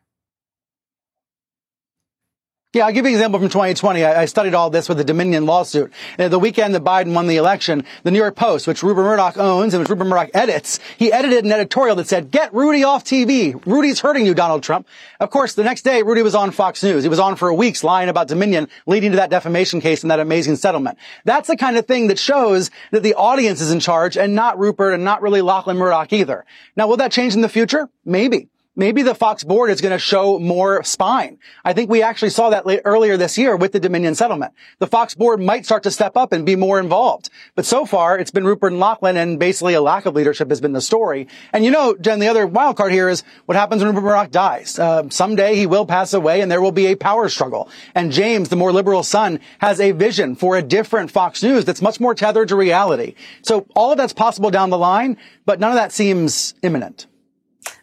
Yeah, 2.75 2.87
I'll 2.87 2.91
give 2.91 3.05
you 3.05 3.11
an 3.11 3.15
example 3.15 3.39
from 3.39 3.47
2020. 3.47 4.03
I, 4.03 4.23
I 4.23 4.25
studied 4.25 4.53
all 4.53 4.69
this 4.69 4.89
with 4.89 4.97
the 4.97 5.05
Dominion 5.05 5.45
lawsuit. 5.45 5.93
Uh, 6.19 6.27
the 6.27 6.37
weekend 6.37 6.75
that 6.75 6.83
Biden 6.83 7.13
won 7.13 7.25
the 7.27 7.37
election, 7.37 7.85
the 8.03 8.11
New 8.11 8.17
York 8.17 8.35
Post, 8.35 8.67
which 8.67 8.83
Rupert 8.83 9.05
Murdoch 9.05 9.37
owns 9.37 9.73
and 9.73 9.79
which 9.79 9.89
Rupert 9.89 10.07
Murdoch 10.07 10.29
edits, 10.33 10.81
he 10.97 11.09
edited 11.09 11.45
an 11.45 11.53
editorial 11.53 11.95
that 11.95 12.09
said, 12.09 12.31
get 12.31 12.53
Rudy 12.53 12.83
off 12.83 13.05
TV. 13.05 13.65
Rudy's 13.65 14.01
hurting 14.01 14.25
you, 14.25 14.33
Donald 14.33 14.61
Trump. 14.61 14.89
Of 15.21 15.29
course, 15.29 15.53
the 15.53 15.63
next 15.63 15.83
day, 15.83 16.03
Rudy 16.03 16.21
was 16.21 16.35
on 16.35 16.51
Fox 16.51 16.83
News. 16.83 17.03
He 17.03 17.09
was 17.09 17.17
on 17.17 17.37
for 17.37 17.53
weeks 17.53 17.81
lying 17.81 18.09
about 18.09 18.27
Dominion, 18.27 18.67
leading 18.85 19.11
to 19.11 19.17
that 19.19 19.29
defamation 19.29 19.79
case 19.79 20.03
and 20.03 20.11
that 20.11 20.19
amazing 20.19 20.57
settlement. 20.57 20.97
That's 21.23 21.47
the 21.47 21.55
kind 21.55 21.77
of 21.77 21.85
thing 21.85 22.07
that 22.07 22.19
shows 22.19 22.71
that 22.91 23.03
the 23.03 23.13
audience 23.13 23.61
is 23.61 23.71
in 23.71 23.79
charge 23.79 24.17
and 24.17 24.35
not 24.35 24.59
Rupert 24.59 24.93
and 24.93 25.05
not 25.05 25.21
really 25.21 25.41
Lachlan 25.41 25.77
Murdoch 25.77 26.11
either. 26.11 26.43
Now, 26.75 26.87
will 26.87 26.97
that 26.97 27.13
change 27.13 27.35
in 27.35 27.41
the 27.41 27.47
future? 27.47 27.87
Maybe 28.03 28.49
maybe 28.75 29.01
the 29.01 29.15
Fox 29.15 29.43
board 29.43 29.69
is 29.69 29.81
going 29.81 29.91
to 29.91 29.99
show 29.99 30.39
more 30.39 30.83
spine. 30.83 31.39
I 31.63 31.73
think 31.73 31.89
we 31.89 32.01
actually 32.01 32.29
saw 32.29 32.49
that 32.49 32.65
late, 32.65 32.81
earlier 32.85 33.17
this 33.17 33.37
year 33.37 33.55
with 33.55 33.71
the 33.71 33.79
Dominion 33.79 34.15
settlement. 34.15 34.53
The 34.79 34.87
Fox 34.87 35.15
board 35.15 35.41
might 35.41 35.65
start 35.65 35.83
to 35.83 35.91
step 35.91 36.17
up 36.17 36.33
and 36.33 36.45
be 36.45 36.55
more 36.55 36.79
involved. 36.79 37.29
But 37.55 37.65
so 37.65 37.85
far, 37.85 38.17
it's 38.17 38.31
been 38.31 38.45
Rupert 38.45 38.71
and 38.71 38.79
Lachlan 38.79 39.17
and 39.17 39.39
basically 39.39 39.73
a 39.73 39.81
lack 39.81 40.05
of 40.05 40.15
leadership 40.15 40.49
has 40.49 40.61
been 40.61 40.73
the 40.73 40.81
story. 40.81 41.27
And 41.53 41.63
you 41.63 41.71
know, 41.71 41.95
Jen, 41.95 42.19
the 42.19 42.27
other 42.27 42.45
wild 42.45 42.77
card 42.77 42.91
here 42.91 43.09
is 43.09 43.23
what 43.45 43.55
happens 43.55 43.81
when 43.81 43.89
Rupert 43.89 44.03
Murdoch 44.03 44.31
dies. 44.31 44.77
Uh, 44.77 45.09
someday 45.09 45.55
he 45.55 45.67
will 45.67 45.85
pass 45.85 46.13
away 46.13 46.41
and 46.41 46.51
there 46.51 46.61
will 46.61 46.71
be 46.71 46.87
a 46.87 46.95
power 46.95 47.29
struggle. 47.29 47.69
And 47.93 48.11
James, 48.11 48.49
the 48.49 48.55
more 48.55 48.71
liberal 48.71 49.03
son, 49.03 49.39
has 49.59 49.79
a 49.79 49.91
vision 49.91 50.35
for 50.35 50.57
a 50.57 50.61
different 50.61 51.11
Fox 51.11 51.41
News 51.41 51.65
that's 51.65 51.81
much 51.81 51.99
more 51.99 52.13
tethered 52.13 52.49
to 52.49 52.55
reality. 52.55 53.15
So 53.41 53.65
all 53.75 53.91
of 53.91 53.97
that's 53.97 54.13
possible 54.13 54.51
down 54.51 54.69
the 54.69 54.77
line, 54.77 55.17
but 55.45 55.59
none 55.59 55.71
of 55.71 55.75
that 55.75 55.91
seems 55.91 56.53
imminent 56.61 57.07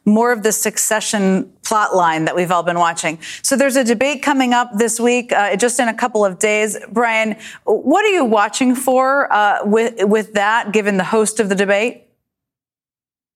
more 0.05 0.33
of 0.33 0.43
the 0.43 0.53
succession 0.53 1.53
plot 1.65 1.95
line 1.95 2.25
that 2.25 2.35
we've 2.35 2.51
all 2.51 2.63
been 2.63 2.79
watching. 2.79 3.19
So 3.43 3.57
there's 3.57 3.77
a 3.77 3.85
debate 3.85 4.23
coming 4.23 4.53
up 4.53 4.71
this 4.77 4.99
week, 4.99 5.33
uh, 5.33 5.57
just 5.57 5.79
in 5.79 5.89
a 5.89 5.95
couple 5.95 6.25
of 6.25 6.39
days. 6.39 6.77
Brian, 6.91 7.37
what 7.65 8.05
are 8.05 8.13
you 8.13 8.25
watching 8.25 8.75
for 8.75 9.33
uh, 9.33 9.61
with 9.65 10.05
with 10.05 10.35
that, 10.35 10.73
given 10.73 10.97
the 10.97 11.05
host 11.05 11.41
of 11.41 11.49
the 11.49 11.55
debate? 11.55 12.05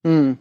Hmm. 0.04 0.34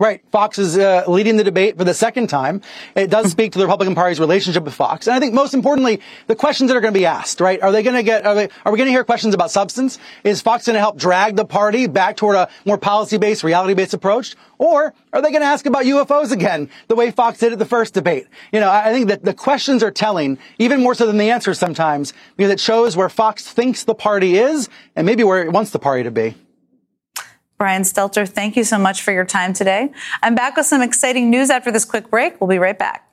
Right. 0.00 0.22
Fox 0.32 0.58
is 0.58 0.78
uh, 0.78 1.04
leading 1.08 1.36
the 1.36 1.44
debate 1.44 1.76
for 1.76 1.84
the 1.84 1.92
second 1.92 2.28
time. 2.28 2.62
It 2.96 3.10
does 3.10 3.30
speak 3.30 3.52
to 3.52 3.58
the 3.58 3.66
Republican 3.66 3.94
Party's 3.94 4.18
relationship 4.18 4.64
with 4.64 4.72
Fox. 4.72 5.06
And 5.06 5.14
I 5.14 5.20
think 5.20 5.34
most 5.34 5.52
importantly, 5.52 6.00
the 6.26 6.34
questions 6.34 6.68
that 6.68 6.76
are 6.78 6.80
going 6.80 6.94
to 6.94 6.98
be 6.98 7.04
asked, 7.04 7.38
right? 7.38 7.60
Are 7.60 7.70
they 7.70 7.82
going 7.82 7.96
to 7.96 8.02
get, 8.02 8.24
are, 8.24 8.34
they, 8.34 8.48
are 8.64 8.72
we 8.72 8.78
going 8.78 8.86
to 8.86 8.92
hear 8.92 9.04
questions 9.04 9.34
about 9.34 9.50
substance? 9.50 9.98
Is 10.24 10.40
Fox 10.40 10.64
going 10.64 10.72
to 10.72 10.80
help 10.80 10.96
drag 10.96 11.36
the 11.36 11.44
party 11.44 11.86
back 11.86 12.16
toward 12.16 12.36
a 12.36 12.48
more 12.64 12.78
policy-based, 12.78 13.44
reality-based 13.44 13.92
approach? 13.92 14.36
Or 14.56 14.94
are 15.12 15.20
they 15.20 15.28
going 15.28 15.42
to 15.42 15.46
ask 15.46 15.66
about 15.66 15.84
UFOs 15.84 16.32
again, 16.32 16.70
the 16.88 16.96
way 16.96 17.10
Fox 17.10 17.38
did 17.38 17.52
at 17.52 17.58
the 17.58 17.66
first 17.66 17.92
debate? 17.92 18.26
You 18.54 18.60
know, 18.60 18.70
I 18.70 18.94
think 18.94 19.08
that 19.08 19.22
the 19.22 19.34
questions 19.34 19.82
are 19.82 19.90
telling, 19.90 20.38
even 20.58 20.82
more 20.82 20.94
so 20.94 21.06
than 21.06 21.18
the 21.18 21.28
answers 21.28 21.58
sometimes, 21.58 22.14
because 22.38 22.50
it 22.50 22.58
shows 22.58 22.96
where 22.96 23.10
Fox 23.10 23.46
thinks 23.46 23.84
the 23.84 23.94
party 23.94 24.38
is 24.38 24.70
and 24.96 25.04
maybe 25.04 25.24
where 25.24 25.44
it 25.44 25.52
wants 25.52 25.72
the 25.72 25.78
party 25.78 26.04
to 26.04 26.10
be. 26.10 26.36
Brian 27.60 27.82
Stelter, 27.82 28.26
thank 28.26 28.56
you 28.56 28.64
so 28.64 28.78
much 28.78 29.02
for 29.02 29.12
your 29.12 29.26
time 29.26 29.52
today. 29.52 29.92
I'm 30.22 30.34
back 30.34 30.56
with 30.56 30.64
some 30.64 30.80
exciting 30.80 31.28
news 31.28 31.50
after 31.50 31.70
this 31.70 31.84
quick 31.84 32.08
break. 32.08 32.40
We'll 32.40 32.48
be 32.48 32.56
right 32.56 32.78
back. 32.78 33.06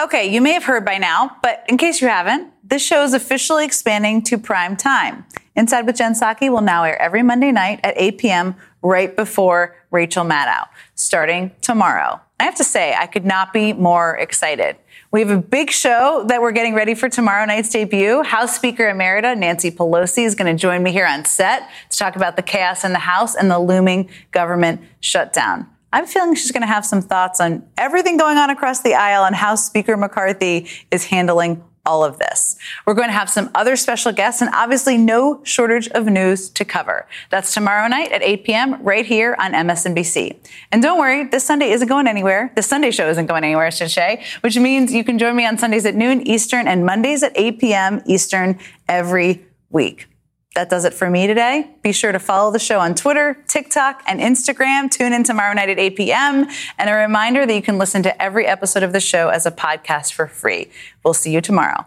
Okay, 0.00 0.28
you 0.28 0.40
may 0.40 0.52
have 0.52 0.62
heard 0.62 0.84
by 0.84 0.98
now, 0.98 1.36
but 1.42 1.64
in 1.68 1.78
case 1.78 2.00
you 2.00 2.06
haven't, 2.06 2.52
this 2.62 2.86
show 2.86 3.02
is 3.02 3.12
officially 3.12 3.64
expanding 3.64 4.22
to 4.22 4.38
prime 4.38 4.76
time. 4.76 5.26
Inside 5.56 5.86
with 5.86 5.96
Jen 5.96 6.12
Psaki 6.12 6.48
will 6.48 6.60
now 6.60 6.84
air 6.84 6.96
every 7.02 7.24
Monday 7.24 7.50
night 7.50 7.80
at 7.82 7.94
8 7.96 8.18
p.m. 8.18 8.54
right 8.82 9.16
before 9.16 9.74
Rachel 9.90 10.24
Maddow, 10.24 10.68
starting 10.94 11.50
tomorrow. 11.60 12.20
I 12.40 12.44
have 12.44 12.56
to 12.56 12.64
say, 12.64 12.94
I 12.94 13.06
could 13.06 13.24
not 13.24 13.52
be 13.52 13.72
more 13.72 14.16
excited. 14.16 14.76
We 15.12 15.20
have 15.20 15.30
a 15.30 15.38
big 15.38 15.70
show 15.70 16.24
that 16.28 16.42
we're 16.42 16.52
getting 16.52 16.74
ready 16.74 16.94
for 16.94 17.08
tomorrow 17.08 17.44
night's 17.44 17.70
debut. 17.70 18.22
House 18.22 18.56
Speaker 18.56 18.84
Emerita 18.84 19.38
Nancy 19.38 19.70
Pelosi 19.70 20.24
is 20.24 20.34
going 20.34 20.54
to 20.54 20.60
join 20.60 20.82
me 20.82 20.90
here 20.90 21.06
on 21.06 21.24
set 21.24 21.68
to 21.90 21.96
talk 21.96 22.16
about 22.16 22.34
the 22.34 22.42
chaos 22.42 22.84
in 22.84 22.92
the 22.92 22.98
House 22.98 23.36
and 23.36 23.50
the 23.50 23.58
looming 23.58 24.10
government 24.32 24.80
shutdown. 25.00 25.68
I'm 25.92 26.06
feeling 26.06 26.34
she's 26.34 26.50
going 26.50 26.62
to 26.62 26.66
have 26.66 26.84
some 26.84 27.00
thoughts 27.00 27.40
on 27.40 27.64
everything 27.78 28.16
going 28.16 28.36
on 28.36 28.50
across 28.50 28.82
the 28.82 28.94
aisle 28.94 29.24
and 29.24 29.36
how 29.36 29.54
Speaker 29.54 29.96
McCarthy 29.96 30.66
is 30.90 31.04
handling 31.04 31.62
all 31.86 32.04
of 32.04 32.18
this. 32.18 32.56
We're 32.86 32.94
going 32.94 33.08
to 33.08 33.14
have 33.14 33.30
some 33.30 33.50
other 33.54 33.76
special 33.76 34.12
guests 34.12 34.40
and 34.40 34.50
obviously 34.54 34.96
no 34.96 35.40
shortage 35.44 35.88
of 35.88 36.06
news 36.06 36.48
to 36.50 36.64
cover. 36.64 37.06
That's 37.30 37.52
tomorrow 37.52 37.86
night 37.88 38.12
at 38.12 38.22
8 38.22 38.44
p.m. 38.44 38.82
right 38.82 39.04
here 39.04 39.36
on 39.38 39.52
MSNBC. 39.52 40.36
And 40.72 40.82
don't 40.82 40.98
worry, 40.98 41.24
this 41.24 41.44
Sunday 41.44 41.70
isn't 41.72 41.88
going 41.88 42.06
anywhere. 42.06 42.52
The 42.54 42.62
Sunday 42.62 42.90
show 42.90 43.08
isn't 43.08 43.26
going 43.26 43.44
anywhere, 43.44 43.66
I 43.66 43.70
should 43.70 43.90
say, 43.90 44.24
which 44.40 44.56
means 44.56 44.92
you 44.92 45.04
can 45.04 45.18
join 45.18 45.36
me 45.36 45.46
on 45.46 45.58
Sundays 45.58 45.84
at 45.86 45.94
noon 45.94 46.26
Eastern 46.26 46.66
and 46.68 46.86
Mondays 46.86 47.22
at 47.22 47.32
8 47.34 47.58
p.m. 47.58 48.02
Eastern 48.06 48.58
every 48.88 49.44
week. 49.70 50.08
That 50.54 50.70
does 50.70 50.84
it 50.84 50.94
for 50.94 51.10
me 51.10 51.26
today. 51.26 51.70
Be 51.82 51.92
sure 51.92 52.12
to 52.12 52.20
follow 52.20 52.52
the 52.52 52.60
show 52.60 52.78
on 52.78 52.94
Twitter, 52.94 53.36
TikTok, 53.48 54.02
and 54.06 54.20
Instagram. 54.20 54.88
Tune 54.88 55.12
in 55.12 55.24
tomorrow 55.24 55.52
night 55.52 55.68
at 55.68 55.78
8 55.80 55.96
p.m. 55.96 56.46
And 56.78 56.88
a 56.88 56.94
reminder 56.94 57.44
that 57.44 57.54
you 57.54 57.62
can 57.62 57.76
listen 57.76 58.04
to 58.04 58.22
every 58.22 58.46
episode 58.46 58.84
of 58.84 58.92
the 58.92 59.00
show 59.00 59.28
as 59.30 59.46
a 59.46 59.50
podcast 59.50 60.12
for 60.12 60.28
free. 60.28 60.70
We'll 61.04 61.14
see 61.14 61.32
you 61.32 61.40
tomorrow. 61.40 61.86